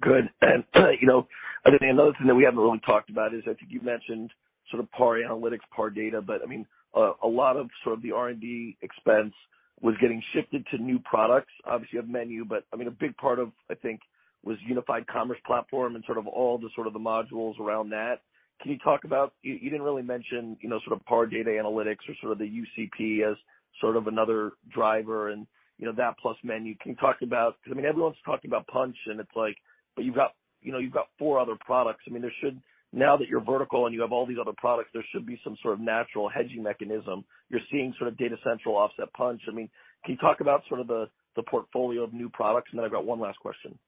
Good. 0.00 0.28
And 0.40 0.64
you 1.00 1.06
know, 1.06 1.26
I 1.64 1.70
think 1.70 1.82
another 1.82 2.12
thing 2.18 2.26
that 2.26 2.34
we 2.34 2.44
haven't 2.44 2.60
really 2.60 2.80
talked 2.80 3.10
about 3.10 3.34
is 3.34 3.42
I 3.44 3.54
think 3.54 3.70
you 3.70 3.80
mentioned 3.80 4.30
sort 4.70 4.82
of 4.82 4.90
PAR 4.92 5.14
Analytics, 5.14 5.60
PAR 5.74 5.90
Data, 5.90 6.20
but 6.20 6.42
I 6.42 6.46
mean, 6.46 6.66
a 6.94 7.28
lot 7.28 7.56
of 7.56 7.68
sort 7.84 7.96
of 7.96 8.02
the 8.02 8.12
R&D 8.12 8.78
expense 8.80 9.34
was 9.82 9.94
getting 10.00 10.22
shifted 10.32 10.66
to 10.70 10.78
new 10.78 10.98
products. 11.00 11.52
Obviously, 11.66 11.96
you 11.96 12.00
have 12.00 12.08
MENU, 12.08 12.44
but 12.46 12.64
I 12.72 12.76
mean, 12.76 12.88
a 12.88 12.92
big 12.92 13.16
part 13.18 13.38
of, 13.38 13.52
I 13.70 13.74
think, 13.74 14.00
was 14.42 14.56
unified 14.66 15.06
commerce 15.06 15.38
platform 15.46 15.96
and 15.96 16.04
sort 16.06 16.16
of 16.18 16.26
all 16.26 16.56
the 16.56 16.70
sort 16.74 16.86
of 16.86 16.94
the 16.94 16.98
modules 16.98 17.58
around 17.60 17.90
that. 17.90 18.22
Can 18.62 18.72
you 18.72 18.78
talk 18.78 19.04
about. 19.04 19.34
You 19.42 19.58
didn't 19.58 19.82
really 19.82 20.02
mention, 20.02 20.56
you 20.60 20.68
know, 20.68 20.80
sort 20.86 20.98
of 20.98 21.04
PAR 21.06 21.26
Data 21.26 21.50
Analytics 21.50 22.08
or 22.08 22.14
sort 22.20 22.32
of 22.32 22.38
the 22.38 22.46
UCP 22.46 23.22
as 23.30 23.36
sort 23.80 23.96
of 23.96 24.06
another 24.06 24.52
driver 24.72 25.28
and, 25.30 25.46
you 25.78 25.86
know, 25.86 25.92
that 25.92 26.16
plus 26.20 26.36
MENU. 26.42 26.74
Can 26.80 26.92
you 26.92 26.96
talk 26.96 27.20
about? 27.22 27.60
'Cause 27.62 27.72
I 27.72 27.76
mean, 27.76 27.84
everyone's 27.84 28.20
talking 28.24 28.50
about 28.50 28.66
Punchh, 28.68 28.96
and 29.06 29.20
it's 29.20 29.36
like, 29.36 29.56
but 29.94 30.04
you've 30.04 30.14
got, 30.14 30.34
you 30.62 30.72
know, 30.72 30.78
you've 30.78 30.92
got 30.92 31.08
four 31.18 31.38
other 31.38 31.56
products. 31.56 32.02
I 32.06 32.10
mean, 32.10 32.22
there 32.22 32.32
should. 32.40 32.60
Now 32.92 33.16
that 33.18 33.28
you're 33.28 33.40
vertical 33.40 33.84
and 33.84 33.94
you 33.94 34.00
have 34.00 34.12
all 34.12 34.24
these 34.24 34.38
other 34.38 34.54
products, 34.54 34.90
there 34.92 35.04
should 35.10 35.26
be 35.26 35.38
some 35.44 35.56
sort 35.56 35.74
of 35.74 35.80
natural 35.80 36.28
hedging 36.28 36.62
mechanism. 36.62 37.24
You're 37.50 37.60
seeing 37.70 37.92
sort 37.94 38.08
of 38.08 38.16
Data 38.16 38.38
Central 38.42 38.76
offset 38.76 39.12
Punchh. 39.12 39.46
I 39.48 39.50
mean, 39.50 39.68
can 40.04 40.12
you 40.12 40.18
talk 40.18 40.40
about 40.40 40.64
sort 40.68 40.80
of 40.80 40.86
the 40.86 41.08
portfolio 41.42 42.02
of 42.04 42.14
new 42.14 42.30
products? 42.30 42.70
And 42.70 42.78
then 42.78 42.86
I've 42.86 42.92
got 42.92 43.04
one 43.04 43.20
last 43.20 43.38
question. 43.38 43.78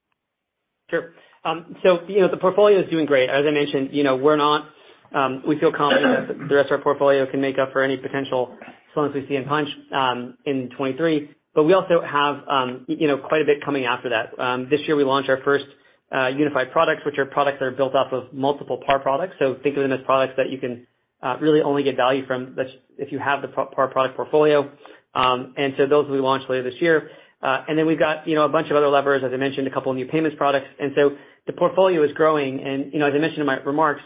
Sure. 0.91 1.13
Um 1.45 1.77
so 1.83 2.01
you 2.09 2.21
know, 2.21 2.29
the 2.29 2.37
portfolio 2.37 2.81
is 2.81 2.91
doing 2.91 3.07
great. 3.07 3.31
As 3.31 3.45
I 3.47 3.51
mentioned, 3.51 3.91
you 3.93 4.03
know, 4.05 4.17
we're 4.17 4.37
not. 4.37 4.69
We 5.47 5.59
feel 5.59 5.73
confident 5.73 6.29
that 6.29 6.49
the 6.49 6.55
rest 6.55 6.67
of 6.71 6.79
our 6.79 6.83
portfolio 6.83 7.27
can 7.31 7.41
make 7.41 7.59
up 7.59 7.73
for 7.73 7.83
any 7.83 7.97
potential 7.97 8.57
slowness 8.95 9.15
we 9.15 9.27
see 9.29 9.37
in 9.37 9.45
Punchh 9.45 9.69
in 10.45 10.69
2023. 10.71 11.31
We 11.57 11.73
also 11.73 12.01
have, 12.01 12.37
um 12.49 12.85
you 12.89 13.09
know, 13.09 13.19
quite 13.19 13.43
a 13.43 13.45
bit 13.45 13.65
coming 13.65 13.85
after 13.85 14.11
that. 14.11 14.39
Um 14.39 14.69
this 14.71 14.81
year 14.87 14.97
we 14.97 15.05
launched 15.05 15.29
our 15.31 15.41
first 15.43 15.67
unified 16.13 16.73
products, 16.73 17.03
which 17.05 17.19
are 17.19 17.27
products 17.27 17.59
that 17.61 17.67
are 17.67 17.71
built 17.73 17.95
off 17.95 18.13
of 18.13 18.33
multiple 18.33 18.81
PAR 18.87 18.99
products. 18.99 19.35
So 19.39 19.57
think 19.63 19.77
of 19.77 19.83
them 19.83 19.93
as 19.93 20.01
products 20.05 20.35
that 20.37 20.51
you 20.51 20.59
can 20.59 20.87
really 21.41 21.63
only 21.63 21.83
get 21.83 21.97
value 21.97 22.27
from 22.27 22.57
if 22.97 23.13
you 23.13 23.19
have 23.19 23.43
the 23.43 23.49
PAR 23.49 23.89
product 23.89 24.17
portfolio. 24.17 24.71
Um 25.15 25.55
and 25.57 25.75
so 25.77 25.87
those 25.87 26.07
will 26.09 26.17
be 26.17 26.23
launched 26.23 26.49
later 26.51 26.65
this 26.71 26.81
year. 26.81 27.11
Then 27.43 27.87
we've 27.87 27.99
got, 27.99 28.27
you 28.27 28.35
know, 28.35 28.45
a 28.45 28.49
bunch 28.49 28.71
of 28.71 28.77
other 28.77 28.89
levers, 28.89 29.23
as 29.25 29.33
I 29.33 29.37
mentioned, 29.37 29.67
a 29.67 29.71
couple 29.71 29.91
of 29.93 29.97
new 29.97 30.07
payments 30.07 30.37
products. 30.37 30.69
And 30.81 30.93
so 30.97 31.17
the 31.47 31.53
portfolio 31.53 32.03
is 32.05 32.13
growing. 32.13 32.61
And 32.61 32.93
you 32.93 32.99
know, 32.99 33.07
as 33.07 33.15
I 33.15 33.19
mentioned 33.19 33.41
in 33.41 33.47
my 33.47 33.57
remarks, 33.59 34.03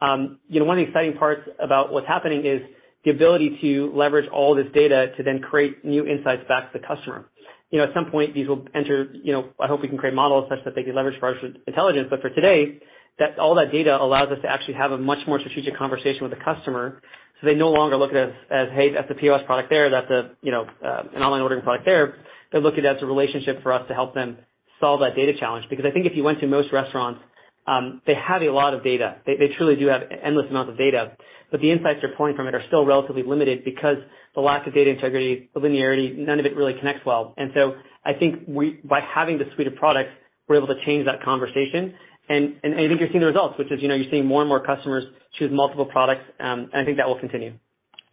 um, 0.00 0.38
you 0.48 0.58
know, 0.60 0.66
one 0.66 0.78
of 0.78 0.84
the 0.84 0.88
exciting 0.88 1.16
parts 1.16 1.48
about 1.60 1.92
what's 1.92 2.08
happening 2.08 2.44
is 2.44 2.60
the 3.04 3.10
ability 3.10 3.58
to 3.60 3.92
leverage 3.94 4.28
all 4.30 4.54
this 4.54 4.66
data 4.74 5.12
to 5.16 5.22
then 5.22 5.40
create 5.40 5.84
new 5.84 6.06
insights 6.06 6.42
back 6.48 6.72
to 6.72 6.78
the 6.78 6.86
customer. 6.86 7.26
You 7.70 7.78
know, 7.78 7.84
at 7.84 7.94
some 7.94 8.10
point, 8.10 8.34
these 8.34 8.46
will 8.46 8.66
enter, 8.74 9.08
you 9.14 9.32
know, 9.32 9.48
I 9.58 9.66
hope 9.66 9.80
we 9.80 9.88
can 9.88 9.96
create 9.96 10.14
models 10.14 10.46
such 10.50 10.62
that 10.64 10.74
they 10.74 10.82
can 10.82 10.94
leverage 10.94 11.20
artificial 11.22 11.54
intelligence. 11.66 12.08
But 12.10 12.20
for 12.20 12.30
today, 12.30 12.80
all 13.38 13.54
that 13.56 13.72
data 13.72 14.00
allows 14.00 14.28
us 14.28 14.38
to 14.42 14.48
actually 14.48 14.74
have 14.74 14.92
a 14.92 14.98
much 14.98 15.26
more 15.26 15.38
strategic 15.38 15.76
conversation 15.76 16.22
with 16.22 16.30
the 16.30 16.44
customer, 16.44 17.00
so 17.40 17.46
they 17.46 17.54
no 17.54 17.70
longer 17.70 17.96
look 17.96 18.10
at 18.10 18.16
us 18.16 18.34
as, 18.50 18.68
"Hey, 18.70 18.90
that's 18.90 19.10
a 19.10 19.14
POS 19.14 19.42
product 19.44 19.70
there. 19.70 19.90
That's 19.90 20.10
a, 20.10 20.30
you 20.42 20.52
know, 20.52 20.66
an 20.80 21.22
online 21.22 21.42
ordering 21.42 21.62
product 21.62 21.84
there." 21.84 22.14
They 22.52 22.60
look 22.60 22.74
at 22.74 22.84
it 22.84 22.96
as 22.96 23.02
a 23.02 23.06
relationship 23.06 23.62
for 23.62 23.72
us 23.72 23.86
to 23.88 23.94
help 23.94 24.14
them 24.14 24.38
solve 24.80 25.00
that 25.00 25.14
data 25.16 25.32
challenge. 25.38 25.66
Because 25.68 25.84
I 25.86 25.90
think 25.90 26.06
if 26.06 26.16
you 26.16 26.24
went 26.24 26.40
to 26.40 26.46
most 26.46 26.72
restaurants, 26.72 27.20
um, 27.66 28.02
they 28.06 28.14
have 28.14 28.42
a 28.42 28.50
lot 28.50 28.74
of 28.74 28.82
data. 28.82 29.16
They 29.24 29.48
truly 29.56 29.76
do 29.76 29.86
have 29.86 30.02
endless 30.22 30.50
amounts 30.50 30.70
of 30.70 30.78
data. 30.78 31.12
But 31.50 31.60
the 31.60 31.70
insights 31.70 32.00
they're 32.00 32.14
pulling 32.16 32.34
from 32.34 32.48
it 32.48 32.54
are 32.54 32.62
still 32.66 32.84
relatively 32.84 33.22
limited 33.22 33.64
because 33.64 33.98
the 34.34 34.40
lack 34.40 34.66
of 34.66 34.74
data 34.74 34.90
integrity, 34.90 35.50
the 35.54 35.60
linearity, 35.60 36.16
none 36.16 36.40
of 36.40 36.46
it 36.46 36.56
really 36.56 36.74
connects 36.74 37.04
well. 37.04 37.34
And 37.36 37.52
so 37.54 37.74
I 38.04 38.14
think 38.14 38.44
we 38.48 38.80
by 38.84 39.00
having 39.00 39.38
the 39.38 39.44
suite 39.54 39.66
of 39.66 39.76
products, 39.76 40.10
we're 40.48 40.56
able 40.56 40.68
to 40.68 40.84
change 40.84 41.04
that 41.06 41.22
conversation. 41.22 41.94
I 42.32 42.88
think 42.88 43.00
you're 43.00 43.08
seeing 43.08 43.20
the 43.20 43.26
results, 43.26 43.58
which 43.58 43.70
is, 43.70 43.82
you 43.82 43.88
know, 43.88 43.94
you're 43.94 44.10
seeing 44.10 44.26
more 44.26 44.42
and 44.42 44.48
more 44.48 44.64
customers 44.64 45.04
choose 45.38 45.50
multiple 45.52 45.86
products, 45.86 46.24
um, 46.40 46.70
and 46.72 46.82
I 46.82 46.84
think 46.84 46.96
that 46.98 47.08
will 47.08 47.18
continue. 47.18 47.54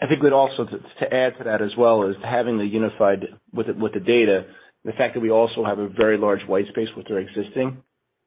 I 0.01 0.07
think 0.07 0.23
we'd 0.23 0.33
also 0.33 0.65
to 0.65 1.13
add 1.13 1.37
to 1.37 1.43
that 1.43 1.61
as 1.61 1.75
well 1.77 2.03
is 2.03 2.15
having 2.23 2.57
the 2.57 2.65
unified 2.65 3.27
with 3.53 3.67
the 3.67 3.99
data, 3.99 4.45
the 4.85 4.93
fact 4.93 5.13
that 5.15 5.19
we 5.19 5.29
also 5.29 5.65
have 5.65 5.79
a 5.79 5.89
very 5.89 6.17
large 6.17 6.41
white 6.43 6.67
space 6.69 6.89
with 6.95 7.11
our 7.11 7.19
existing 7.19 7.83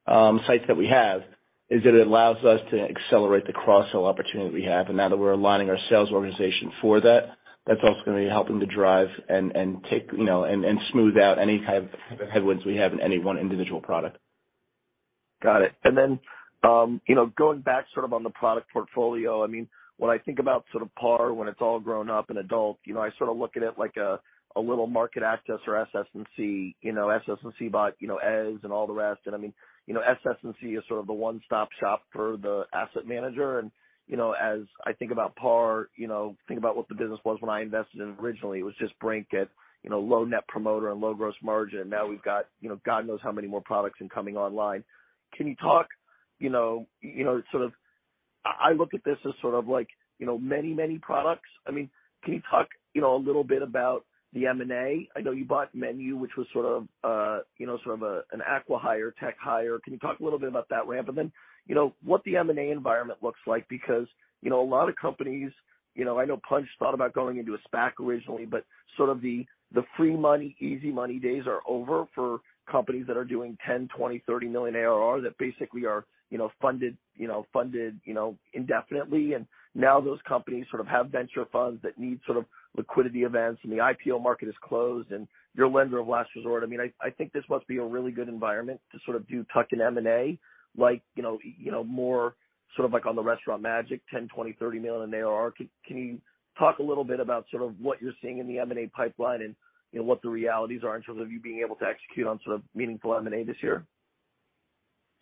um, 0.07 0.41
sites 0.47 0.65
that 0.69 0.77
we 0.77 0.89
have, 0.89 1.23
is 1.71 1.83
that 1.85 1.95
it 1.95 2.07
allows 2.07 2.45
us 2.45 2.61
to 2.71 2.79
accelerate 2.79 3.47
the 3.47 3.53
cross-sell 3.55 4.05
opportunity 4.05 4.51
that 4.51 4.55
we 4.55 4.65
have. 4.65 4.89
And 4.89 4.99
now 4.99 5.09
that 5.09 5.17
we're 5.17 5.33
aligning 5.33 5.71
our 5.71 5.79
sales 5.89 6.11
organization 6.11 6.71
for 6.83 7.01
that, 7.01 7.31
that's 7.67 7.81
also 7.83 8.01
gonna 8.05 8.19
be 8.19 8.29
helping 8.29 8.61
to 8.61 8.67
drive 8.67 9.09
and 9.29 9.57
and 9.57 9.85
take, 9.89 10.11
you 10.13 10.25
know, 10.25 10.45
and 10.45 10.79
smooth 10.91 11.17
out 11.17 11.39
any 11.39 11.61
kind 11.61 11.89
of 12.21 12.29
headwinds 12.29 12.65
we 12.67 12.77
have 12.77 12.93
in 12.93 13.01
any 13.01 13.19
one 13.19 13.39
individual 13.39 13.81
product. 13.81 14.19
Got 15.43 15.63
it. 15.63 15.73
And 15.85 15.97
then, 15.97 16.21
um, 16.63 17.01
you 17.07 17.15
know, 17.15 17.27
going 17.37 17.61
back 17.61 17.87
sort 17.93 18.05
of 18.05 18.13
on 18.13 18.23
the 18.23 18.31
product 18.31 18.73
portfolio, 18.73 19.43
I 19.43 19.47
mean, 19.47 19.69
when 19.99 20.11
I 20.11 20.19
think 20.19 20.39
about 20.39 20.65
sort 20.73 20.83
of 20.83 20.95
PAR, 20.95 21.33
when 21.33 21.49
it's 21.49 21.61
all 21.61 21.81
grown 21.81 22.11
up 22.11 22.31
and 22.31 22.39
adult, 22.39 22.79
you 22.85 22.95
know, 22.95 23.01
I 23.01 23.11
sort 23.19 23.31
of 23.31 23.37
look 23.37 23.57
at 23.57 23.63
it 23.63 23.75
like 23.79 23.97
a 23.97 24.19
little 24.57 24.89
MarketAxess 24.89 25.67
or 25.67 25.77
SS&C. 25.77 26.77
You 26.81 26.93
know, 26.93 27.11
SS&C 27.11 27.69
bought, 27.69 27.95
you 27.99 28.09
know, 28.09 28.17
Eze 28.19 28.61
and 28.63 28.73
all 28.73 28.87
the 28.87 28.93
rest. 28.93 29.21
And 29.27 29.35
I 29.35 29.39
mean, 29.39 29.53
you 29.87 29.95
know, 29.95 30.01
SS&C 30.01 30.67
is 30.67 30.85
sort 30.89 31.01
of 31.01 31.07
the 31.07 31.13
one-stop 31.13 31.69
shop 31.81 32.03
for 32.13 32.37
the 32.37 32.65
asset 32.73 33.07
manager. 33.07 33.59
And 33.59 33.71
you 34.09 34.17
know, 34.17 34.33
as 34.33 34.61
I 34.85 34.93
think 34.93 35.11
about 35.13 35.37
PAR, 35.37 35.89
you 35.97 36.09
know, 36.09 36.37
think 36.49 36.59
about 36.59 36.77
what 36.77 36.89
the 36.89 36.95
business 36.95 37.21
was 37.25 37.39
when 37.41 37.51
I 37.51 37.63
invested 37.63 38.01
in 38.01 38.09
it 38.11 38.17
originally. 38.21 38.59
It 38.59 38.65
was 38.65 38.75
just 38.79 38.99
Brink 38.99 39.29
at, 39.33 39.49
you 39.83 39.91
know, 39.91 40.01
low 40.01 40.25
net 40.25 40.47
promoter 40.49 40.91
and 40.91 41.01
low 41.01 41.15
gross 41.15 41.35
margin. 41.43 41.89
Now 41.89 42.07
we've 42.07 42.23
got, 42.23 42.47
you 42.61 42.69
know, 42.69 42.81
God 42.85 43.07
knows 43.07 43.21
how 43.23 43.33
many 43.33 43.49
more 43.49 43.63
products 43.63 44.01
and 44.01 44.11
coming 44.11 44.37
online. 44.37 44.85
Can 45.37 45.47
you 45.47 45.57
talk, 45.57 45.89
you 46.39 46.51
know, 46.51 46.87
you 47.01 47.25
know, 47.25 47.43
sort 47.51 47.65
of 47.65 47.73
I 48.45 48.73
look 48.73 48.95
at 48.95 49.05
this 49.05 49.19
as 49.27 49.33
sort 49.41 49.55
of 49.55 49.69
like, 49.69 49.89
you 50.19 50.27
know, 50.27 50.39
many, 50.39 50.75
many 50.75 50.99
products. 50.99 51.49
I 51.67 51.71
mean, 51.71 51.91
can 52.25 52.35
you 52.35 52.43
talk, 52.51 52.69
you 52.95 53.01
know, 53.01 53.15
a 53.17 53.19
little 53.19 53.45
bit 53.45 53.63
about 53.63 54.05
the 54.33 54.47
M&A? 54.47 55.09
I 55.17 55.21
know 55.21 55.31
you 55.33 55.45
bought 55.45 55.75
MENU, 55.75 56.17
which 56.17 56.33
was 56.37 56.47
sort 56.53 56.67
of, 56.67 56.89
uh 57.05 57.41
you 57.59 57.67
know, 57.67 57.79
sort 57.85 57.97
of 57.97 58.03
a 58.03 58.23
an 58.33 58.41
acqui-hire, 58.41 59.15
tech 59.21 59.37
hire. 59.39 59.79
Can 59.85 59.93
you 59.93 59.99
talk 59.99 60.21
a 60.21 60.25
little 60.25 60.39
bit 60.39 60.49
about 60.49 60.69
that 60.71 60.87
ramp? 60.87 61.09
And 61.09 61.17
then, 61.17 61.33
you 61.67 61.75
know, 61.75 61.95
what 62.03 62.25
the 62.25 62.37
M&A 62.37 62.71
environment 62.71 63.21
looks 63.23 63.41
like 63.47 63.69
because, 63.69 64.07
you 64.41 64.51
know, 64.51 64.61
a 64.61 64.69
lot 64.69 64.89
of 64.89 64.97
companies, 64.97 65.53
you 65.95 66.05
know, 66.05 66.19
I 66.19 66.25
know 66.25 66.41
Punchh 66.49 66.69
thought 66.79 66.95
about 66.95 67.13
going 67.13 67.39
into 67.39 67.55
a 67.55 67.59
SPAC 67.69 67.93
originally, 68.01 68.47
but 68.47 68.65
sort 68.97 69.11
of 69.11 69.21
the 69.21 69.47
free 69.97 70.17
money, 70.17 70.57
easy 70.61 70.91
money 70.91 71.19
days 71.19 71.45
are 71.47 71.61
over 71.67 72.07
for 72.15 72.41
companies 72.71 73.07
that 73.07 73.17
are 73.17 73.25
doing 73.25 73.57
$10 73.69 73.89
million, 73.99 74.23
$20 74.29 74.51
million, 74.51 74.51
$30 74.51 74.51
million 74.51 74.77
ARR 74.77 75.21
that 75.23 75.37
basically 75.39 75.85
are, 75.87 76.05
you 76.31 76.39
know, 76.39 76.51
funded 76.61 76.97
you 77.17 77.29
know, 77.29 77.47
funded, 77.53 78.01
you 78.05 78.15
know, 78.15 78.37
indefinitely. 78.55 79.35
And 79.35 79.47
now 79.75 80.01
those 80.01 80.19
companies 80.27 80.67
sort 80.71 80.81
of 80.81 80.87
have 80.87 81.09
venture 81.11 81.45
funds 81.53 81.81
that 81.83 81.99
need 81.99 82.21
sort 82.27 82.39
of 82.39 82.45
liquidity 82.77 83.23
events, 83.23 83.61
and 83.63 83.73
the 83.73 83.77
IPO 83.77 84.23
market 84.23 84.49
is 84.49 84.55
closed, 84.63 85.13
and 85.13 85.29
you're 85.55 85.69
lender 85.69 85.99
of 85.99 86.09
last 86.09 86.31
resort. 86.35 86.63
I 86.63 86.67
mean, 86.67 86.81
I 86.81 87.11
think 87.11 87.33
this 87.33 87.45
must 87.51 87.67
be 87.67 87.77
a 87.77 87.85
really 87.85 88.13
good 88.13 88.29
environment 88.29 88.81
to 88.93 88.99
sort 89.05 89.17
of 89.17 89.29
do 89.29 89.45
tuck-in 89.53 89.81
M&A 89.81 90.39
like, 90.77 91.03
you 91.17 91.23
know, 91.23 91.39
you 91.59 91.71
know, 91.71 91.85
more 91.85 92.35
sort 92.77 92.87
of 92.87 92.93
like 92.93 93.05
on 93.05 93.15
the 93.15 93.23
Restaurant 93.23 93.61
Magic, 93.61 94.01
$10 94.13 94.29
million, 94.35 94.57
$20 94.59 94.81
million, 94.81 94.81
$30 94.81 94.83
million 94.83 95.15
in 95.15 95.23
ARR. 95.23 95.53
Can 95.53 95.97
you 95.97 96.19
talk 96.59 96.79
a 96.79 96.83
little 96.83 97.05
bit 97.05 97.21
about 97.21 97.45
sort 97.51 97.63
of 97.63 97.75
what 97.79 98.01
you're 98.01 98.15
seeing 98.23 98.39
in 98.39 98.49
the 98.49 98.59
M&A 98.59 98.87
pipeline 98.87 99.43
and, 99.43 99.55
you 99.93 100.01
know, 100.01 100.05
what 100.05 100.23
the 100.23 100.29
realities 100.29 100.83
are 100.85 100.97
in 100.97 101.03
terms 101.03 101.21
of 101.21 101.31
you 101.31 101.41
being 101.41 101.63
able 101.65 101.77
to 101.77 101.85
execute 101.85 102.27
on 102.27 102.41
sort 102.45 102.57
of 102.57 102.63
meaningful 102.75 103.15
M&A 103.15 103.45
this 103.45 103.57
year? 103.63 103.85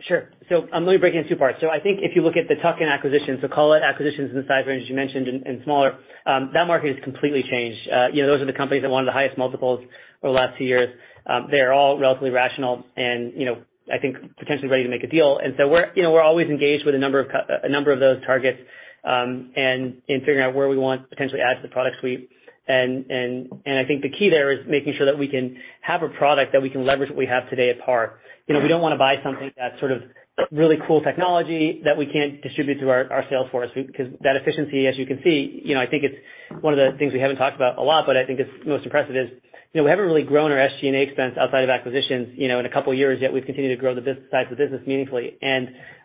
Sure. 0.03 0.31
Um, 0.73 0.87
let 0.87 0.93
me 0.93 0.97
break 0.97 1.15
it 1.15 1.19
into 1.19 1.31
two 1.31 1.37
parts. 1.37 1.59
So 1.61 1.69
I 1.69 1.79
think 1.79 2.01
if 2.03 2.17
you 2.17 2.23
look 2.23 2.37
at 2.37 2.49
the 2.49 2.55
tuck-in 2.57 2.89
acquisitions, 2.89 3.41
so 3.43 3.49
call 3.49 3.75
it 3.75 3.83
acquisitions 3.83 4.31
in 4.31 4.37
the 4.37 4.47
size 4.49 4.65
range 4.67 4.89
you 4.89 4.97
mentioned 4.97 5.29
and 5.29 5.61
smaller, 5.65 5.99
um, 6.25 6.51
that 6.55 6.67
market 6.67 6.95
has 6.95 7.05
completely 7.05 7.43
changed. 7.43 7.89
Uh, 7.89 8.09
you 8.13 8.23
know, 8.23 8.29
those 8.29 8.41
are 8.41 8.47
the 8.47 8.53
companies 8.55 8.83
that 8.83 8.91
wanted 8.91 9.09
the 9.09 9.13
highest 9.13 9.37
multiples 9.37 9.81
over 10.23 10.33
the 10.33 10.41
last 10.41 10.57
two 10.57 10.65
years. 10.65 10.89
Um, 11.27 11.49
they 11.51 11.61
are 11.61 11.73
all 11.73 11.99
relatively 11.99 12.31
rational 12.31 12.85
and, 12.97 13.33
you 13.37 13.45
know, 13.45 13.59
I 13.93 13.99
think 13.99 14.17
potentially 14.39 14.69
ready 14.69 14.85
to 14.85 14.89
make 14.89 15.05
a 15.05 15.09
deal. 15.09 15.39
And 15.39 15.55
so 15.59 15.69
we're, 15.69 15.93
you 15.95 16.03
know, 16.03 16.13
we're 16.13 16.23
always 16.23 16.49
engaged 16.49 16.87
with 16.87 16.95
a 16.95 16.99
number 16.99 17.21
of 17.21 17.27
c 17.27 17.33
a 17.65 17.69
number 17.69 17.93
of 17.93 18.01
those 18.01 18.25
targets, 18.25 18.59
um 19.05 19.51
and 19.57 20.03
in 20.09 20.21
figuring 20.21 20.41
out 20.43 20.55
where 20.55 20.69
we 20.69 20.77
want 20.77 21.03
to 21.03 21.09
potentially 21.09 21.41
add 21.41 21.55
to 21.57 21.63
the 21.63 21.69
product 21.69 21.97
suite. 22.01 22.31
I 22.69 23.85
think 23.87 24.03
the 24.03 24.11
key 24.11 24.31
there 24.31 24.53
is 24.53 24.67
making 24.67 24.95
sure 24.95 25.07
that 25.07 25.19
we 25.19 25.29
can 25.29 25.57
have 25.81 26.03
a 26.03 26.09
product 26.09 26.53
that 26.53 26.63
we 26.63 26.71
can 26.71 26.85
leverage 26.87 27.11
what 27.11 27.19
we 27.19 27.27
have 27.27 27.49
today 27.51 27.71
at 27.71 27.81
PAR. 27.81 28.21
You 28.47 28.55
know, 28.55 28.61
we 28.61 28.69
don't 28.69 28.83
wanna 28.83 28.99
buy 28.99 29.23
something 29.23 29.51
that's 29.57 29.79
sort 29.79 29.93
of 29.93 30.03
really 30.51 30.79
cool 30.87 31.03
technology 31.03 31.83
that 31.85 31.97
we 31.97 32.07
can't 32.07 32.43
distribute 32.43 32.79
through 32.79 32.91
our 32.91 33.13
our 33.13 33.25
sales 33.29 33.51
force 33.51 33.71
because 33.75 34.09
that 34.23 34.37
efficiency, 34.37 34.87
as 34.87 34.97
you 34.97 35.07
can 35.07 35.21
see, 35.23 35.63
you 35.65 35.75
know, 35.75 35.81
I 35.81 35.87
think 35.87 36.05
it's 36.05 36.17
one 36.63 36.73
of 36.73 36.79
the 36.79 36.99
things 36.99 37.13
we 37.13 37.21
haven't 37.21 37.37
talked 37.37 37.57
about 37.57 37.79
a 37.79 37.83
lot, 37.83 38.07
but 38.07 38.17
I 38.17 38.27
think 38.27 38.41
it's 38.41 38.51
most 38.67 38.85
impressive 38.85 39.15
is, 39.17 39.31
you 39.73 39.81
know, 39.81 39.85
we 39.85 39.91
haven't 39.91 40.07
really 40.07 40.23
grown 40.23 40.51
our 40.51 40.59
SG&A 40.59 41.03
expense 41.03 41.37
outside 41.39 41.63
of 41.63 41.71
acquisitions, 41.71 42.35
you 42.37 42.49
know, 42.49 42.59
in 42.59 42.67
a 42.67 42.71
couple 42.71 42.93
of 42.93 42.99
years, 42.99 43.21
yet 43.21 43.33
we've 43.33 43.45
continued 43.45 43.69
to 43.77 43.81
grow 43.81 43.95
the 43.95 44.03
size 44.31 44.47
of 44.51 44.57
the 44.57 44.65
business 44.65 44.83
meaningfully. 44.87 45.37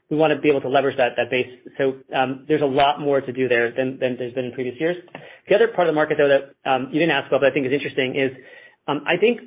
We 0.09 0.17
wanna 0.17 0.39
be 0.39 0.49
able 0.49 0.61
to 0.61 0.69
leverage 0.69 0.97
that 0.97 1.15
base. 1.31 1.47
So 1.77 1.97
um 2.13 2.45
there's 2.47 2.61
a 2.61 2.65
lot 2.65 2.99
more 2.99 3.21
to 3.21 3.31
do 3.33 3.47
there 3.47 3.71
than 3.71 3.97
there's 3.99 4.33
been 4.33 4.45
in 4.45 4.51
previous 4.53 4.79
years. 4.79 4.97
The 5.47 5.55
other 5.55 5.67
part 5.67 5.87
of 5.87 5.93
the 5.93 5.95
market, 5.95 6.17
though, 6.17 6.27
that 6.27 6.69
um, 6.69 6.87
you 6.91 6.99
didn't 6.99 7.11
ask 7.11 7.27
about, 7.27 7.41
but 7.41 7.51
I 7.51 7.53
think 7.53 7.67
is 7.67 7.73
interesting 7.73 8.15
is, 8.15 8.31
um, 8.87 9.03
I 9.05 9.17
think 9.17 9.41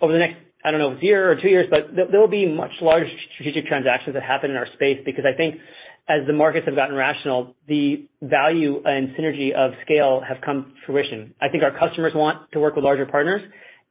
over 0.00 0.12
the 0.12 0.18
next, 0.18 0.36
I 0.64 0.70
don't 0.70 0.80
know, 0.80 0.98
year 1.00 1.30
or 1.30 1.36
two 1.40 1.48
years, 1.48 1.66
but 1.70 1.94
there 1.94 2.20
will 2.20 2.28
be 2.28 2.46
much 2.46 2.72
larger 2.80 3.08
strategic 3.34 3.66
transactions 3.66 4.14
that 4.14 4.22
happen 4.22 4.50
in 4.50 4.56
our 4.56 4.66
space 4.74 5.00
because 5.04 5.24
I 5.24 5.36
think 5.36 5.56
as 6.08 6.26
the 6.26 6.32
markets 6.32 6.66
have 6.66 6.74
gotten 6.74 6.96
rational, 6.96 7.54
the 7.66 8.06
value 8.22 8.82
and 8.84 9.10
synergy 9.10 9.52
of 9.52 9.72
scale 9.84 10.22
have 10.26 10.38
come 10.44 10.72
to 10.74 10.86
fruition. 10.86 11.34
I 11.40 11.48
think 11.48 11.62
our 11.62 11.70
customers 11.78 12.12
want 12.14 12.50
to 12.52 12.60
work 12.60 12.76
with 12.76 12.84
larger 12.84 13.06
partners, 13.06 13.42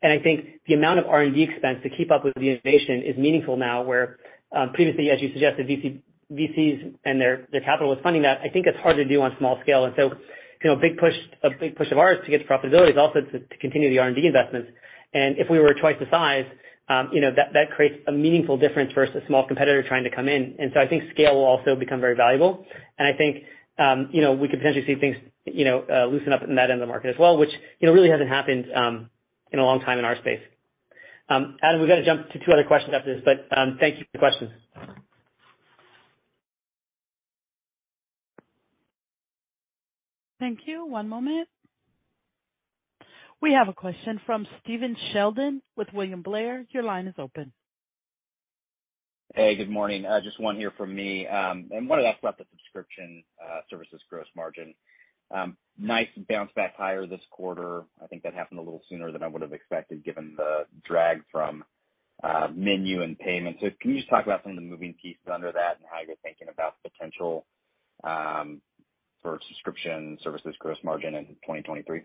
and 0.01 0.11
I 0.11 0.19
think 0.21 0.61
the 0.67 0.73
amount 0.73 0.99
of 0.99 1.05
R&D 1.05 1.41
expense 1.41 1.79
to 1.83 1.89
keep 1.89 2.11
up 2.11 2.23
with 2.23 2.33
the 2.35 2.49
innovation 2.49 3.03
is 3.03 3.17
meaningful 3.17 3.55
now, 3.55 3.83
where 3.83 4.17
um, 4.51 4.73
previously, 4.73 5.09
as 5.09 5.21
you 5.21 5.31
suggested, 5.31 5.67
VCs 6.31 6.95
and 7.05 7.21
their 7.21 7.47
capital 7.63 7.89
was 7.89 7.99
funding 8.03 8.23
that. 8.23 8.41
I 8.41 8.49
think 8.49 8.67
it's 8.67 8.77
hard 8.79 8.97
to 8.97 9.05
do 9.05 9.21
on 9.21 9.35
small 9.37 9.59
scale. 9.61 9.85
And 9.85 9.93
so, 9.97 10.11
you 10.63 10.69
know, 10.69 10.73
a 10.73 10.79
big 10.79 10.97
push 10.97 11.13
a 11.43 11.49
big 11.49 11.75
push 11.75 11.91
of 11.91 11.97
ours 11.97 12.17
to 12.25 12.31
get 12.31 12.39
to 12.39 12.47
profitability 12.47 12.91
is 12.91 12.97
also 12.97 13.21
to 13.21 13.57
continue 13.59 13.89
the 13.89 13.99
R&D 13.99 14.25
investments. 14.25 14.71
And 15.13 15.37
if 15.37 15.49
we 15.49 15.59
were 15.59 15.73
twice 15.73 15.95
the 15.99 16.07
size, 16.11 16.45
um, 16.89 17.09
you 17.11 17.21
know, 17.21 17.31
that 17.35 17.71
creates 17.71 17.97
a 18.07 18.11
meaningful 18.11 18.57
difference 18.57 18.93
versus 18.93 19.15
a 19.21 19.27
small 19.27 19.45
competitor 19.45 19.83
trying 19.83 20.05
to 20.05 20.09
come 20.09 20.29
in. 20.29 20.55
And 20.57 20.71
so 20.73 20.79
I 20.79 20.87
think 20.87 21.03
scale 21.11 21.35
will 21.35 21.45
also 21.45 21.75
become 21.75 21.99
very 21.99 22.15
valuable. 22.15 22.65
And 22.97 23.07
I 23.07 23.17
think, 23.17 23.43
um, 23.77 24.09
you 24.11 24.21
know, 24.21 24.33
we 24.33 24.47
could 24.47 24.59
potentially 24.59 24.85
see 24.85 24.99
things, 24.99 25.17
you 25.45 25.65
know, 25.65 25.83
uh, 25.91 26.05
loosen 26.05 26.31
up 26.31 26.43
in 26.43 26.55
that 26.55 26.71
end 26.71 26.81
of 26.81 26.87
the 26.87 26.91
market 26.91 27.09
as 27.09 27.19
well, 27.19 27.37
which, 27.37 27.51
you 27.79 27.87
know, 27.87 27.93
really 27.93 28.09
hasn't 28.09 28.29
happened 28.29 28.67
um, 28.73 29.09
in 29.51 29.59
a 29.59 29.65
long 29.65 29.81
time 29.81 29.99
in 29.99 30.05
our 30.05 30.15
space. 30.17 30.39
Adam, 31.29 31.81
we've 31.81 31.89
got 31.89 31.95
to 31.95 32.05
jump 32.05 32.29
to 32.29 32.39
two 32.39 32.53
other 32.53 32.63
questions 32.63 32.93
after 32.97 33.13
this, 33.15 33.23
but 33.25 33.47
thank 33.79 33.97
you 33.97 34.05
for 34.05 34.09
the 34.13 34.19
questions. 34.19 34.51
Thank 40.39 40.59
you. 40.65 40.85
One 40.85 41.09
moment. 41.09 41.47
We 43.41 43.53
have 43.53 43.67
a 43.67 43.73
question 43.73 44.19
from 44.25 44.47
Stephen 44.63 44.95
Sheldon 45.13 45.61
with 45.75 45.87
William 45.93 46.21
Blair. 46.21 46.65
Your 46.71 46.83
line 46.83 47.07
is 47.07 47.15
open. 47.17 47.53
Hey, 49.35 49.55
good 49.55 49.69
morning. 49.69 50.05
Uh, 50.05 50.21
just 50.21 50.39
one 50.39 50.55
here 50.55 50.71
from 50.77 50.95
me. 50.95 51.27
Um, 51.27 51.67
wanted 51.71 52.03
to 52.03 52.07
ask 52.07 52.19
about 52.19 52.37
the 52.37 52.45
subscription 52.51 53.23
uh, 53.43 53.59
services 53.69 54.01
gross 54.09 54.25
margin. 54.35 54.73
Um, 55.29 55.57
nice 55.77 56.07
bounce 56.29 56.51
back 56.55 56.75
higher 56.75 57.05
this 57.05 57.21
quarter. 57.29 57.83
I 58.01 58.07
think 58.07 58.23
that 58.23 58.33
happened 58.33 58.59
a 58.59 58.63
little 58.63 58.81
sooner 58.89 59.11
than 59.11 59.21
I 59.21 59.27
would 59.27 59.41
have 59.41 59.53
expected 59.53 60.03
given 60.03 60.33
the 60.37 60.65
drag 60.85 61.21
from 61.31 61.63
uh, 62.23 62.47
MENU 62.55 63.03
and 63.03 63.19
payments. 63.19 63.59
So 63.61 63.69
can 63.81 63.91
you 63.91 63.97
just 63.97 64.09
talk 64.09 64.25
about 64.25 64.43
some 64.43 64.53
of 64.53 64.55
the 64.55 64.61
moving 64.61 64.95
pieces 64.99 65.21
under 65.31 65.51
that 65.51 65.77
and 65.77 65.85
how 65.91 65.99
you're 66.05 66.15
thinking 66.23 66.47
about 66.49 66.75
potential 66.81 67.45
um, 68.03 68.61
for 69.27 69.39
subscription 69.49 70.17
services 70.23 70.55
gross 70.57 70.77
margin 70.83 71.13
in 71.13 71.25
2023? 71.25 72.01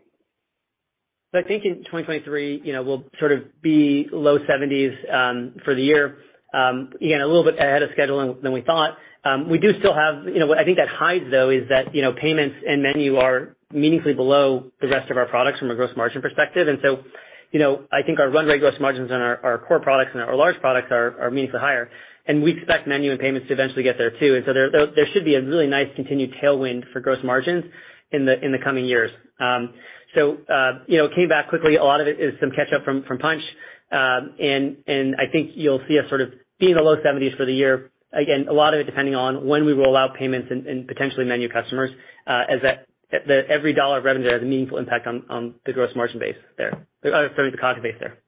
I 1.35 1.43
think 1.43 1.65
in 1.65 1.77
2023, 1.77 2.63
you 2.65 2.73
know, 2.73 2.83
we'll 2.83 3.05
sort 3.21 3.31
of 3.31 3.63
be 3.63 4.09
low 4.11 4.41
70s 4.41 5.15
um, 5.15 5.55
for 5.65 5.75
the 5.77 5.83
year. 5.83 6.19
Um, 6.53 6.91
again, 7.01 7.21
a 7.21 7.27
little 7.27 7.45
bit 7.45 7.59
ahead 7.59 7.83
of 7.83 7.91
schedule 7.93 8.37
than 8.43 8.53
we 8.53 8.61
thought. 8.61 8.99
Um, 9.25 9.49
we 9.49 9.59
do 9.59 9.73
still 9.79 9.95
have, 9.95 10.25
you 10.25 10.41
know, 10.41 10.47
what 10.47 10.59
I 10.59 10.65
think 10.65 10.79
that 10.79 10.89
hides, 10.89 11.31
though, 11.31 11.49
is 11.51 11.69
that, 11.69 11.95
you 11.95 12.03
know, 12.03 12.13
payments 12.13 12.57
and 12.69 12.83
MENU 12.83 13.17
are 13.17 13.57
meaningfully 13.73 14.15
below 14.15 14.73
the 14.81 14.89
rest 14.89 15.11
of 15.11 15.17
our 15.17 15.27
products 15.27 15.61
from 15.61 15.71
a 15.71 15.77
gross 15.77 15.97
margin 15.97 16.21
perspective. 16.21 16.67
And 16.67 16.81
so 16.83 17.05
you 17.53 17.59
know, 17.59 17.83
I 17.93 18.03
think 18.03 18.19
our 18.19 18.31
run 18.31 18.47
rate 18.47 18.61
gross 18.61 18.81
margins 18.81 19.11
on 19.11 19.21
our 19.21 19.63
core 19.69 19.81
products 19.81 20.13
and 20.15 20.23
our 20.23 20.35
large 20.35 20.59
products 20.61 20.89
are 20.91 21.31
meaningfully 21.31 21.61
higher. 21.61 21.91
And 22.27 22.43
we 22.43 22.53
expect 22.53 22.87
MENU 22.87 23.11
and 23.11 23.21
payments 23.21 23.49
to 23.49 23.55
eventually 23.55 23.83
get 23.83 23.99
there 23.99 24.11
too. 24.11 24.37
And 24.37 24.45
so 24.47 24.53
there 24.95 25.07
should 25.13 25.25
be 25.25 25.35
a 25.35 25.43
really 25.43 25.67
nice 25.67 25.89
continued 25.97 26.35
tailwind 26.43 26.85
for 26.93 27.01
gross 27.01 27.19
margins 27.25 27.65
in 28.13 28.27
the 28.27 28.43
in 28.45 28.53
the 28.53 28.59
coming 28.59 28.85
years. 28.85 29.11
Um, 29.41 29.75
so, 30.15 30.39
uh, 30.49 30.81
you 30.87 30.99
know, 30.99 31.09
came 31.09 31.29
back 31.29 31.49
quickly. 31.49 31.77
A 31.77 31.85
lot 31.85 32.01
of 32.01 32.07
it 32.07 32.21
is 32.21 32.35
some 32.41 32.51
catch 32.51 32.73
up 32.73 32.85
from 32.85 33.03
Punchh. 33.03 33.43
Uh, 33.91 34.21
I 34.39 35.27
think 35.33 35.53
you'll 35.55 35.83
see 35.89 35.99
us 35.99 36.09
sort 36.09 36.21
of 36.21 36.33
be 36.61 36.71
in 36.71 36.77
the 36.77 36.83
low 36.83 36.97
70s 36.97 37.37
for 37.37 37.45
the 37.45 37.53
year. 37.53 37.91
Again, 38.13 38.47
a 38.49 38.53
lot 38.53 38.75
of 38.75 38.81
it 38.81 38.85
depending 38.85 39.15
on 39.15 39.47
when 39.47 39.65
we 39.65 39.73
roll 39.73 39.97
out 39.97 40.15
payments 40.17 40.49
and 40.51 40.87
potentially 40.87 41.25
MENU 41.25 41.49
customers, 41.49 41.91
uh, 42.27 42.45
as 42.49 42.61
that 42.63 42.87
every 43.49 43.73
dollar 43.73 43.99
of 43.99 44.05
revenue 44.05 44.31
has 44.31 44.43
a 44.43 44.45
meaningful 44.45 44.79
impact 44.79 45.07
on 45.07 45.55
the 45.67 45.73
gross 45.73 45.95
margin 45.97 46.19
base 46.19 46.37
there. 46.59 46.87
Sorry, 47.03 47.51
the 47.51 47.57
COGS 47.57 47.83
base 47.83 47.97
there. 48.01 48.19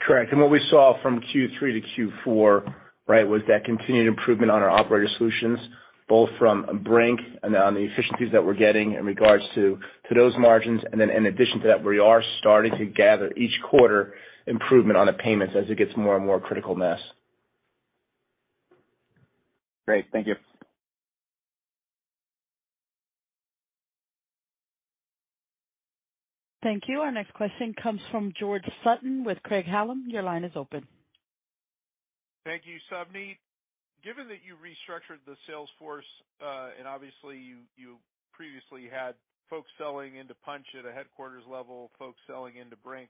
Correct. 0.00 0.32
And 0.32 0.40
what 0.40 0.50
we 0.50 0.60
saw 0.70 1.00
from 1.02 1.20
Q3 1.20 1.82
to 1.96 2.10
Q4, 2.26 2.74
right, 3.06 3.26
was 3.26 3.42
that 3.48 3.64
continued 3.64 4.06
improvement 4.06 4.50
on 4.50 4.62
our 4.62 4.70
operator 4.70 5.08
solutions, 5.16 5.58
both 6.08 6.30
from 6.38 6.82
Brink 6.84 7.20
and 7.42 7.54
on 7.56 7.74
the 7.74 7.80
efficiencies 7.80 8.32
that 8.32 8.44
we're 8.44 8.54
getting 8.54 8.92
in 8.92 9.04
regards 9.04 9.44
to 9.54 9.78
those 10.14 10.34
margins. 10.38 10.82
And 10.90 11.00
then 11.00 11.10
in 11.10 11.26
addition 11.26 11.60
to 11.60 11.66
that, 11.68 11.84
we 11.84 11.98
are 11.98 12.22
starting 12.40 12.76
to 12.78 12.86
gather 12.86 13.32
each 13.36 13.58
quarter 13.62 14.14
improvement 14.46 14.96
on 14.98 15.06
the 15.06 15.12
payments 15.12 15.54
as 15.56 15.68
it 15.70 15.78
gets 15.78 15.96
more 15.96 16.16
and 16.16 16.24
more 16.24 16.40
critical 16.40 16.74
mass. 16.74 17.00
Great. 19.86 20.06
Thank 20.12 20.26
you. 20.26 20.34
Thank 26.62 26.84
you. 26.88 27.00
Our 27.00 27.12
next 27.12 27.34
question 27.34 27.74
comes 27.74 28.00
from 28.10 28.32
George 28.38 28.64
Sutton 28.82 29.22
with 29.22 29.42
Craig-Hallum. 29.42 30.04
Your 30.08 30.22
line 30.22 30.44
is 30.44 30.52
open. 30.56 30.86
Thank 32.44 32.68
you, 32.68 32.76
Savneet. 32.92 33.40
Given 34.04 34.28
that 34.28 34.44
you 34.44 34.60
restructured 34.60 35.24
the 35.24 35.36
sales 35.48 35.70
force, 35.78 36.04
uh, 36.44 36.76
and 36.78 36.86
obviously 36.86 37.40
you 37.40 37.96
previously 38.36 38.84
had 38.84 39.16
folks 39.48 39.70
selling 39.78 40.16
into 40.16 40.34
Punchh 40.44 40.68
at 40.78 40.84
a 40.84 40.92
headquarters 40.92 41.44
level, 41.48 41.90
folks 41.98 42.20
selling 42.26 42.56
into 42.56 42.76
Brink 42.76 43.08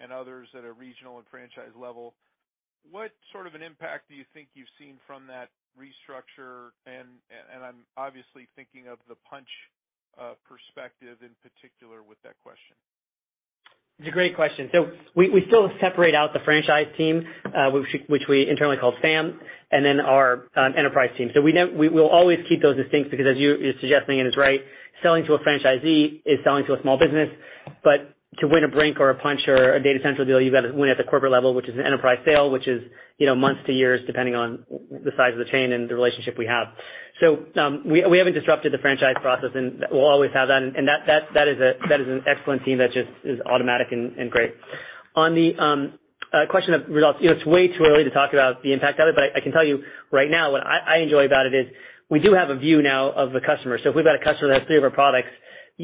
and 0.00 0.10
others 0.10 0.48
at 0.58 0.64
a 0.64 0.72
regional 0.72 1.18
and 1.18 1.26
franchise 1.30 1.70
level, 1.78 2.14
what 2.90 3.14
sort 3.30 3.46
of 3.46 3.54
an 3.54 3.62
impact 3.62 4.08
do 4.10 4.14
you 4.18 4.24
think 4.34 4.48
you've 4.54 4.72
seen 4.78 4.98
from 5.06 5.26
that 5.30 5.50
restructure? 5.78 6.74
I'm 6.86 7.86
obviously 7.96 8.48
thinking 8.56 8.88
of 8.88 8.98
the 9.06 9.14
Punchh 9.22 9.54
uh, 10.18 10.34
perspective 10.42 11.22
in 11.22 11.38
particular 11.38 12.02
with 12.02 12.18
that 12.26 12.34
question. 12.42 12.74
It's 13.98 14.08
a 14.08 14.10
great 14.10 14.34
question. 14.34 14.68
So 14.72 14.90
we 15.14 15.44
still 15.46 15.70
separate 15.80 16.14
out 16.14 16.32
the 16.32 16.40
franchise 16.40 16.88
team, 16.96 17.24
uh, 17.46 17.70
which 18.08 18.22
we 18.28 18.48
internally 18.48 18.76
call 18.76 18.94
FAM, 19.00 19.38
and 19.70 19.84
then 19.84 20.00
our 20.00 20.48
um, 20.56 20.74
enterprise 20.76 21.10
team. 21.16 21.30
So 21.34 21.40
we 21.40 21.88
will 21.88 22.08
always 22.08 22.40
keep 22.48 22.62
those 22.62 22.76
distinct 22.76 23.10
because 23.10 23.26
as 23.26 23.36
you're 23.36 23.58
suggesting, 23.80 24.18
and 24.18 24.26
it's 24.26 24.36
right, 24.36 24.60
selling 25.02 25.24
to 25.26 25.34
a 25.34 25.38
franchisee 25.38 26.22
is 26.24 26.38
selling 26.44 26.66
to 26.66 26.74
a 26.74 26.82
small 26.82 26.98
business. 26.98 27.28
To 28.40 28.48
win 28.48 28.64
a 28.64 28.68
Brink 28.68 28.98
or 28.98 29.10
a 29.10 29.14
Punchh 29.14 29.46
or 29.46 29.74
a 29.74 29.82
Data 29.82 29.98
Central 30.02 30.26
deal, 30.26 30.40
you've 30.40 30.54
got 30.54 30.62
to 30.62 30.72
win 30.72 30.88
at 30.88 30.96
the 30.96 31.04
corporate 31.04 31.32
level, 31.32 31.52
which 31.54 31.68
is 31.68 31.74
an 31.74 31.84
enterprise 31.84 32.18
sale, 32.24 32.50
which 32.50 32.66
is, 32.66 32.82
you 33.18 33.26
know, 33.26 33.34
months 33.34 33.60
to 33.66 33.72
years, 33.72 34.00
depending 34.06 34.34
on 34.34 34.64
the 34.90 35.10
size 35.18 35.32
of 35.34 35.38
the 35.38 35.44
chain 35.44 35.70
and 35.72 35.88
the 35.88 35.94
relationship 35.94 36.38
we 36.38 36.46
have. 36.46 36.68
So 37.20 37.44
um 37.56 37.82
we 37.84 38.04
we 38.06 38.16
haven't 38.18 38.32
disrupted 38.32 38.72
the 38.72 38.78
franchise 38.78 39.16
process, 39.20 39.50
and 39.54 39.84
we'll 39.90 40.06
always 40.06 40.30
have 40.32 40.48
that. 40.48 40.62
That 41.06 41.22
that 41.34 41.46
is 41.48 41.58
a 41.60 41.74
that 41.90 42.00
is 42.00 42.08
an 42.08 42.24
excellent 42.26 42.64
team 42.64 42.78
that 42.78 42.92
just 42.92 43.10
is 43.22 43.38
automatic 43.44 43.88
and 43.92 44.30
great. 44.30 44.54
On 45.14 45.34
the 45.34 45.54
um 45.58 45.98
question 46.48 46.72
of 46.72 46.88
results, 46.88 47.18
you 47.20 47.28
know, 47.28 47.36
it's 47.36 47.44
way 47.44 47.68
too 47.68 47.84
early 47.84 48.04
to 48.04 48.10
talk 48.10 48.32
about 48.32 48.62
the 48.62 48.72
impact 48.72 48.98
of 48.98 49.08
it, 49.08 49.14
but 49.14 49.24
I 49.36 49.40
can 49.40 49.52
tell 49.52 49.64
you 49.64 49.84
right 50.10 50.30
now 50.30 50.50
what 50.52 50.66
I 50.66 50.98
enjoy 50.98 51.26
about 51.26 51.44
it 51.46 51.54
is 51.54 51.66
we 52.08 52.18
do 52.18 52.32
have 52.34 52.50
a 52.50 52.56
view 52.56 52.82
now 52.82 53.10
of 53.10 53.32
the 53.32 53.40
customer. 53.40 53.78
So 53.82 53.90
if 53.90 53.94
we've 53.94 54.04
got 54.04 54.16
a 54.16 54.24
customer 54.24 54.48
that 54.48 54.60
has 54.60 54.66
three 54.66 54.78
of 54.78 54.84
our 54.84 54.90
products, 54.90 55.28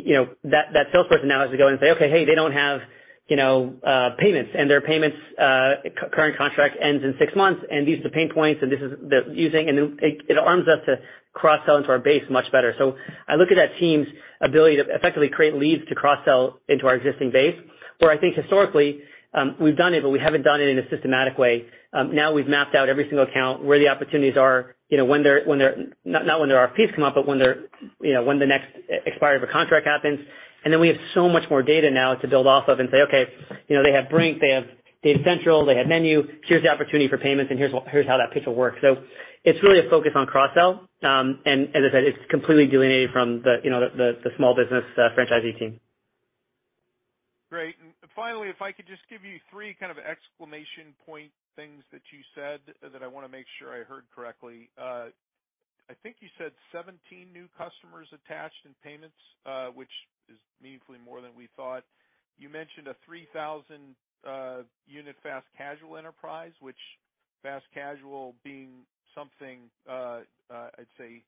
you 0.07 0.15
know, 0.15 0.29
that 0.45 0.67
that 0.75 0.87
salesperson 0.93 1.29
now 1.29 1.41
has 1.43 1.51
to 1.51 1.57
go 1.57 1.69
and 1.69 1.79
say, 1.81 1.91
"Okay, 1.93 2.11
hey, 2.11 2.25
they 2.25 2.35
don't 2.35 2.53
have, 2.53 2.81
you 3.29 3.37
know, 3.37 3.75
uh 3.85 4.11
payments, 4.19 4.51
and 4.59 4.71
their 4.71 4.81
payments 4.81 5.17
uh, 5.39 5.75
current 6.13 6.37
contract 6.37 6.77
ends 6.81 7.05
in 7.05 7.15
six 7.19 7.35
months, 7.37 7.61
and 7.71 7.87
these 7.87 7.99
are 8.01 8.05
the 8.05 8.11
pain 8.11 8.31
points, 8.33 8.61
and 8.63 8.71
this 8.73 8.81
is 8.81 8.93
the 9.13 9.21
using." 9.35 9.65
It 9.69 10.39
arms 10.39 10.67
us 10.69 10.81
to 10.87 10.97
cross-sell 11.35 11.77
into 11.79 11.91
our 11.91 11.99
base 11.99 12.25
much 12.31 12.51
better. 12.51 12.75
So 12.79 12.97
I 13.29 13.37
look 13.37 13.51
at 13.51 13.57
that 13.57 13.79
team's 13.79 14.09
ability 14.41 14.77
to 14.77 14.85
effectively 14.95 15.29
create 15.29 15.55
leads 15.55 15.87
to 15.89 15.95
cross-sell 15.95 16.61
into 16.69 16.87
our 16.89 16.97
existing 16.97 17.31
base, 17.31 17.57
where 18.01 18.11
I 18.11 18.19
think 18.19 18.35
historically, 18.37 18.91
um 19.35 19.57
we've 19.61 19.77
done 19.77 19.95
it, 19.95 20.03
but 20.03 20.11
we 20.11 20.19
haven't 20.19 20.43
done 20.43 20.61
it 20.61 20.69
in 20.69 20.79
a 20.79 20.89
systematic 20.91 21.39
way. 21.39 21.67
Um 21.93 22.15
now 22.15 22.33
we've 22.33 22.49
mapped 22.57 22.75
out 22.75 22.89
every 22.89 23.05
single 23.11 23.27
account, 23.31 23.63
where 23.65 23.79
the 23.79 23.89
opportunities 23.89 24.37
are, 24.37 24.75
you 24.89 24.97
know, 24.97 25.05
when 25.05 25.23
they're 25.23 25.45
when 25.45 25.59
they're 25.59 25.77
not 26.05 26.25
not 26.27 26.41
when 26.41 26.49
their 26.49 26.67
RFPs 26.69 26.95
come 26.95 27.05
up, 27.05 27.15
but 27.15 27.27
when 27.27 27.39
they're, 27.39 27.65
you 28.01 28.15
know, 28.15 28.23
when 28.25 28.39
the 28.39 28.47
next 28.47 28.69
expiry 29.07 29.37
of 29.37 29.43
a 29.43 29.47
contract 29.47 29.87
happens. 29.87 30.21
And 30.65 30.73
then 30.73 30.81
we 30.81 30.89
have 30.89 30.97
so 31.15 31.29
much 31.29 31.49
more 31.51 31.63
data 31.63 31.91
now 31.91 32.15
to 32.15 32.29
build 32.29 32.47
off 32.47 32.69
of 32.69 32.81
and 32.81 32.89
say, 32.91 33.03
"Okay, 33.03 33.27
you 33.69 33.77
know, 33.77 33.83
they 33.83 33.93
have 33.93 34.09
Brink, 34.09 34.41
they 34.41 34.51
have 34.51 34.65
Data 35.03 35.23
Central, 35.25 35.65
they 35.65 35.77
have 35.77 35.87
MENU. 35.87 36.27
Here's 36.45 36.63
the 36.63 36.69
opportunity 36.69 37.09
for 37.09 37.19
payments, 37.19 37.51
and 37.51 37.59
here's 37.59 37.73
how 38.07 38.17
that 38.17 38.33
pitch 38.33 38.47
will 38.47 38.55
work." 38.55 38.77
So 38.81 39.03
it's 39.45 39.63
really 39.63 39.87
a 39.87 39.89
focus 39.91 40.13
on 40.15 40.27
cross-sell. 40.27 40.89
Um 41.03 41.41
and 41.45 41.69
as 41.77 41.85
I 41.89 41.91
said, 41.93 42.05
it's 42.05 42.19
completely 42.31 42.67
delineated 42.67 43.11
from 43.13 43.43
the, 43.43 43.61
you 43.63 43.71
know, 43.71 43.81
the 43.81 44.19
the 44.25 44.31
small 44.37 44.55
business 44.55 44.85
franchisee 44.97 45.59
team. 45.59 45.81
Great. 47.51 47.77
And 47.81 47.93
finally, 48.17 48.49
if 48.49 48.61
I 48.61 48.73
could 48.73 48.87
just 48.87 49.03
give 49.09 49.25
you 49.25 49.39
three 49.51 49.75
kind 49.79 49.91
of 49.93 49.99
exclamation 49.99 50.93
point 51.07 51.31
things 51.59 51.83
that 51.91 52.07
you 52.15 52.23
said 52.39 52.63
that 52.79 53.03
I 53.03 53.11
wanna 53.11 53.29
make 53.29 53.51
sure 53.59 53.75
I 53.75 53.83
heard 53.83 54.07
correctly. 54.15 54.71
Uh, 54.79 55.11
I 55.91 55.95
think 56.07 56.23
you 56.23 56.29
said 56.39 56.53
17 56.71 56.95
new 57.35 57.51
customers 57.59 58.07
attached 58.15 58.63
in 58.63 58.79
payments, 58.87 59.19
uh, 59.43 59.75
which 59.75 59.91
is 60.31 60.39
meaningfully 60.63 61.03
more 61.03 61.21
than 61.21 61.35
we 61.35 61.49
thought. 61.57 61.83
You 62.39 62.49
mentioned 62.49 62.87
a 62.87 62.95
3,000 63.05 63.97
uh, 64.23 64.63
unit 64.87 65.17
fast 65.23 65.47
casual 65.57 65.97
enterprise, 65.97 66.53
which 66.61 66.79
fast 67.43 67.65
casual 67.75 68.37
being 68.45 68.87
something, 69.17 69.67
I'd 69.89 70.93
say 70.95 71.25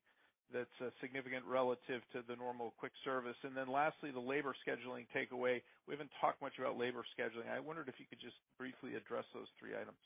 that's 0.52 0.70
significant 1.00 1.46
relative 1.46 2.02
to 2.12 2.22
the 2.26 2.36
normal 2.36 2.74
quick 2.78 2.92
service? 3.02 3.38
And 3.42 3.56
then 3.56 3.70
lastly, 3.70 4.10
the 4.10 4.22
labor 4.22 4.54
scheduling 4.62 5.06
takeaway. 5.14 5.62
We 5.86 5.94
haven't 5.94 6.10
talked 6.20 6.42
much 6.42 6.58
about 6.58 6.78
labor 6.78 7.02
scheduling. 7.18 7.50
I 7.50 7.58
wondered 7.58 7.88
if 7.88 7.98
you 7.98 8.06
could 8.06 8.20
just 8.20 8.36
briefly 8.58 8.94
address 8.94 9.24
those 9.34 9.48
three 9.58 9.74
items. 9.74 9.98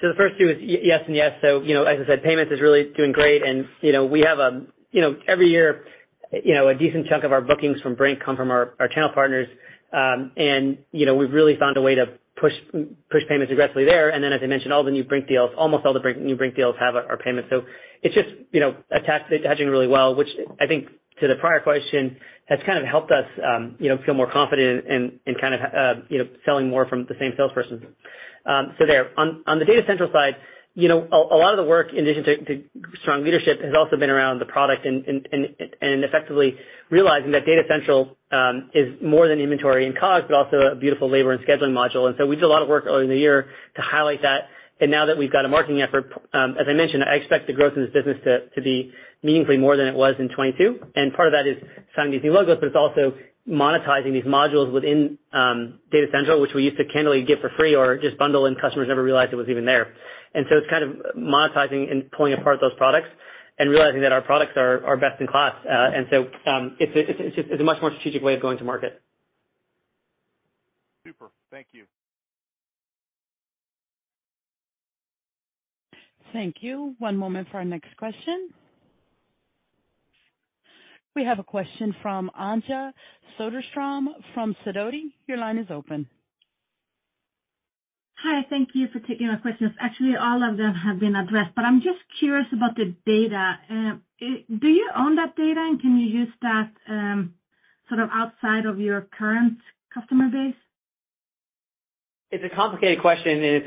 So 0.00 0.08
the 0.08 0.14
first 0.14 0.34
two 0.38 0.48
is 0.48 0.58
yes 0.60 1.02
and 1.06 1.14
yes. 1.16 1.38
So, 1.40 1.62
you 1.62 1.74
know, 1.74 1.84
as 1.84 1.98
I 2.02 2.06
said, 2.06 2.22
payments 2.22 2.52
is 2.52 2.60
really 2.60 2.92
doing 2.96 3.12
great. 3.12 3.42
And 3.42 3.66
you 3.80 3.92
know, 3.92 4.04
we 4.04 4.20
have, 4.20 4.38
a, 4.38 4.62
you 4.90 5.00
know, 5.00 5.16
every 5.28 5.48
year, 5.48 5.84
you 6.32 6.54
know, 6.54 6.68
a 6.68 6.74
decent 6.74 7.06
chunk 7.06 7.24
of 7.24 7.32
our 7.32 7.40
bookings 7.40 7.80
from 7.80 7.94
Brink 7.94 8.20
come 8.24 8.36
from 8.36 8.50
our 8.50 8.74
channel 8.92 9.10
partners. 9.14 9.48
Um 9.92 10.32
and 10.36 10.78
you 10.92 11.06
know, 11.06 11.14
we've 11.14 11.32
really 11.32 11.56
found 11.56 11.76
a 11.76 11.82
way 11.82 11.94
to 11.94 12.06
push 12.40 12.52
push 13.10 13.22
payments 13.28 13.52
aggressively 13.52 13.84
there. 13.84 14.10
And 14.10 14.22
then 14.22 14.32
as 14.32 14.40
I 14.42 14.46
mentioned, 14.46 14.72
all 14.72 14.84
the 14.84 14.90
new 14.90 15.04
Brink 15.04 15.28
deals, 15.28 15.50
almost 15.56 15.86
all 15.86 15.92
the 15.92 16.00
brink 16.00 16.18
new 16.18 16.36
Brink 16.36 16.56
deals 16.56 16.74
have 16.80 16.96
our 16.96 17.16
payments. 17.16 17.48
So 17.50 17.62
it's 18.02 18.14
just, 18.14 18.28
you 18.52 18.60
know, 18.60 18.76
attaching 18.90 19.68
really 19.68 19.86
well, 19.86 20.14
which 20.14 20.28
I 20.60 20.66
think 20.66 20.88
to 21.20 21.28
the 21.28 21.36
prior 21.36 21.60
question, 21.60 22.16
has 22.46 22.58
kind 22.66 22.78
of 22.78 22.84
helped 22.84 23.10
us, 23.10 23.26
um 23.44 23.76
you 23.78 23.88
know, 23.88 23.98
feel 24.04 24.14
more 24.14 24.30
confident 24.30 24.86
in 24.86 25.34
kind 25.40 25.54
of, 25.54 25.60
uh 25.60 25.94
you 26.08 26.18
know, 26.18 26.28
selling 26.44 26.68
more 26.68 26.86
from 26.86 27.06
the 27.06 27.14
same 27.18 27.32
salesperson. 27.36 27.86
Um 28.46 28.74
so 28.78 28.86
there. 28.86 29.10
On 29.16 29.58
the 29.58 29.64
Data 29.64 29.82
Central 29.86 30.10
side, 30.12 30.36
you 30.76 30.88
know, 30.88 31.06
a 31.12 31.36
lot 31.36 31.52
of 31.54 31.56
the 31.56 31.68
work 31.70 31.92
in 31.92 32.04
addition 32.06 32.24
to 32.46 32.64
strong 33.02 33.22
leadership 33.22 33.60
has 33.62 33.74
also 33.76 33.96
been 33.96 34.10
around 34.10 34.40
the 34.40 34.44
product 34.46 34.84
and 34.84 35.06
and 35.06 35.28
and 35.80 36.04
effectively 36.04 36.56
realizing 36.90 37.30
that 37.32 37.46
Data 37.46 37.62
Central 37.68 38.16
um 38.32 38.70
is 38.74 39.00
more 39.00 39.28
than 39.28 39.38
inventory 39.40 39.86
and 39.86 39.96
COGS, 39.96 40.26
but 40.28 40.34
also 40.34 40.56
a 40.72 40.74
beautiful 40.74 41.08
labor 41.08 41.32
and 41.32 41.44
scheduling 41.46 41.72
module. 41.72 42.08
And 42.08 42.16
so 42.18 42.26
we 42.26 42.36
did 42.36 42.44
a 42.44 42.48
lot 42.48 42.62
of 42.62 42.68
work 42.68 42.84
early 42.86 43.04
in 43.04 43.10
the 43.10 43.18
year 43.18 43.46
to 43.76 43.82
highlight 43.82 44.22
that. 44.22 44.48
And 44.80 44.90
now 44.90 45.06
that 45.06 45.16
we've 45.16 45.30
got 45.32 45.44
a 45.44 45.48
marketing 45.48 45.80
effort, 45.82 46.10
um, 46.32 46.56
as 46.58 46.66
I 46.68 46.72
mentioned, 46.72 47.04
I 47.04 47.14
expect 47.14 47.46
the 47.46 47.52
growth 47.52 47.74
in 47.76 47.82
this 47.84 47.92
business 47.92 48.18
to 48.24 48.62
be 48.62 48.92
meaningfully 49.22 49.56
more 49.56 49.76
than 49.76 49.86
it 49.86 49.94
was 49.94 50.14
in 50.18 50.28
2022. 50.28 51.12
Part 51.16 51.28
of 51.28 51.32
that 51.32 51.46
is 51.46 51.56
signing 51.94 52.12
these 52.12 52.22
new 52.22 52.32
logos, 52.32 52.58
but 52.60 52.66
it's 52.66 52.76
also 52.76 53.14
monetizing 53.48 54.12
these 54.12 54.24
modules 54.24 54.72
within 54.72 55.18
um 55.32 55.78
Data 55.92 56.06
Central, 56.12 56.40
which 56.40 56.54
we 56.54 56.64
used 56.64 56.78
to 56.78 56.84
candidly 56.86 57.24
give 57.24 57.40
for 57.40 57.50
free 57.58 57.74
or 57.74 57.98
just 57.98 58.18
bundle, 58.18 58.46
and 58.46 58.58
customers 58.60 58.88
never 58.88 59.02
realized 59.02 59.32
it 59.32 59.36
was 59.36 59.48
even 59.48 59.64
there. 59.64 59.92
And 60.34 60.46
so 60.48 60.56
it's 60.56 60.66
kind 60.70 60.82
of 60.82 61.14
monetizing 61.16 61.90
and 61.90 62.10
pulling 62.10 62.32
apart 62.32 62.58
those 62.60 62.72
products 62.76 63.08
and 63.58 63.70
realizing 63.70 64.00
that 64.00 64.12
our 64.12 64.22
products 64.22 64.52
are 64.56 64.96
best 64.96 65.20
in 65.20 65.26
class. 65.26 65.54
Uh 65.66 65.90
and 65.94 66.06
so 66.10 66.26
um 66.50 66.76
it's 66.80 67.36
just, 67.36 67.48
it's 67.50 67.60
a 67.60 67.64
much 67.64 67.80
more 67.80 67.90
strategic 67.92 68.22
way 68.22 68.34
of 68.34 68.40
going 68.42 68.58
to 68.58 68.64
market. 68.64 69.00
Super. 71.06 71.30
Thank 71.50 71.66
you. 71.72 71.84
Thank 76.34 76.56
you. 76.62 76.96
One 76.98 77.16
moment 77.16 77.48
for 77.50 77.58
our 77.58 77.64
next 77.64 77.96
question. 77.96 78.50
We 81.14 81.24
have 81.24 81.38
a 81.38 81.44
question 81.44 81.94
from 82.02 82.28
Anja 82.38 82.92
Soderstrom 83.38 84.06
from 84.34 84.56
Sidoti. 84.66 85.12
Your 85.28 85.38
line 85.38 85.58
is 85.58 85.68
open. 85.70 86.08
Hi. 88.16 88.44
Thank 88.50 88.70
you 88.74 88.88
for 88.92 88.98
taking 88.98 89.28
my 89.28 89.36
questions. 89.36 89.70
Actually, 89.80 90.16
all 90.16 90.42
of 90.42 90.56
them 90.56 90.74
have 90.74 90.98
been 90.98 91.14
addressed, 91.14 91.54
but 91.54 91.64
I'm 91.64 91.80
just 91.80 92.00
curious 92.18 92.48
about 92.52 92.74
the 92.74 92.96
data. 93.06 93.58
Uh, 93.70 93.92
do 94.58 94.68
you 94.68 94.90
own 94.96 95.14
that 95.14 95.36
data, 95.36 95.60
and 95.60 95.80
can 95.80 95.96
you 95.98 96.06
use 96.06 96.32
that, 96.42 96.70
um, 96.88 97.34
sort 97.88 98.00
of 98.00 98.08
outside 98.12 98.66
of 98.66 98.80
your 98.80 99.02
current 99.02 99.58
customer 99.94 100.28
base? 100.28 100.63
It's 102.34 102.52
a 102.52 102.54
complicated 102.54 103.00
question, 103.00 103.42
and 103.42 103.64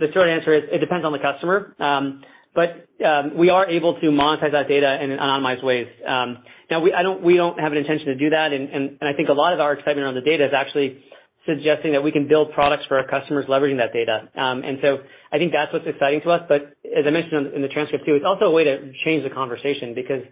the 0.00 0.08
short 0.14 0.28
answer 0.28 0.52
is 0.52 0.62
it 0.70 0.78
depends 0.78 1.04
on 1.04 1.10
the 1.10 1.18
customer. 1.18 1.74
Um, 1.80 2.22
but 2.54 2.86
um, 3.04 3.36
we 3.36 3.50
are 3.50 3.66
able 3.66 3.94
to 4.00 4.06
monetize 4.06 4.52
that 4.52 4.68
data 4.68 5.02
in 5.02 5.10
anonymized 5.10 5.64
ways. 5.64 5.88
Um, 6.06 6.38
now 6.70 6.78
we 6.80 6.92
I 6.92 7.02
don't 7.02 7.24
we 7.24 7.36
don't 7.36 7.58
have 7.58 7.72
an 7.72 7.78
intention 7.78 8.06
to 8.06 8.14
do 8.14 8.30
that. 8.30 8.52
And 8.52 8.98
I 9.02 9.14
think 9.14 9.30
a 9.30 9.32
lot 9.32 9.52
of 9.52 9.58
our 9.58 9.72
excitement 9.72 10.04
around 10.04 10.14
the 10.14 10.20
data 10.20 10.46
is 10.46 10.52
actually 10.54 11.02
suggesting 11.44 11.90
that 11.92 12.04
we 12.04 12.12
can 12.12 12.28
build 12.28 12.52
products 12.52 12.86
for 12.86 12.96
our 12.98 13.06
customers 13.06 13.46
leveraging 13.46 13.78
that 13.78 13.92
data. 13.92 14.28
Um 14.36 14.62
and 14.62 14.78
so 14.80 15.00
I 15.32 15.38
think 15.38 15.52
that's 15.52 15.72
what's 15.72 15.86
exciting 15.86 16.20
to 16.20 16.30
us. 16.30 16.42
But 16.48 16.76
as 16.84 17.04
I 17.04 17.10
mentioned 17.10 17.52
in 17.52 17.62
the 17.62 17.68
transcript 17.68 18.06
too, 18.06 18.14
it's 18.14 18.24
also 18.24 18.44
a 18.44 18.52
way 18.52 18.62
to 18.62 18.92
change 19.04 19.24
the 19.24 19.30
conversation 19.30 19.92
because, 19.92 20.22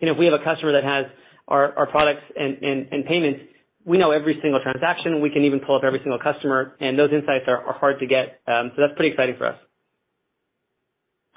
you 0.00 0.06
know, 0.06 0.12
if 0.12 0.18
we 0.18 0.24
have 0.24 0.40
a 0.40 0.42
customer 0.42 0.72
that 0.72 0.84
has 0.84 1.04
our 1.48 1.86
products 1.88 2.22
and 2.34 3.04
payments, 3.06 3.40
we 3.86 3.98
know 3.98 4.10
every 4.10 4.38
single 4.42 4.60
transaction. 4.60 5.22
We 5.22 5.30
can 5.30 5.44
even 5.44 5.60
pull 5.60 5.76
up 5.76 5.84
every 5.84 6.00
single 6.00 6.18
customer, 6.18 6.74
and 6.80 6.98
those 6.98 7.12
insights 7.12 7.44
are 7.46 7.72
hard 7.72 8.00
to 8.00 8.06
get. 8.06 8.40
Um, 8.46 8.72
so 8.74 8.82
that's 8.82 8.94
pretty 8.96 9.10
exciting 9.12 9.36
for 9.38 9.46
us. 9.46 9.58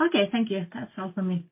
Okay. 0.01 0.27
Thank 0.31 0.49
you. 0.49 0.65
That's 0.73 0.91
all 0.97 1.11
for 1.13 1.21
me. 1.21 1.45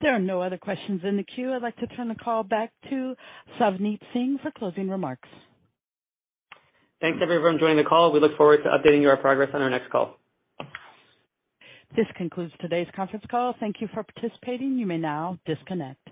There 0.00 0.14
are 0.14 0.18
no 0.20 0.42
other 0.42 0.58
questions 0.58 1.00
in 1.02 1.16
the 1.16 1.22
queue. 1.22 1.52
I'd 1.54 1.62
like 1.62 1.76
to 1.78 1.86
turn 1.86 2.08
the 2.08 2.14
call 2.14 2.42
back 2.42 2.72
to 2.90 3.14
Savneet 3.58 4.00
Singh 4.12 4.38
for 4.42 4.50
closing 4.50 4.90
remarks. 4.90 5.28
Thanks 7.00 7.18
everyone 7.22 7.54
for 7.54 7.60
joining 7.60 7.78
the 7.78 7.84
call. 7.84 8.12
We 8.12 8.20
look 8.20 8.36
forward 8.36 8.62
to 8.64 8.68
updating 8.68 9.00
you 9.00 9.08
our 9.08 9.16
progress 9.16 9.48
on 9.54 9.62
our 9.62 9.70
next 9.70 9.90
call. 9.90 10.18
This 11.96 12.06
concludes 12.16 12.52
today's 12.60 12.88
conference 12.94 13.24
call. 13.30 13.54
Thank 13.60 13.80
you 13.80 13.88
for 13.94 14.02
participating. 14.02 14.76
You 14.76 14.86
may 14.86 14.98
now 14.98 15.38
disconnect. 15.46 16.08